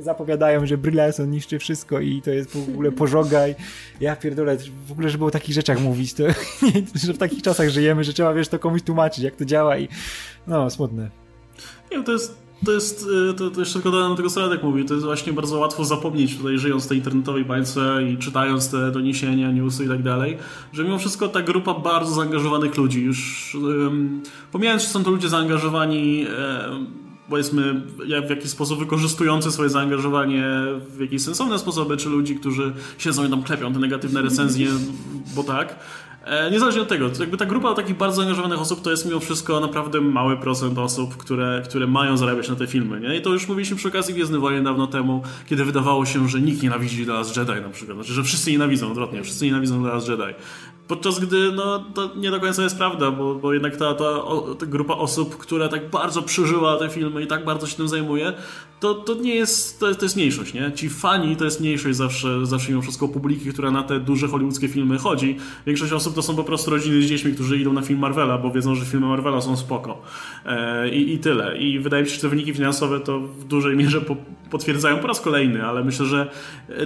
[0.00, 3.54] zapowiadają, że Bryleson niszczy wszystko i to jest w ogóle pożogaj.
[4.00, 4.56] Ja pierdolę,
[4.86, 6.24] w ogóle, żeby o takich rzeczach mówić, to
[7.04, 9.88] że w takich czasach żyjemy, że trzeba, wiesz, to komuś tłumaczyć, jak to działa i
[10.46, 11.10] no, smutne.
[11.92, 14.94] Nie, to jest to jest, y, to, to jeszcze tylko dodam tego, Radek mówi, to
[14.94, 19.52] jest właśnie bardzo łatwo zapomnieć tutaj, żyjąc w tej internetowej bańce i czytając te doniesienia,
[19.52, 20.38] newsy i tak dalej,
[20.72, 24.22] że mimo wszystko ta grupa bardzo zaangażowanych ludzi, już um,
[24.52, 27.82] pomijając, czy są to ludzie zaangażowani um, powiedzmy
[28.26, 30.44] w jakiś sposób wykorzystujący swoje zaangażowanie
[30.96, 34.68] w jakieś sensowne sposoby, czy ludzi, którzy siedzą i tam klepią te negatywne recenzje,
[35.34, 35.76] bo tak.
[36.28, 39.60] E, niezależnie od tego, jakby ta grupa takich bardzo zaangażowanych osób to jest mimo wszystko
[39.60, 43.00] naprawdę mały procent osób, które, które mają zarabiać na te filmy.
[43.00, 43.16] Nie?
[43.16, 46.62] I to już mówiliśmy przy okazji Gwiezdny Wojen dawno temu, kiedy wydawało się, że nikt
[46.62, 47.96] nienawidzi The Last Jedi na przykład.
[47.96, 50.34] Znaczy, że wszyscy nienawidzą, odwrotnie, wszyscy nienawidzą The Last Jedi.
[50.88, 54.22] Podczas gdy no, to nie do końca jest prawda, bo, bo jednak ta, ta,
[54.58, 58.32] ta, grupa osób, która tak bardzo przeżyła te filmy i tak bardzo się tym zajmuje,
[58.80, 60.72] to, to nie jest, to jest, to jest mniejszość, nie?
[60.72, 64.68] Ci fani to jest mniejszość zawsze, zawsze mimo wszystko publiki, która na te duże hollywoodzkie
[64.68, 65.36] filmy chodzi.
[65.66, 68.50] Większość osób to są po prostu rodziny z dziećmi, którzy idą na film Marvela, bo
[68.50, 70.02] wiedzą, że filmy Marvela są spoko.
[70.46, 71.58] E, i, I tyle.
[71.58, 74.16] I wydaje mi się, że te wyniki finansowe to w dużej mierze po,
[74.50, 76.30] potwierdzają po raz kolejny, ale myślę, że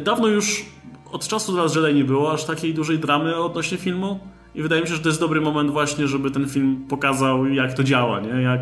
[0.01, 0.65] dawno już
[1.13, 4.21] od czasu Last Jedi nie było aż takiej dużej dramy odnośnie filmu.
[4.55, 7.75] I wydaje mi się, że to jest dobry moment właśnie, żeby ten film pokazał, jak
[7.75, 8.43] to działa, nie?
[8.43, 8.61] Jak,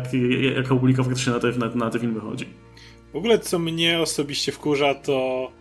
[0.55, 2.45] jaka publika faktycznie na te, na, na te filmy chodzi.
[3.13, 5.51] W ogóle, co mnie osobiście wkurza, to,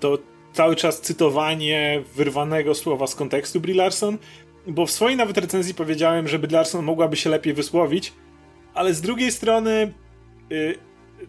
[0.00, 0.18] to
[0.52, 4.18] cały czas cytowanie wyrwanego słowa z kontekstu Brie Larson,
[4.66, 8.12] bo w swojej nawet recenzji powiedziałem, że Brie Larson mogłaby się lepiej wysłowić,
[8.74, 9.92] ale z drugiej strony
[10.50, 10.78] yy,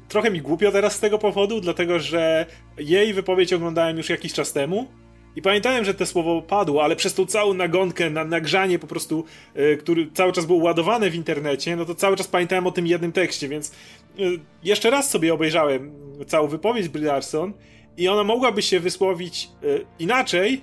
[0.07, 2.45] trochę mi głupio teraz z tego powodu, dlatego że
[2.77, 4.87] jej wypowiedź oglądałem już jakiś czas temu
[5.35, 9.25] i pamiętałem, że to słowo padło, ale przez tą całą nagonkę, na nagrzanie po prostu,
[9.55, 12.87] yy, który cały czas był ładowany w internecie, no to cały czas pamiętałem o tym
[12.87, 13.71] jednym tekście, więc
[14.17, 15.91] yy, jeszcze raz sobie obejrzałem
[16.27, 17.53] całą wypowiedź Brie Larson
[17.97, 20.61] i ona mogłaby się wysłowić yy, inaczej,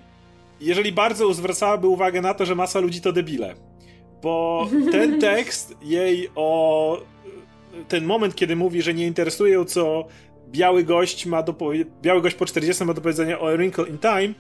[0.61, 3.55] jeżeli bardzo zwracałaby uwagę na to, że masa ludzi to debile.
[4.23, 7.03] Bo ten tekst jej o
[7.89, 10.07] ten moment, kiedy mówi, że nie interesuje ją, co
[10.51, 11.55] biały gość ma do
[12.03, 14.35] biały gość po 40 ma do powiedzenia o Wrinkle in Time,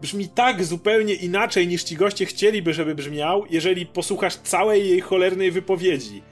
[0.00, 5.50] brzmi tak zupełnie inaczej niż ci goście chcieliby, żeby brzmiał, jeżeli posłuchasz całej jej cholernej
[5.50, 6.22] wypowiedzi.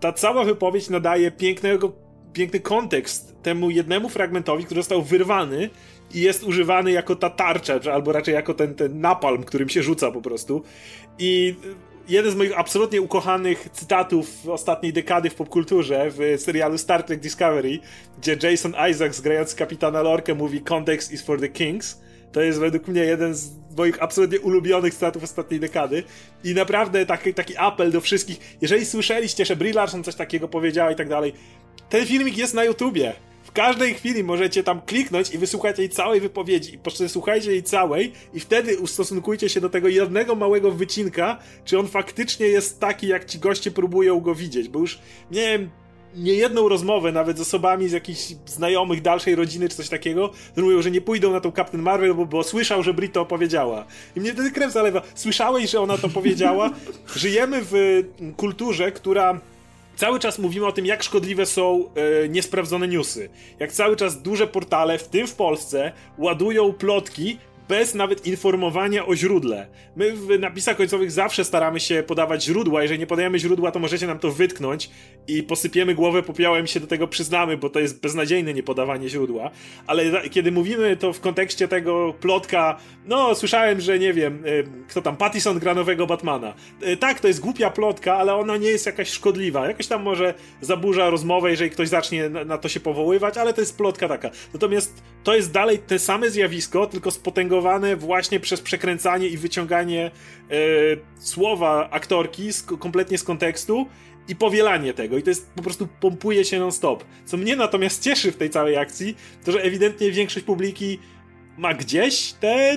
[0.00, 1.92] Ta cała wypowiedź nadaje pięknego,
[2.32, 5.70] piękny kontekst temu jednemu fragmentowi, który został wyrwany
[6.14, 10.10] i jest używany jako ta tarcza, albo raczej jako ten, ten napalm, którym się rzuca
[10.10, 10.62] po prostu.
[11.18, 11.54] I
[12.08, 17.78] jeden z moich absolutnie ukochanych cytatów ostatniej dekady w popkulturze w serialu Star Trek Discovery,
[18.18, 22.00] gdzie Jason Isaacs grający kapitana Lorkę mówi Context is for the Kings.
[22.32, 26.02] To jest według mnie jeden z moich absolutnie ulubionych cytatów ostatniej dekady.
[26.44, 30.90] I naprawdę taki, taki apel do wszystkich, jeżeli słyszeliście, że Brie Larson coś takiego powiedziała
[30.90, 31.32] i tak dalej,
[31.88, 33.12] ten filmik jest na YouTubie
[33.54, 36.78] każdej chwili możecie tam kliknąć i wysłuchać jej całej wypowiedzi.
[37.04, 41.88] I słuchajcie jej całej i wtedy ustosunkujcie się do tego jednego małego wycinka, czy on
[41.88, 44.68] faktycznie jest taki, jak ci goście próbują go widzieć.
[44.68, 44.98] Bo już
[45.30, 45.70] miałem
[46.16, 50.82] niejedną rozmowę nawet z osobami z jakichś znajomych dalszej rodziny czy coś takiego, że mówią,
[50.82, 53.84] że nie pójdą na tą Captain Marvel, bo, bo słyszał, że Brit to opowiedziała.
[54.16, 55.02] I mnie wtedy krew zalewa.
[55.14, 56.70] Słyszałeś, że ona to powiedziała?
[57.16, 58.02] Żyjemy w
[58.36, 59.40] kulturze, która
[59.96, 61.84] cały czas mówimy o tym, jak szkodliwe są
[62.24, 63.28] e, niesprawdzone newsy.
[63.58, 67.38] Jak cały czas duże portale, w tym w Polsce, ładują plotki
[67.68, 69.66] bez nawet informowania o źródle.
[69.96, 72.82] My w napisach końcowych zawsze staramy się podawać źródła.
[72.82, 74.90] Jeżeli nie podajemy źródła, to możecie nam to wytknąć
[75.28, 79.50] i posypiemy głowę popiołem i się do tego przyznamy, bo to jest beznadziejne niepodawanie źródła.
[79.86, 82.76] Ale kiedy mówimy to w kontekście tego plotka,
[83.06, 86.54] no słyszałem, że nie wiem, e, kto tam, Pattison gra nowego Batmana.
[86.82, 89.68] E, tak, to jest głupia plotka, ale ona nie jest jakaś szkodliwa.
[89.68, 93.76] Jakoś tam może zaburza rozmowę, jeżeli ktoś zacznie na to się powoływać, ale to jest
[93.76, 94.30] plotka taka.
[94.52, 100.10] Natomiast to jest dalej te same zjawisko, tylko spotęgowane właśnie przez przekręcanie i wyciąganie
[100.50, 100.54] e,
[101.18, 103.86] słowa aktorki z, kompletnie z kontekstu
[104.28, 105.18] i powielanie tego.
[105.18, 107.04] I to jest po prostu pompuje się non-stop.
[107.24, 110.98] Co mnie natomiast cieszy w tej całej akcji, to że ewidentnie większość publiki
[111.58, 112.76] ma gdzieś te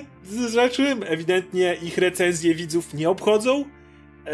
[0.49, 3.65] rzeczy, ewidentnie ich recenzje widzów nie obchodzą.
[4.25, 4.31] E,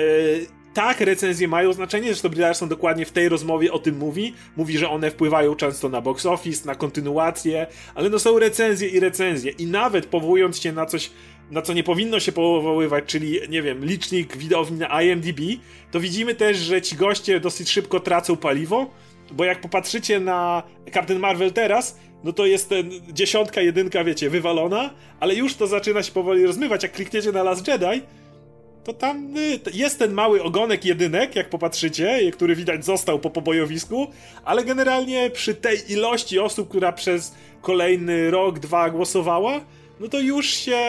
[0.73, 4.33] tak, recenzje mają znaczenie, zresztą Brie Larson dokładnie w tej rozmowie o tym mówi.
[4.57, 8.99] Mówi, że one wpływają często na box office, na kontynuację, ale no są recenzje i
[8.99, 9.51] recenzje.
[9.51, 11.11] I nawet powołując się na coś,
[11.51, 15.39] na co nie powinno się powoływać, czyli, nie wiem, licznik widowni na IMDb,
[15.91, 18.91] to widzimy też, że ci goście dosyć szybko tracą paliwo,
[19.31, 20.63] bo jak popatrzycie na
[20.93, 24.89] Captain Marvel teraz, no to jest ten dziesiątka, jedynka, wiecie, wywalona,
[25.19, 26.83] ale już to zaczyna się powoli rozmywać.
[26.83, 28.01] Jak klikniecie na Last Jedi,
[28.83, 34.07] to tam y, jest ten mały ogonek jedynek, jak popatrzycie, który widać został po pobojowisku,
[34.45, 39.61] ale generalnie przy tej ilości osób, która przez kolejny rok, dwa głosowała,
[39.99, 40.81] no to już się,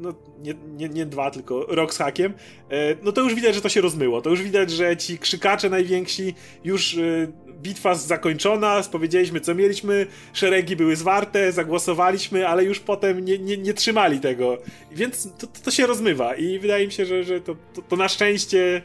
[0.00, 2.32] no nie, nie, nie dwa, tylko rok z hakiem,
[2.70, 4.22] e, no to już widać, że to się rozmyło.
[4.22, 6.34] To już widać, że ci krzykacze najwięksi
[6.64, 7.32] już y,
[7.64, 13.74] bitwa zakończona, spowiedzieliśmy co mieliśmy, szeregi były zwarte, zagłosowaliśmy, ale już potem nie, nie, nie
[13.74, 14.58] trzymali tego.
[14.92, 18.08] Więc to, to, się rozmywa i wydaje mi się, że, że to, to, to na
[18.08, 18.82] szczęście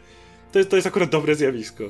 [0.52, 1.84] to jest, to jest akurat dobre zjawisko.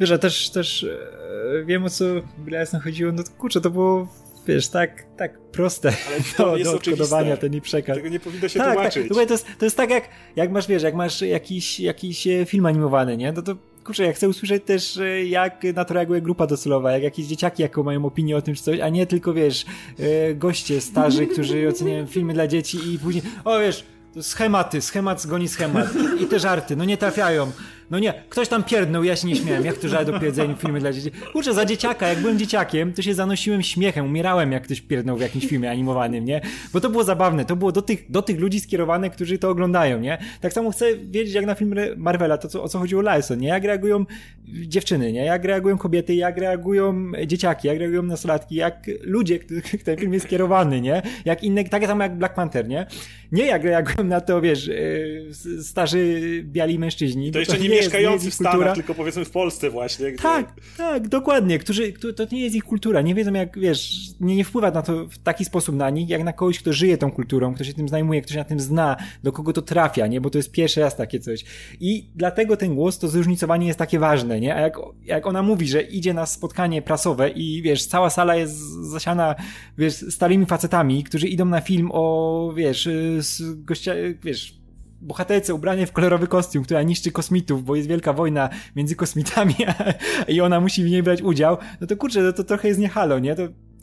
[0.00, 2.04] Wiesz, a też, też e, wiem o co
[2.48, 4.08] jasno chodziło, no kurczę, to było
[4.46, 5.92] wiesz, tak, tak proste
[6.38, 7.96] do, do odkodowania ten i przekaz.
[7.96, 8.74] Tego nie powinno się tak, tak.
[8.74, 9.08] tłumaczyć.
[9.08, 12.46] Tak, to, jest, to jest tak jak, jak masz, wiesz, jak masz jakiś, jakiś e,
[12.46, 13.32] film animowany, nie?
[13.32, 17.02] No to kurczę, ja chcę usłyszeć też, e, jak na to reaguje grupa docelowa, jak
[17.02, 19.66] jakieś dzieciaki, jaką mają opinię o tym czy coś, a nie tylko, wiesz,
[19.98, 23.84] e, goście starzy, którzy oceniają filmy dla dzieci i później, o wiesz,
[24.20, 25.88] schematy, schemat zgoni schemat
[26.20, 27.52] i te żarty, no nie trafiają.
[27.92, 29.64] No nie, ktoś tam pierdnął, ja się nie śmiałem.
[29.64, 31.10] Jak to żal do powiedzenia filmy dla dzieci?
[31.32, 35.20] Kurczę, za dzieciaka, jak byłem dzieciakiem, to się zanosiłem śmiechem, umierałem jak ktoś pierdnął w
[35.20, 36.40] jakimś filmie animowanym, nie?
[36.72, 40.00] Bo to było zabawne, to było do tych, do tych ludzi skierowane, którzy to oglądają,
[40.00, 40.18] nie?
[40.40, 43.48] Tak samo chcę wiedzieć, jak na film Marvela, to co, o co chodziło Lyson, nie?
[43.48, 44.06] Jak reagują
[44.52, 45.24] dziewczyny, nie?
[45.24, 50.26] Jak reagują kobiety, jak reagują dzieciaki, jak reagują nastolatki, jak ludzie, których ten film jest
[50.26, 51.02] skierowany, nie?
[51.24, 52.86] Jak inne, tak samo jak Black Panther, nie?
[53.32, 57.30] Nie jak reagują na to, wiesz, e, starzy biali mężczyźni.
[57.30, 58.74] To jeszcze nie, nie mieszkający w Stanach, kultura.
[58.74, 60.12] tylko powiedzmy w Polsce właśnie.
[60.12, 60.22] Gdzie...
[60.22, 64.44] Tak, tak, dokładnie, którzy, to nie jest ich kultura, nie wiedzą jak, wiesz, nie, nie
[64.44, 67.54] wpływa na to w taki sposób na nich, jak na kogoś, kto żyje tą kulturą,
[67.54, 70.30] kto się tym zajmuje, kto się na tym zna, do kogo to trafia, nie, bo
[70.30, 71.44] to jest pierwszy raz takie coś.
[71.80, 75.68] I dlatego ten głos, to zróżnicowanie jest takie ważne, nie, a jak, jak ona mówi,
[75.68, 78.58] że idzie na spotkanie prasowe i, wiesz, cała sala jest
[78.90, 79.34] zasiana,
[79.78, 82.88] wiesz, starymi facetami, którzy idą na film o, wiesz,
[83.18, 83.92] z gościa,
[84.22, 84.62] wiesz,
[85.00, 89.54] bohaterce ubranie w kolorowy kostium, która niszczy kosmitów, bo jest wielka wojna między kosmitami
[90.28, 92.88] i ona musi w niej brać udział, no to kurczę, no to trochę jest nie
[92.88, 93.34] halo, nie?
[93.34, 93.42] To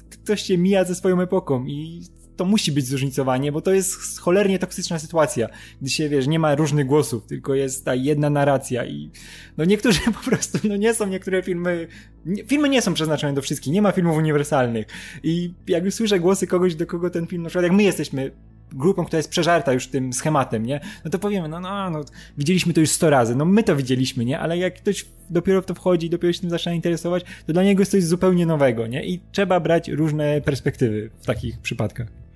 [0.09, 2.01] ktoś się mija ze swoją epoką i
[2.39, 5.49] to musi być zróżnicowanie, bo to jest cholernie toksyczna sytuacja,
[5.81, 9.11] gdy się, wiesz, nie ma różnych głosów, tylko jest ta jedna narracja i
[9.57, 11.87] no niektórzy po prostu, no nie są niektóre filmy,
[12.25, 14.87] nie, filmy nie są przeznaczone do wszystkich, nie ma filmów uniwersalnych
[15.23, 18.31] i jakby słyszę głosy kogoś, do kogo ten film, na przykład jak my jesteśmy
[18.73, 20.79] grupą, która jest przeżarta już tym schematem, nie?
[21.05, 22.03] No to powiemy, no, no, no,
[22.37, 24.39] widzieliśmy to już 100 razy, no my to widzieliśmy, nie?
[24.39, 27.63] Ale jak ktoś dopiero w to wchodzi i dopiero się tym zaczyna interesować, to dla
[27.63, 29.05] niego jest coś zupełnie nowego, nie?
[29.05, 32.28] I trzeba brać różne perspektywy w takich przypadkach.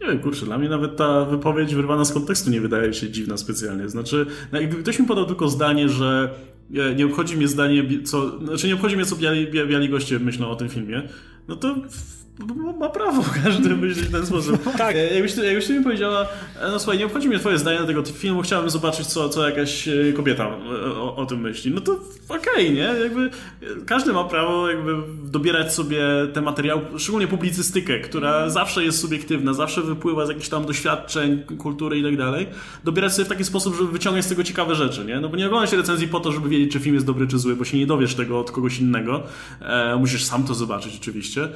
[0.00, 3.36] Nie wiem, kurczę, dla mnie nawet ta wypowiedź wyrwana z kontekstu nie wydaje się dziwna
[3.36, 3.88] specjalnie.
[3.88, 6.34] Znaczy, no, jakby ktoś mi podał tylko zdanie, że
[6.96, 10.56] nie obchodzi mnie zdanie, co, znaczy nie obchodzi mnie, co biali, biali goście myślą o
[10.56, 11.02] tym filmie,
[11.48, 11.76] no to
[12.78, 14.62] ma prawo każdy myśleć w ten sposób.
[14.78, 14.96] tak.
[14.96, 16.26] E, jakbyś, jakbyś mi powiedziała,
[16.60, 19.48] e, no słuchaj, nie obchodzi mnie twoje zdanie na tego filmu, chciałbym zobaczyć, co, co
[19.48, 20.48] jakaś e, kobieta
[20.96, 21.70] o, o tym myśli.
[21.70, 21.92] No to
[22.28, 23.00] okej, okay, nie?
[23.02, 23.30] Jakby
[23.86, 24.94] każdy ma prawo jakby
[25.24, 25.98] dobierać sobie
[26.32, 31.98] te materiały, szczególnie publicystykę, która zawsze jest subiektywna, zawsze wypływa z jakichś tam doświadczeń, kultury
[31.98, 32.46] i tak dalej.
[32.84, 35.20] Dobierać sobie w taki sposób, żeby wyciągnąć z tego ciekawe rzeczy, nie?
[35.20, 37.56] No bo nie oglądasz recenzji po to, żeby wiedzieć, czy film jest dobry, czy zły,
[37.56, 39.22] bo się nie dowiesz tego od kogoś innego.
[39.60, 41.48] E, musisz sam to zobaczyć oczywiście.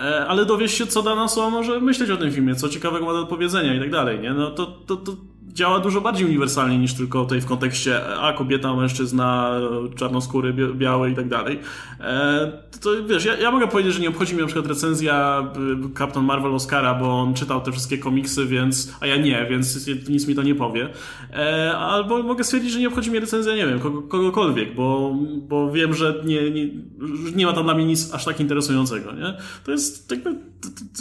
[0.00, 3.12] E, ale dowiesz się, co dana osoba może myśleć o tym filmie, co ciekawego ma
[3.12, 4.30] do powiedzenia i tak dalej, nie?
[4.30, 5.12] No to, to, to
[5.58, 9.60] działa dużo bardziej uniwersalnie niż tylko tutaj w kontekście a kobieta, mężczyzna,
[9.96, 11.60] czarnoskóry, biały i tak dalej.
[12.00, 15.44] E, to wiesz, ja, ja mogę powiedzieć, że nie obchodzi mnie na przykład recenzja
[15.98, 20.26] Captain Marvel Oscara, bo on czytał te wszystkie komiksy, więc, a ja nie, więc nic
[20.26, 20.88] mi to nie powie.
[21.32, 25.14] E, albo mogę stwierdzić, że nie obchodzi mnie recenzja, nie wiem, kogo, kogokolwiek, bo,
[25.48, 26.68] bo wiem, że nie, nie,
[27.34, 29.36] nie ma tam dla mnie nic aż tak interesującego, nie?
[29.64, 30.30] To jest jakby,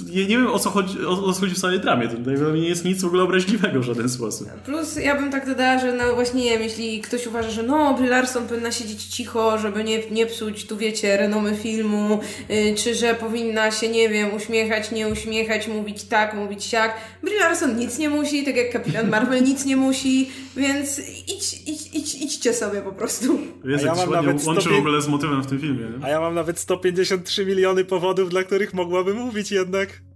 [0.05, 2.69] nie, nie wiem o co chodzi, o, o co chodzi w całej dramie, to nie
[2.69, 4.46] jest nic w ogóle obraźliwego w żaden sposób.
[4.65, 7.93] Plus ja bym tak dodała, że no właśnie nie wiem, jeśli ktoś uważa, że no
[7.93, 12.19] Brie Larson powinna siedzieć cicho, żeby nie, nie psuć tu wiecie renomy filmu,
[12.49, 16.93] yy, czy że powinna się nie wiem, uśmiechać, nie uśmiechać, mówić tak, mówić siak.
[17.23, 21.89] Brie Larson nic nie musi, tak jak Kapitan Marvel nic nie musi, więc idź, idź,
[21.93, 23.39] idź, idźcie sobie po prostu.
[23.65, 24.69] Wiesz, ja mam nawet łączy 100...
[24.69, 25.85] w ogóle z motywem w tym filmie.
[25.85, 26.05] Nie?
[26.05, 30.06] A ja mam nawet 153 miliony powodów, dla których mogłabym mówić jednak.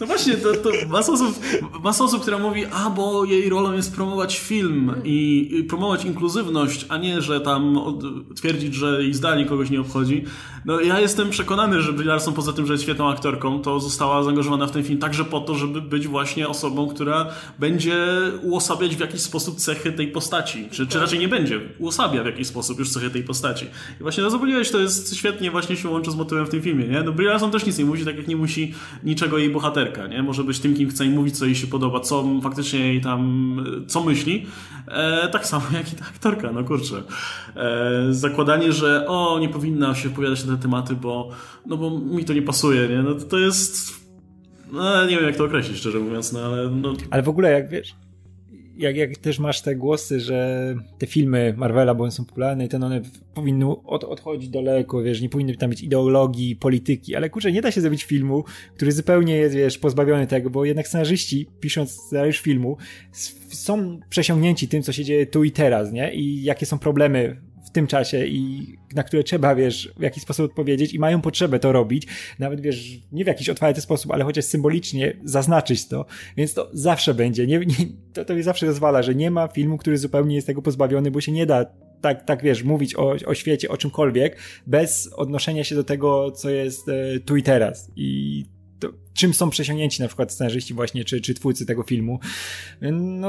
[0.00, 1.40] No właśnie, to, to masa, osób,
[1.82, 6.86] masa osób, która mówi, a bo jej rolą jest promować film i, i promować inkluzywność,
[6.88, 8.04] a nie, że tam od,
[8.34, 10.24] twierdzić, że jej zdanie kogoś nie obchodzi.
[10.64, 14.22] No ja jestem przekonany, że Brie Larson poza tym, że jest świetną aktorką, to została
[14.22, 17.26] zaangażowana w ten film także po to, żeby być właśnie osobą, która
[17.58, 18.06] będzie
[18.42, 20.68] uosabiać w jakiś sposób cechy tej postaci.
[20.70, 23.66] Czy, czy raczej nie będzie, uosabia w jakiś sposób już cechy tej postaci.
[24.00, 24.38] I właśnie to, co
[24.72, 27.02] to jest świetnie właśnie się łączy z motywem w tym filmie, nie?
[27.02, 28.74] No Brie Larson też nic nie musi, tak jak nie musi
[29.04, 30.22] niczego jej bohaterka, nie?
[30.22, 33.60] Może być tym, kim chce i mówić, co jej się podoba, co faktycznie jej tam,
[33.88, 34.46] co myśli.
[34.88, 37.02] E, tak samo jak i ta aktorka, no kurczę.
[37.56, 41.30] E, zakładanie, że o, nie powinna się opowiadać na te tematy, bo,
[41.66, 43.02] no bo mi to nie pasuje, nie?
[43.02, 44.06] No to, to jest...
[44.72, 46.70] No, nie wiem, jak to określić, szczerze mówiąc, no ale...
[46.70, 46.94] No...
[47.10, 47.94] Ale w ogóle, jak wiesz,
[48.76, 52.68] jak, jak też masz te głosy, że te filmy Marvela, bo one są popularne i
[52.68, 53.00] ten one
[53.34, 57.70] powinny od, odchodzić daleko, wiesz, nie powinny tam być ideologii, polityki, ale kurczę, nie da
[57.70, 58.44] się zrobić filmu,
[58.76, 62.76] który zupełnie jest, wiesz, pozbawiony tego, bo jednak scenarzyści, pisząc scenariusz filmu,
[63.48, 66.14] są przesiągnięci tym, co się dzieje tu i teraz, nie?
[66.14, 67.36] I jakie są problemy
[67.66, 71.58] w tym czasie i na które trzeba, wiesz, w jakiś sposób odpowiedzieć i mają potrzebę
[71.58, 72.06] to robić,
[72.38, 76.06] nawet, wiesz, nie w jakiś otwarty sposób, ale chociaż symbolicznie zaznaczyć to,
[76.36, 77.74] więc to zawsze będzie, nie, nie,
[78.12, 81.20] to, to mi zawsze zwala, że nie ma filmu, który zupełnie jest tego pozbawiony, bo
[81.20, 81.66] się nie da
[82.00, 84.36] tak, tak wiesz, mówić o, o świecie, o czymkolwiek,
[84.66, 87.90] bez odnoszenia się do tego, co jest e, tu i teraz.
[87.96, 88.44] I
[88.78, 92.20] to, czym są przesiągnięci na przykład scenarzyści właśnie, czy, czy twórcy tego filmu.
[92.92, 93.28] No,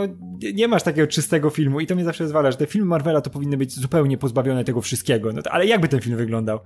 [0.54, 3.30] nie masz takiego czystego filmu i to mnie zawsze zwala, że te filmy Marvela to
[3.30, 5.34] powinny być zupełnie pozbawione tego wszystkiego.
[5.34, 6.60] No to, ale jakby ten film wyglądał?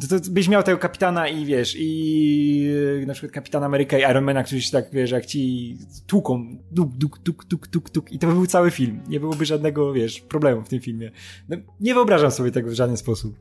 [0.00, 4.10] To, to, byś miał tego kapitana i wiesz, i yy, na przykład kapitan Ameryka i
[4.10, 5.76] Ironmana, którzy się tak, wiesz, jak ci
[6.06, 9.00] tłuką, duk, duk, duk, duk, duk, duk i to by był cały film.
[9.08, 11.10] Nie byłoby żadnego, wiesz, problemu w tym filmie.
[11.48, 13.36] No, nie wyobrażam sobie tego w żaden sposób.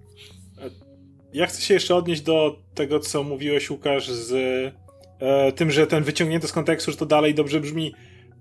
[1.34, 4.34] Ja chcę się jeszcze odnieść do tego, co mówiłeś, Łukasz, z
[5.20, 7.94] e, tym, że ten wyciągnięty z kontekstu, że to dalej dobrze brzmi.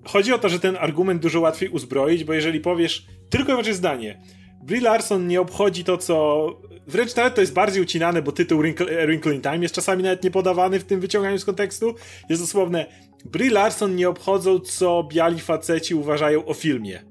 [0.05, 3.75] Chodzi o to, że ten argument dużo łatwiej uzbroić, bo jeżeli powiesz tylko i wyłącznie
[3.75, 4.21] zdanie,
[4.62, 6.47] Brie Larson nie obchodzi to, co.
[6.87, 10.25] Wręcz nawet to jest bardziej ucinane, bo tytuł Wrinkle, Wrinkle in Time jest czasami nawet
[10.25, 11.95] nie podawany w tym wyciąganiu z kontekstu.
[12.29, 12.87] Jest dosłowne:
[13.25, 17.03] Brie Larson nie obchodzą, co biali faceci uważają o filmie.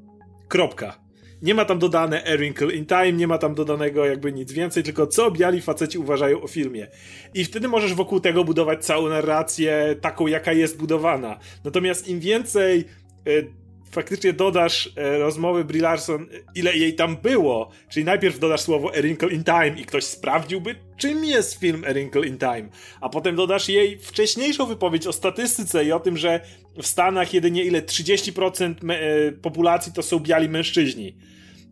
[0.47, 1.08] Kropka.
[1.41, 4.83] Nie ma tam dodane A Wrinkle in Time, nie ma tam dodanego jakby nic więcej,
[4.83, 6.87] tylko co biali faceci uważają o filmie.
[7.33, 11.39] I wtedy możesz wokół tego budować całą narrację taką, jaka jest budowana.
[11.63, 12.85] Natomiast im więcej
[13.27, 13.51] y,
[13.91, 19.01] faktycznie dodasz y, rozmowy Brie Larson, ile jej tam było, czyli najpierw dodasz słowo A
[19.01, 22.69] Wrinkle in Time i ktoś sprawdziłby, czym jest film A Wrinkle in Time,
[23.01, 26.39] a potem dodasz jej wcześniejszą wypowiedź o statystyce i o tym, że
[26.81, 31.15] w Stanach jedynie ile 30% e, populacji to są biali mężczyźni.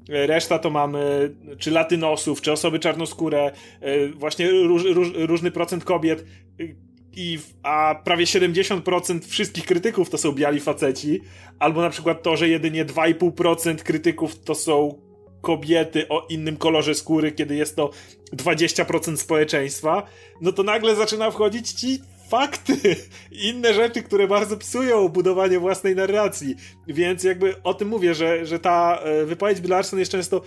[0.09, 5.83] E, reszta to mamy czy latynosów, czy osoby czarnoskóre, e, właśnie róż, róż, różny procent
[5.83, 6.25] kobiet.
[7.19, 11.21] I, a prawie 70% wszystkich krytyków to są biali faceci,
[11.59, 15.01] albo na przykład to, że jedynie 2,5% krytyków to są
[15.41, 17.89] kobiety o innym kolorze skóry, kiedy jest to
[18.35, 20.03] 20% społeczeństwa,
[20.41, 21.99] no to nagle zaczyna wchodzić ci
[22.29, 22.95] fakty,
[23.49, 26.55] inne rzeczy, które bardzo psują budowanie własnej narracji.
[26.87, 30.41] Więc jakby o tym mówię, że, że ta e, wypowiedź Bill Larson jest często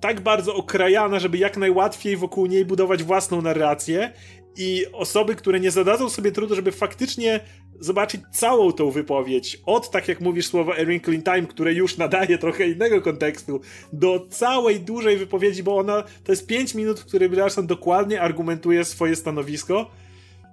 [0.00, 4.12] tak bardzo okrajana, żeby jak najłatwiej wokół niej budować własną narrację
[4.56, 7.40] i osoby, które nie zadadzą sobie trudu, żeby faktycznie
[7.80, 11.96] zobaczyć całą tą wypowiedź, od tak jak mówisz słowo A Wrinkle in Time, które już
[11.96, 13.60] nadaje trochę innego kontekstu,
[13.92, 18.84] do całej dużej wypowiedzi, bo ona to jest 5 minut, w których Larson dokładnie argumentuje
[18.84, 19.90] swoje stanowisko.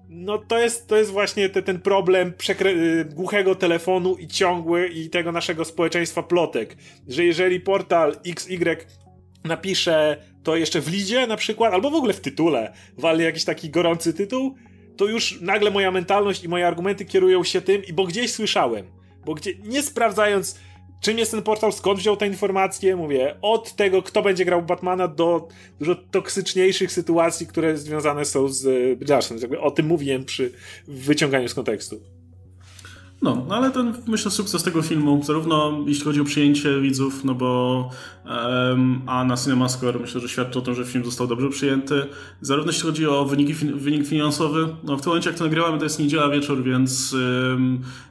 [0.09, 2.33] No to jest, to jest właśnie te, ten problem
[2.65, 8.77] y, głuchego telefonu i ciągły i tego naszego społeczeństwa plotek, że jeżeli portal XY
[9.43, 13.69] napisze to jeszcze w lidzie na przykład, albo w ogóle w tytule, wali jakiś taki
[13.69, 14.55] gorący tytuł,
[14.97, 18.85] to już nagle moja mentalność i moje argumenty kierują się tym, i bo gdzieś słyszałem,
[19.26, 20.59] bo gdzie nie sprawdzając
[21.01, 25.07] czym jest ten portal, skąd wziął te informacje, mówię, od tego, kto będzie grał Batmana,
[25.07, 25.47] do
[25.80, 28.65] dużo toksyczniejszych sytuacji, które związane są z
[29.09, 29.38] Jashem.
[29.61, 30.51] O tym mówiłem przy
[30.88, 32.01] wyciąganiu z kontekstu.
[33.22, 37.35] No, no ale ten, myślę, sukces tego filmu, zarówno jeśli chodzi o przyjęcie widzów, no
[37.35, 37.89] bo
[39.07, 42.06] a na CinemaScore myślę, że świadczy o tym, że film został dobrze przyjęty,
[42.41, 45.84] zarówno jeśli chodzi o wyniki, wynik finansowy, no w tym momencie jak to nagrywamy, to
[45.84, 47.15] jest niedziela wieczór, więc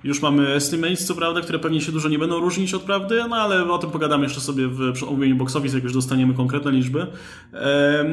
[0.05, 3.37] już mamy estimates, co prawda, które pewnie się dużo nie będą różnić od prawdy, no
[3.37, 7.07] ale o tym pogadamy jeszcze sobie w omówieniu box office, jak już dostaniemy konkretne liczby.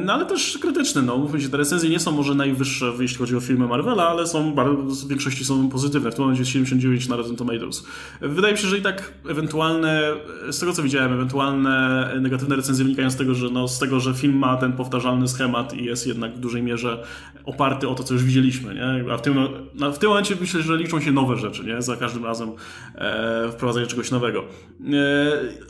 [0.04, 3.36] No ale też krytyczne, no mówmy się, te recenzje nie są może najwyższe, jeśli chodzi
[3.36, 6.10] o filmy Marvela, ale są bardzo, w większości są pozytywne.
[6.10, 7.86] W tym momencie jest 79 9 na Rotten Tomatoes.
[8.20, 10.12] Wydaje mi się, że i tak ewentualne,
[10.50, 11.87] z tego co widziałem, ewentualne
[12.20, 15.74] negatywne recenzje wynikają z tego, że, no, z tego, że film ma ten powtarzalny schemat
[15.74, 17.02] i jest jednak w dużej mierze
[17.44, 18.74] oparty o to, co już widzieliśmy.
[18.74, 19.12] Nie?
[19.12, 19.34] A w tym,
[19.74, 21.82] no, w tym momencie myślę, że liczą się nowe rzeczy, nie?
[21.82, 22.50] za każdym razem
[22.94, 24.40] e, wprowadzenie czegoś nowego.
[24.40, 24.44] E,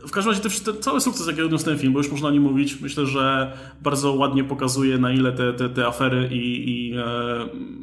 [0.06, 2.42] w każdym razie ten, cały sukces, jaki odniósł ten film, bo już można o nim
[2.42, 7.02] mówić, myślę, że bardzo ładnie pokazuje, na ile te, te, te afery i, i e,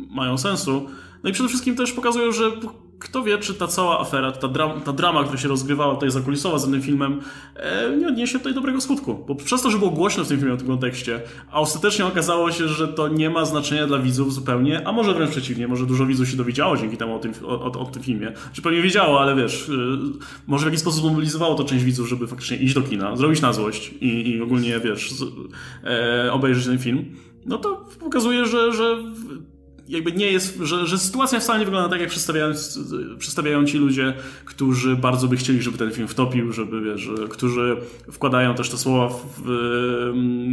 [0.10, 0.90] mają sensu.
[1.24, 2.52] No i przede wszystkim też pokazują, że
[3.00, 4.50] kto wie, czy ta cała afera, ta,
[4.86, 7.22] ta drama, która się rozgrywała tutaj zakulisowa z tym filmem,
[7.56, 9.26] e, nie odniesie tutaj dobrego skutku.
[9.28, 12.52] Bo przez to, że było głośno w tym filmie o tym kontekście, a ostatecznie okazało
[12.52, 16.06] się, że to nie ma znaczenia dla widzów zupełnie, a może wręcz przeciwnie, może dużo
[16.06, 18.34] widzów się dowiedziało dzięki temu o tym, o, o, o tym filmie.
[18.54, 19.98] Czy pewnie wiedziało, ale wiesz, y,
[20.48, 23.54] może w jakiś sposób mobilizowało to część widzów, żeby faktycznie iść do kina, zrobić na
[23.54, 25.24] złość i, i ogólnie, wiesz, z,
[25.84, 27.06] e, obejrzeć ten film.
[27.46, 28.98] No to pokazuje, że, że
[29.90, 32.54] jakby nie jest, że, że sytuacja wcale nie wygląda tak, jak przedstawiają,
[33.18, 34.14] przedstawiają ci ludzie,
[34.46, 37.78] którzy bardzo by chcieli, żeby ten film wtopił, żeby, wiesz, którzy
[38.12, 39.42] wkładają też te słowa w,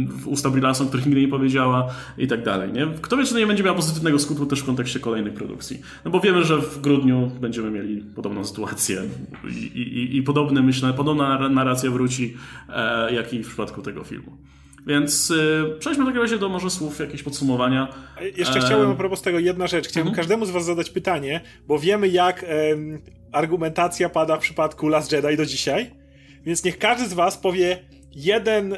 [0.09, 1.87] w usta Brie których nigdy nie powiedziała
[2.17, 2.87] i tak dalej, nie?
[3.01, 5.81] Kto wie, czy to nie będzie miało pozytywnego skutku też w kontekście kolejnych produkcji.
[6.05, 9.01] No bo wiemy, że w grudniu będziemy mieli podobną sytuację
[9.49, 12.37] i, i, i podobne, myślę, podobna narracja wróci,
[12.69, 14.37] e, jak i w przypadku tego filmu.
[14.87, 17.87] Więc y, przejdźmy w takim razie do może słów, jakieś podsumowania.
[18.37, 19.87] Jeszcze chciałbym a propos tego jedna rzecz.
[19.87, 20.15] Chciałbym mhm.
[20.15, 22.45] każdemu z was zadać pytanie, bo wiemy jak
[23.31, 25.91] argumentacja pada w przypadku Last Jedi do dzisiaj,
[26.45, 27.79] więc niech każdy z was powie
[28.15, 28.75] jeden,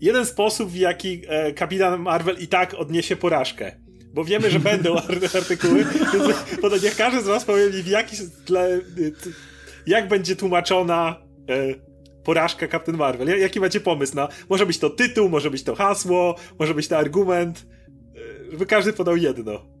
[0.00, 3.72] jeden sposób, w jaki e, kapitan Marvel i tak odniesie porażkę.
[4.14, 4.96] Bo wiemy, że będą
[5.38, 5.86] artykuły,
[6.62, 8.16] więc niech każdy z was powie mi w jaki,
[9.86, 11.16] jak będzie tłumaczona
[11.48, 11.91] e,
[12.24, 13.40] porażka Captain Marvel.
[13.40, 14.28] Jaki macie pomysł na...
[14.48, 17.66] Może być to tytuł, może być to hasło, może być to argument.
[18.48, 19.72] E, żeby każdy podał jedno.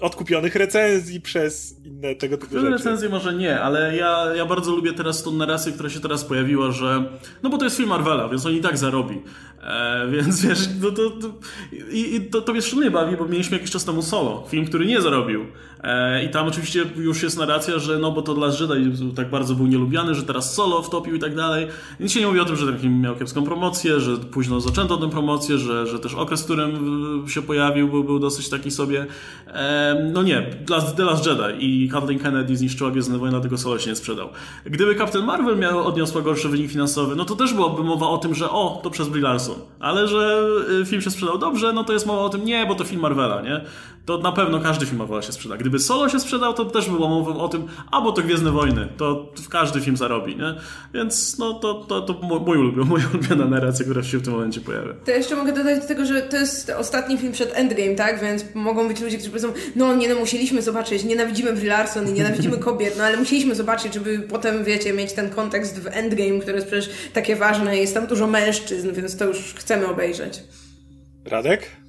[0.00, 2.70] Od kupionych recenzji przez inne tego typu rzeczy.
[2.70, 6.70] recenzje może nie, ale ja, ja bardzo lubię teraz tą narrację, która się teraz pojawiła,
[6.70, 7.04] że
[7.42, 9.22] no bo to jest film Marvela, więc on i tak zarobi.
[9.62, 11.28] E, więc wiesz, no to, to,
[11.92, 14.86] i, i to, to mnie szczególnie bawi, bo mieliśmy jakiś czas temu Solo, film, który
[14.86, 15.46] nie zarobił.
[15.82, 19.54] E, I tam oczywiście już jest narracja, że no bo to dla Jedi tak bardzo
[19.54, 21.66] był nielubiany, że teraz Solo wtopił i tak dalej.
[22.00, 24.96] Nic się nie mówi o tym, że ten film miał kiepską promocję, że późno zaczęto
[24.96, 29.06] tę promocję, że, że też okres, w którym się pojawił był, był dosyć taki sobie.
[29.46, 30.42] E, no nie,
[30.96, 34.28] The Last Jedi i Kathleen Kennedy zniszczyła Gwiezdne Wojny, dlatego Solo się nie sprzedał.
[34.64, 38.34] Gdyby Captain Marvel miał odniosła gorszy wynik finansowy, no to też byłaby mowa o tym,
[38.34, 39.51] że o, to przez Brie Larson.
[39.80, 40.42] Ale że
[40.80, 43.00] y, film się sprzedał dobrze, no to jest mowa o tym, nie, bo to film
[43.00, 43.60] Marvela, nie?
[44.06, 45.56] To na pewno każdy film Marvela się sprzeda.
[45.56, 48.50] Gdyby Solo się sprzedał, to też by było mowa o tym, a bo to Gwiezdne
[48.50, 50.54] Wojny, to każdy film zarobi, nie?
[50.94, 54.60] Więc no to, to, to mój ulubiony, moja ulubiona narracja, która się w tym momencie
[54.60, 54.94] pojawia.
[55.04, 58.20] To jeszcze mogę dodać do tego, że to jest ostatni film przed Endgame, tak?
[58.20, 62.12] Więc mogą być ludzie, którzy powiedzą, no nie, no musieliśmy zobaczyć, nienawidzimy Brie Larson i
[62.12, 66.54] nienawidzimy kobiet, no ale musieliśmy zobaczyć, żeby potem, wiecie, mieć ten kontekst w Endgame, który
[66.54, 70.42] jest przecież takie ważne, jest tam dużo mężczyzn, więc to już chcemy obejrzeć.
[71.24, 71.81] Radek?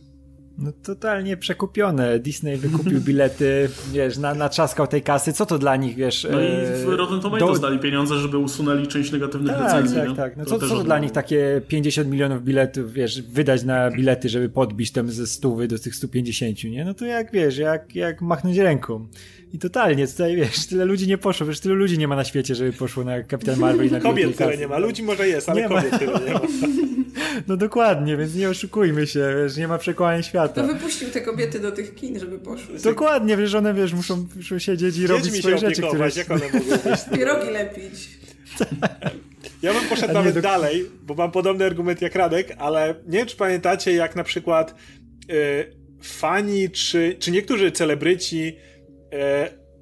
[0.57, 2.19] No totalnie przekupione.
[2.19, 5.33] Disney wykupił bilety, wiesz, na, natrzaskał tej kasy.
[5.33, 6.27] Co to dla nich, wiesz...
[6.31, 6.47] No i
[6.85, 7.67] w e, Rotten Tomatoes do...
[7.67, 9.97] dali pieniądze, żeby usunęli część negatywnych tak, recenzji.
[9.97, 10.15] Tak, no?
[10.15, 10.37] tak.
[10.37, 14.49] No co, co to dla nich takie 50 milionów biletów, wiesz, wydać na bilety, żeby
[14.49, 16.85] podbić tam ze stówy do tych 150, nie?
[16.85, 19.07] No to jak, wiesz, jak, jak machnąć ręką.
[19.53, 22.55] I totalnie, tutaj wiesz, tyle ludzi nie poszło, wiesz, tylu ludzi nie ma na świecie,
[22.55, 25.61] żeby poszło na Kapitan Marvel i na Kobiet tyle nie ma, ludzi może jest, ale
[25.61, 25.99] nie kobiet ma.
[25.99, 26.39] tyle nie ma.
[27.47, 30.61] No dokładnie, więc nie oszukujmy się, wiesz, nie ma przekłania świata.
[30.61, 32.79] To wypuścił te kobiety do tych kin, żeby poszły.
[32.79, 36.09] Dokładnie, wiesz, one, wiesz, muszą, muszą siedzieć i robić swoje rzeczy, które...
[36.15, 36.59] jak one mogą
[36.89, 36.99] być.
[37.15, 38.09] Pierogi lepić.
[39.61, 40.41] Ja bym poszedł nawet do...
[40.41, 44.75] dalej, bo mam podobny argument jak Radek, ale nie wiem, czy pamiętacie, jak na przykład
[45.27, 45.35] yy,
[46.01, 48.57] fani, czy, czy niektórzy celebryci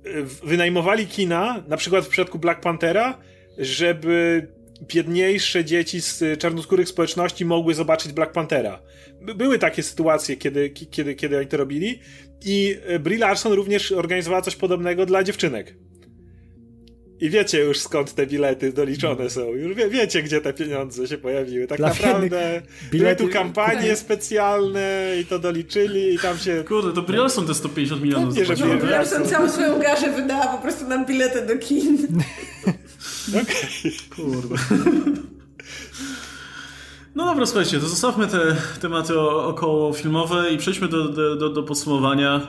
[0.05, 3.17] E, wynajmowali kina, na przykład w przypadku Black Panthera,
[3.57, 4.47] żeby
[4.87, 8.79] biedniejsze dzieci z czarnoskórych społeczności mogły zobaczyć Black Panthera.
[9.35, 11.99] Były takie sytuacje, kiedy, kiedy, kiedy oni to robili
[12.45, 15.75] i Brie Larson również organizowała coś podobnego dla dziewczynek.
[17.19, 19.45] i wiecie już skąd te bilety doliczone są.
[19.47, 21.67] Już wie, wiecie, gdzie te pieniądze się pojawiły.
[21.67, 26.63] Tak Dla naprawdę były tu kampanie specjalne i to doliczyli i tam się...
[26.67, 28.35] Kurde, to są te 150 milionów.
[28.35, 28.87] Pewnie, że?
[28.87, 31.97] Larson całą swoją garzę wydała po prostu na bilety do kin.
[33.29, 33.91] Okej.
[34.15, 34.55] Kurde.
[37.15, 41.63] No dobra, słuchajcie, to zostawmy te tematy około filmowe i przejdźmy do, do, do, do
[41.63, 42.47] podsumowania.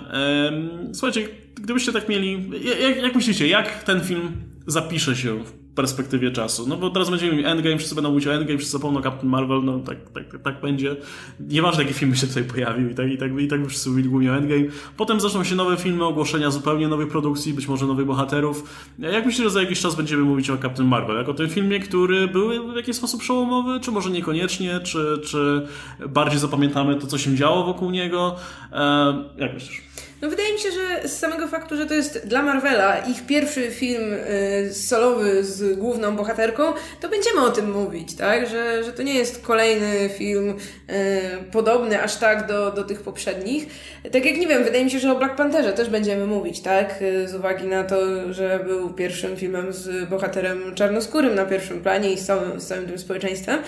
[0.93, 2.51] Słuchajcie, gdybyście tak mieli.
[2.83, 4.33] Jak, jak myślicie, jak ten film
[4.67, 5.45] zapisze się
[5.75, 6.69] perspektywie czasu?
[6.69, 9.65] No bo teraz będziemy mieli Endgame, wszyscy będą mówić o Endgame, wszyscy zapomną Captain Marvel,
[9.65, 10.97] no tak, tak, tak, będzie.
[11.41, 14.09] Nieważne, jaki film się tutaj pojawił, i tak, i tak, i tak by wszyscy mówili
[14.09, 14.65] głównie o Endgame.
[14.97, 18.65] Potem zaczną się nowe filmy, ogłoszenia zupełnie nowych produkcji, być może nowych bohaterów.
[18.99, 21.17] Jak myślicie, że za jakiś czas będziemy mówić o Captain Marvel?
[21.17, 25.67] Jako tym filmie, który był w jakiś sposób przełomowy, czy może niekoniecznie, czy, czy
[26.09, 28.37] bardziej zapamiętamy to, co się działo wokół niego?
[28.73, 29.83] E, jak myślisz?
[30.23, 33.71] No wydaje mi się, że z samego faktu, że to jest dla Marvela ich pierwszy
[33.71, 36.63] film y, solowy z główną bohaterką,
[37.01, 38.49] to będziemy o tym mówić, tak?
[38.49, 43.67] Że, że to nie jest kolejny film y, podobny aż tak do, do tych poprzednich.
[44.13, 47.03] Tak jak nie wiem, wydaje mi się, że o Black Pantherze też będziemy mówić, tak?
[47.03, 47.97] Y, Z uwagi na to,
[48.33, 52.87] że był pierwszym filmem z bohaterem czarnoskórym na pierwszym planie i z całym, z całym
[52.87, 53.59] tym społeczeństwem.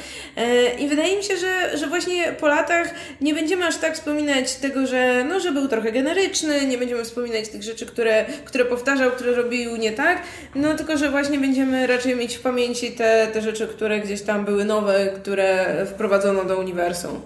[0.78, 4.86] I wydaje mi się, że, że właśnie po latach nie będziemy aż tak wspominać tego,
[4.86, 9.34] że, no, że był trochę generyczny, nie będziemy wspominać tych rzeczy, które, które powtarzał, które
[9.34, 10.22] robił nie tak,
[10.54, 14.44] no tylko, że właśnie będziemy raczej mieć w pamięci te, te rzeczy, które gdzieś tam
[14.44, 17.20] były nowe, które wprowadzono do uniwersum.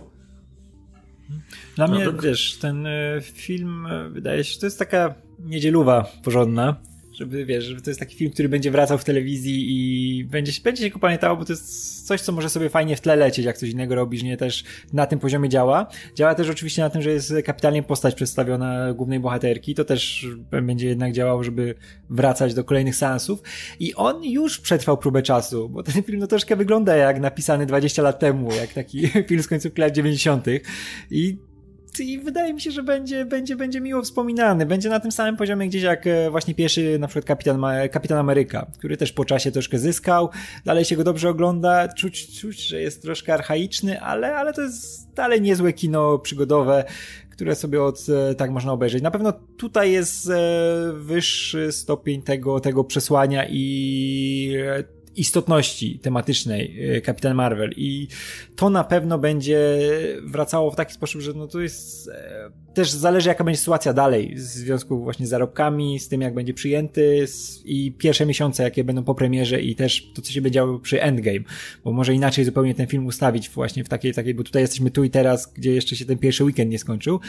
[1.76, 5.14] Dla No mnie, to- wiesz, ten e, film e, wydaje się, że to jest taka
[5.38, 6.76] niedzieluwa porządna.
[7.18, 10.82] Żeby, wiesz, że to jest taki film, który będzie wracał w telewizji i będzie, będzie
[10.82, 13.58] się go pamiętało, bo to jest coś, co może sobie fajnie w tle lecieć, jak
[13.58, 15.86] coś innego robisz, nie też na tym poziomie działa.
[16.14, 20.88] Działa też oczywiście na tym, że jest kapitalnie postać przedstawiona głównej bohaterki, to też będzie
[20.88, 21.74] jednak działało, żeby
[22.10, 23.42] wracać do kolejnych seansów.
[23.80, 28.02] I on już przetrwał próbę czasu, bo ten film no troszkę wygląda jak napisany 20
[28.02, 30.46] lat temu, jak taki film z końcówki lat 90.
[31.10, 31.47] I
[32.04, 34.66] i wydaje mi się, że będzie, będzie, będzie miło wspominany.
[34.66, 37.62] Będzie na tym samym poziomie gdzieś jak e, właśnie pierwszy na przykład Kapitan,
[37.92, 40.30] Kapitan Ameryka, który też po czasie troszkę zyskał.
[40.64, 41.88] Dalej się go dobrze ogląda.
[41.88, 46.84] Czuć, czuć że jest troszkę archaiczny, ale, ale to jest dalej niezłe kino przygodowe,
[47.30, 49.02] które sobie od, e, tak można obejrzeć.
[49.02, 50.36] Na pewno tutaj jest e,
[50.94, 54.56] wyższy stopień tego, tego przesłania i
[55.18, 58.08] istotności tematycznej e, Kapitan Marvel i
[58.56, 59.78] to na pewno będzie
[60.22, 64.34] wracało w taki sposób, że no to jest e, też zależy jaka będzie sytuacja dalej
[64.34, 67.26] w związku właśnie z zarobkami, z tym jak będzie przyjęty
[67.64, 71.02] i pierwsze miesiące jakie będą po premierze i też to co się będzie działo przy
[71.02, 71.40] Endgame,
[71.84, 75.04] bo może inaczej zupełnie ten film ustawić właśnie w takiej, takiej bo tutaj jesteśmy tu
[75.04, 77.20] i teraz, gdzie jeszcze się ten pierwszy weekend nie skończył.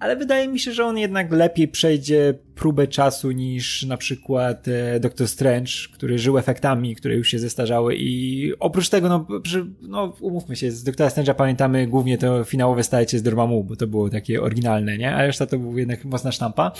[0.00, 5.00] Ale wydaje mi się, że on jednak lepiej przejdzie próbę czasu niż na przykład e,
[5.00, 10.14] Doctor Strange, który żył efektami, które już się zestarzały i oprócz tego, no, że, no
[10.20, 14.10] umówmy się, z Doktora Strange'a pamiętamy głównie to finałowe starcie z Dormammu, bo to było
[14.10, 15.14] takie oryginalne, nie?
[15.14, 16.72] A reszta to był jednak mocna sztampa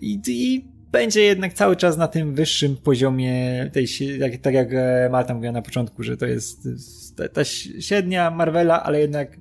[0.00, 3.86] i, i będzie jednak cały czas na tym wyższym poziomie tej,
[4.20, 6.68] tak, tak jak e, Marta mówiła na początku, że to jest
[7.16, 7.44] ta, ta
[7.80, 9.36] średnia Marvela, ale jednak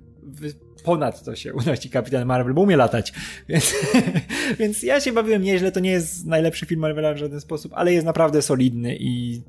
[0.83, 3.13] ponad to się unosi Kapitan Marvel, bo umie latać.
[3.49, 3.73] Więc,
[4.59, 7.93] więc ja się bawiłem nieźle, to nie jest najlepszy film Marvela w żaden sposób, ale
[7.93, 9.41] jest naprawdę solidny i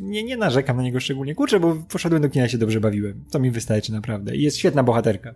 [0.00, 1.34] nie, nie narzekam na niego szczególnie.
[1.34, 3.24] Kurczę, bo poszedłem do kina i się dobrze bawiłem.
[3.30, 4.36] To mi wystarczy naprawdę.
[4.36, 5.34] I jest świetna bohaterka.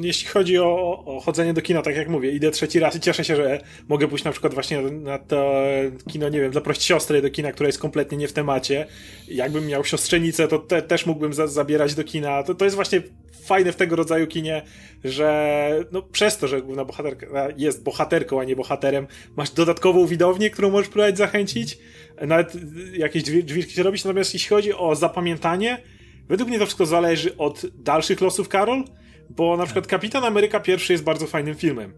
[0.00, 3.24] Jeśli chodzi o, o chodzenie do kina, tak jak mówię, idę trzeci raz i cieszę
[3.24, 5.62] się, że mogę pójść na przykład właśnie na, to
[6.10, 8.86] kino, nie wiem, dla prości siostry do kina, która jest kompletnie nie w temacie.
[9.28, 12.42] Jakbym miał siostrzenicę, to te, też mógłbym za, zabierać do kina.
[12.42, 13.02] To, to jest właśnie
[13.44, 14.62] fajne w tego rodzaju kinie,
[15.04, 19.06] że no, przez to, że główna bohaterka jest bohaterką, a nie bohaterem,
[19.36, 21.78] masz dodatkową widownię, którą możesz próbować zachęcić.
[22.20, 22.52] Nawet
[22.92, 24.04] jakieś drzwiczki się robić.
[24.04, 25.82] Natomiast jeśli chodzi o zapamiętanie,
[26.28, 28.84] według mnie to wszystko zależy od dalszych losów Karol,
[29.30, 31.92] bo na przykład Kapitan Ameryka pierwszy jest bardzo fajnym filmem.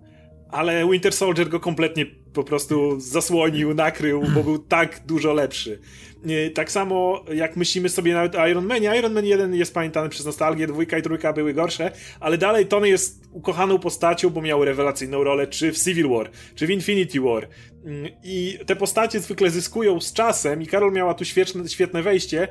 [0.50, 5.80] Ale Winter Soldier go kompletnie po prostu zasłonił, nakrył, bo był tak dużo lepszy.
[6.24, 8.92] Nie, Tak samo jak myślimy sobie nawet o Iron Manie.
[8.98, 11.90] Iron Man 1 jest pamiętany przez nostalgię, dwójka i trójka były gorsze,
[12.20, 16.66] ale dalej Tony jest ukochaną postacią, bo miał rewelacyjną rolę czy w Civil War, czy
[16.66, 17.48] w Infinity War.
[17.84, 22.48] Mm, I te postacie zwykle zyskują z czasem i Karol miała tu świetne, świetne wejście,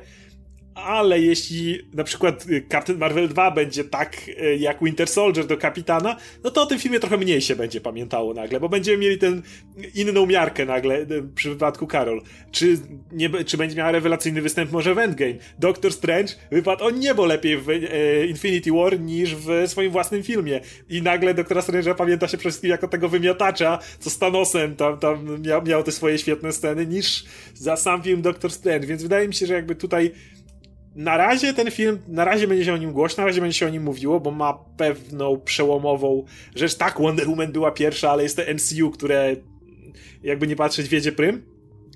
[0.84, 6.16] ale jeśli na przykład Captain Marvel 2 będzie tak y, jak Winter Soldier do kapitana,
[6.44, 9.40] no to o tym filmie trochę mniej się będzie pamiętało nagle, bo będziemy mieli tę
[9.94, 12.22] inną miarkę nagle y, przy wypadku Carol.
[12.50, 12.78] Czy,
[13.12, 15.34] nie, czy będzie miała rewelacyjny występ może w Endgame?
[15.58, 17.66] Doctor Strange wypadł o niebo lepiej w
[18.28, 20.60] Infinity War niż w swoim własnym filmie.
[20.88, 24.98] I nagle Doktora Strange'a pamięta się przede wszystkim jako tego wymiotacza, co z Thanosem tam,
[24.98, 27.24] tam miał, miał te swoje świetne sceny, niż
[27.54, 28.86] za sam film Doctor Strange.
[28.86, 30.12] Więc wydaje mi się, że jakby tutaj
[30.96, 33.66] na razie ten film, na razie będzie się o nim głośno, na razie będzie się
[33.66, 36.24] o nim mówiło, bo ma pewną przełomową
[36.54, 36.74] rzecz.
[36.74, 39.36] Tak, Wonder Woman była pierwsza, ale jest to MCU, które
[40.22, 41.42] jakby nie patrzeć wiedzie prym.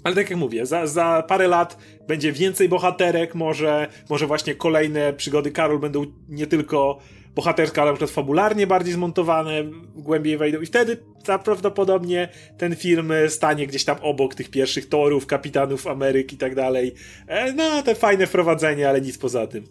[0.05, 1.79] Ale tak jak mówię, za, za parę lat
[2.09, 6.99] będzie więcej bohaterek, może, może właśnie kolejne przygody Karol będą nie tylko
[7.35, 9.65] bohaterska, na przykład fabularnie bardziej zmontowane,
[9.95, 10.97] głębiej wejdą i wtedy
[11.45, 12.29] prawdopodobnie
[12.59, 16.95] ten film stanie gdzieś tam obok tych pierwszych torów, kapitanów Ameryki i tak dalej.
[17.27, 19.65] E, no, te fajne wprowadzenie, ale nic poza tym.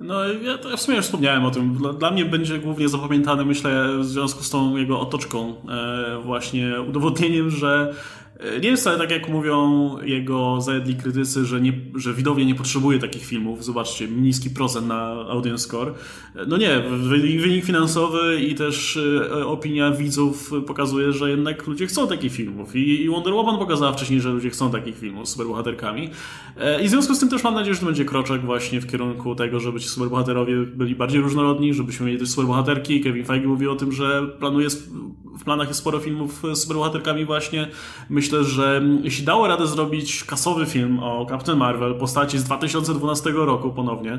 [0.00, 1.74] No, ja, ja w sumie już wspomniałem o tym.
[1.74, 6.80] Dla, dla, mnie będzie głównie zapamiętany, myślę, w związku z tą jego otoczką, e, właśnie
[6.88, 7.94] udowodnieniem, że
[8.62, 12.98] nie jest wcale tak, jak mówią jego zajedli krytycy, że, nie, że widownia nie potrzebuje
[12.98, 13.64] takich filmów.
[13.64, 15.94] Zobaczcie, niski procent na audience score.
[16.46, 16.82] No nie,
[17.40, 18.98] wynik finansowy i też
[19.32, 22.76] e, opinia widzów pokazuje, że jednak ludzie chcą takich filmów.
[22.76, 26.10] I, Wonder Woman pokazała wcześniej, że ludzie chcą takich filmów z superbohaterkami.
[26.56, 28.86] E, I w związku z tym też mam nadzieję, że to będzie kroczek właśnie w
[28.86, 33.00] kierunku tego, żeby ci superbohaterowie byli bardziej różnorodni, żebyśmy mieli też superbohaterki.
[33.00, 34.68] Kevin Feige mówi o tym, że planuje,
[35.38, 37.68] w planach jest sporo filmów z superbohaterkami właśnie.
[38.10, 43.30] Myślę, myślę, że jeśli dało radę zrobić kasowy film o Captain Marvel, postaci z 2012
[43.30, 44.18] roku ponownie,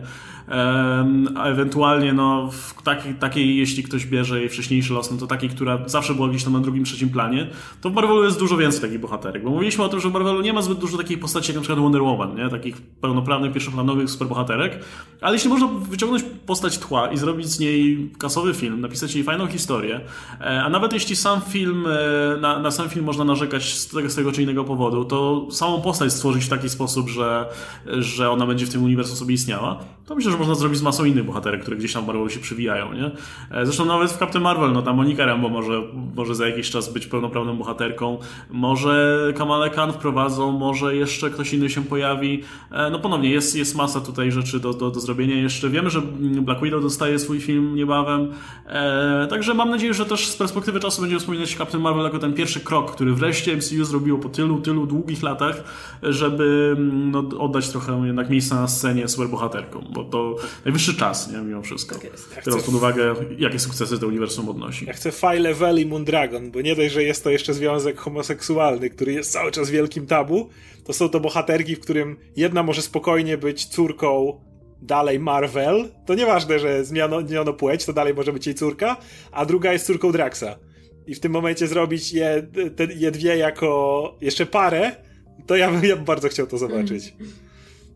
[1.36, 5.50] a ewentualnie no, w takiej, takiej, jeśli ktoś bierze jej wcześniejszy los, no to takiej,
[5.50, 7.50] która zawsze była gdzieś tam na drugim, trzecim planie,
[7.82, 10.42] to w Marvelu jest dużo więcej takich bohaterek, bo mówiliśmy o tym, że w Marvelu
[10.42, 12.50] nie ma zbyt dużo takich postaci jak na przykład Wonder Woman, nie?
[12.50, 14.80] takich pełnoprawnych, pierwszoplanowych superbohaterek,
[15.22, 19.48] ale jeśli można wyciągnąć postać tła i zrobić z niej kasowy film, napisać jej fajną
[19.48, 20.02] historię,
[20.42, 24.03] e, a nawet jeśli sam film, e, na, na sam film można narzekać z tego,
[24.12, 27.50] z tego czy innego powodu, to samą postać stworzyć w taki sposób, że,
[27.86, 31.06] że ona będzie w tym uniwersum sobie istniała, to myślę, że można zrobić z masą
[31.06, 33.12] innych bohaterek, które gdzieś tam w Marvelu się przywijają, nie?
[33.52, 35.82] E, zresztą nawet w Captain Marvel, no ta Monika Rambo może,
[36.16, 38.18] może za jakiś czas być pełnoprawną bohaterką,
[38.52, 42.44] może Kamala Khan wprowadzą, może jeszcze ktoś inny się pojawi.
[42.72, 45.70] E, no ponownie, jest, jest masa tutaj rzeczy do, do, do zrobienia jeszcze.
[45.70, 46.02] Wiemy, że
[46.42, 48.32] Black Widow dostaje swój film niebawem,
[48.68, 52.34] e, także mam nadzieję, że też z perspektywy czasu będziemy wspominać Captain Marvel jako ten
[52.34, 55.64] pierwszy krok, który wreszcie MCU zrobiło po tylu, tylu długich latach,
[56.04, 60.36] żeby no, oddać trochę jednak miejsca na scenie superbohaterkom bo to
[60.66, 61.38] najwyższy czas, nie?
[61.38, 61.96] Mimo wszystko.
[61.96, 62.36] Tak jest.
[62.36, 64.86] Ja Biorąc pod uwagę, jakie sukcesy to uniwersum odnosi.
[64.86, 68.90] Ja chcę Fire Level i Moondragon, bo nie dość, że jest to jeszcze związek homoseksualny,
[68.90, 70.50] który jest cały czas wielkim tabu,
[70.86, 74.42] to są to bohaterki, w którym jedna może spokojnie być córką
[74.82, 78.98] dalej Marvel, to nieważne, że zmieniono płeć, to dalej może być jej córka,
[79.32, 80.56] a druga jest córką Draxa.
[81.08, 84.96] I w tym momencie zrobić je, te, je dwie jako jeszcze parę,
[85.48, 87.14] to ja bym, ja bardzo chciał to zobaczyć.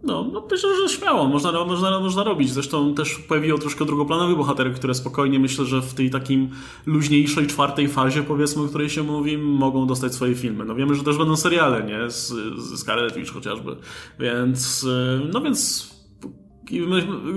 [0.04, 2.52] No, no myślę, że śmiało, można, można, można robić.
[2.52, 6.50] Zresztą też pojawiło troszkę drugoplanowy bohaterek, które spokojnie myślę, że w tej takim
[6.86, 10.66] luźniejszej czwartej fazie, powiedzmy, o której się mówi, mogą dostać swoje filmy.
[10.66, 12.12] No wiemy, że też będą seriale, nie?
[12.12, 12.28] Z,
[12.58, 13.76] z Scarlet Witch chociażby.
[14.20, 15.90] Więc, y, no więc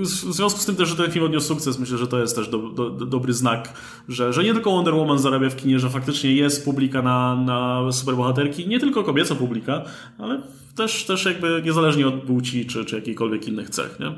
[0.03, 2.49] w związku z tym też, że ten film odniósł sukces, myślę, że to jest też
[2.49, 3.75] do, do, do, dobry znak,
[4.09, 7.93] że, że nie tylko Wonder Woman zarabia w kinie, że faktycznie jest publika na, na
[7.93, 9.85] superbohaterki, nie tylko kobieca publika,
[10.19, 10.43] ale
[10.77, 14.13] też, też jakby niezależnie od płci czy, czy jakichkolwiek innych cech, nie?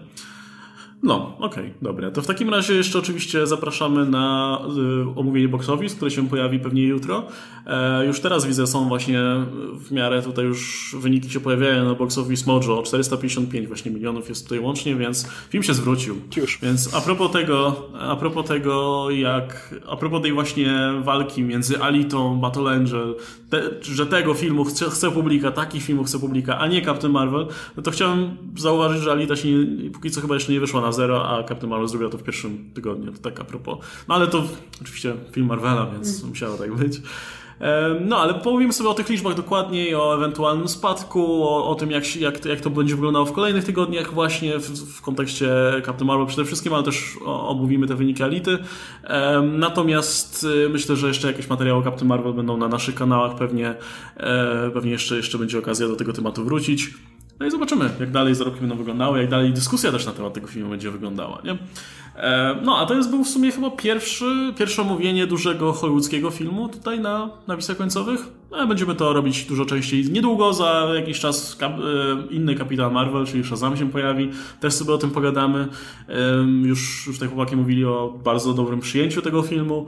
[1.03, 2.11] No, okej, okay, dobra.
[2.11, 4.59] To w takim razie jeszcze oczywiście zapraszamy na
[5.15, 7.27] y, omówienie box office, które się pojawi pewnie jutro.
[7.67, 9.21] E, już teraz widzę, są właśnie
[9.79, 12.83] w miarę tutaj już wyniki się pojawiają na box office Mojo.
[12.83, 16.17] 455 właśnie milionów jest tutaj łącznie, więc film się zwrócił.
[16.37, 16.59] Już.
[16.63, 22.41] Więc a propos tego, a propos tego, jak, a propos tej właśnie walki między Alitą,
[22.41, 23.15] Battle Angel,
[23.53, 27.47] te, że tego filmu chce, chce publika, takich filmów chce publika, a nie Captain Marvel,
[27.77, 30.93] no to chciałem zauważyć, że Alita się nie, póki co chyba jeszcze nie wyszła na
[30.93, 33.13] zero, a Captain Marvel zrobiła to w pierwszym tygodniu.
[33.13, 33.79] To tak a propos.
[34.09, 34.45] No ale to
[34.83, 36.29] oczywiście film Marvela, więc mm.
[36.29, 37.01] musiało tak być.
[38.01, 42.17] No, ale powiemy sobie o tych liczbach dokładniej, o ewentualnym spadku, o, o tym, jak,
[42.17, 45.49] jak, jak to będzie wyglądało w kolejnych tygodniach, właśnie w, w kontekście
[45.87, 48.59] Captain Marvel przede wszystkim, ale też omówimy te wyniki Ality.
[49.53, 53.75] Natomiast y, myślę, że jeszcze jakieś materiały o Captain Marvel będą na naszych kanałach, pewnie,
[54.17, 56.91] e, pewnie jeszcze, jeszcze będzie okazja do tego tematu wrócić.
[57.41, 60.47] No i zobaczymy, jak dalej zarobki będą wyglądały, jak dalej dyskusja też na temat tego
[60.47, 61.43] filmu będzie wyglądała.
[61.45, 61.59] Nie?
[62.17, 66.69] E, no, a to jest był w sumie chyba pierwszy, pierwsze omówienie dużego hollywoodzkiego filmu
[66.69, 68.42] tutaj na nawisach końcowych.
[68.53, 70.11] No, będziemy to robić dużo częściej.
[70.11, 71.73] Niedługo, za jakiś czas kap,
[72.31, 74.31] inny Kapitan Marvel, czyli Shazam się pojawi.
[74.61, 75.69] Też sobie o tym pogadamy.
[76.63, 79.87] Już, już tutaj chłopaki mówili o bardzo dobrym przyjęciu tego filmu.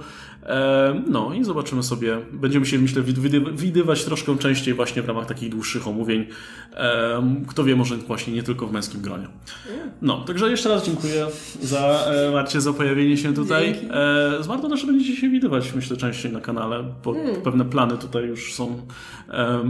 [1.06, 2.18] No i zobaczymy sobie.
[2.32, 3.02] Będziemy się, myślę,
[3.52, 6.26] widywać troszkę częściej właśnie w ramach takich dłuższych omówień.
[7.48, 9.28] Kto wie, może właśnie nie tylko w męskim gronie.
[10.02, 11.26] No, także jeszcze raz dziękuję
[11.62, 13.70] za e, Marcie za pojawienie się tutaj.
[13.70, 17.42] E, z Martą też będziecie się widywać, myślę, częściej na kanale, bo hmm.
[17.42, 18.86] pewne plany tutaj już są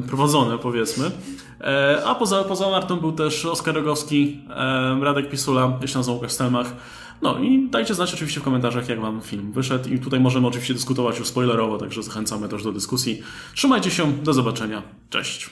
[0.09, 1.11] prowadzone, powiedzmy.
[1.61, 4.41] E, a poza, poza Martą był też Oskar Rogowski,
[5.01, 6.73] Radek Pisula, jeśli nazwał Łukasz Stelmach.
[7.23, 10.75] No i dajcie znać oczywiście w komentarzach, jak wam film wyszedł i tutaj możemy oczywiście
[10.75, 13.23] dyskutować już spoilerowo, także zachęcamy też do dyskusji.
[13.55, 15.43] Trzymajcie się, do zobaczenia, cześć!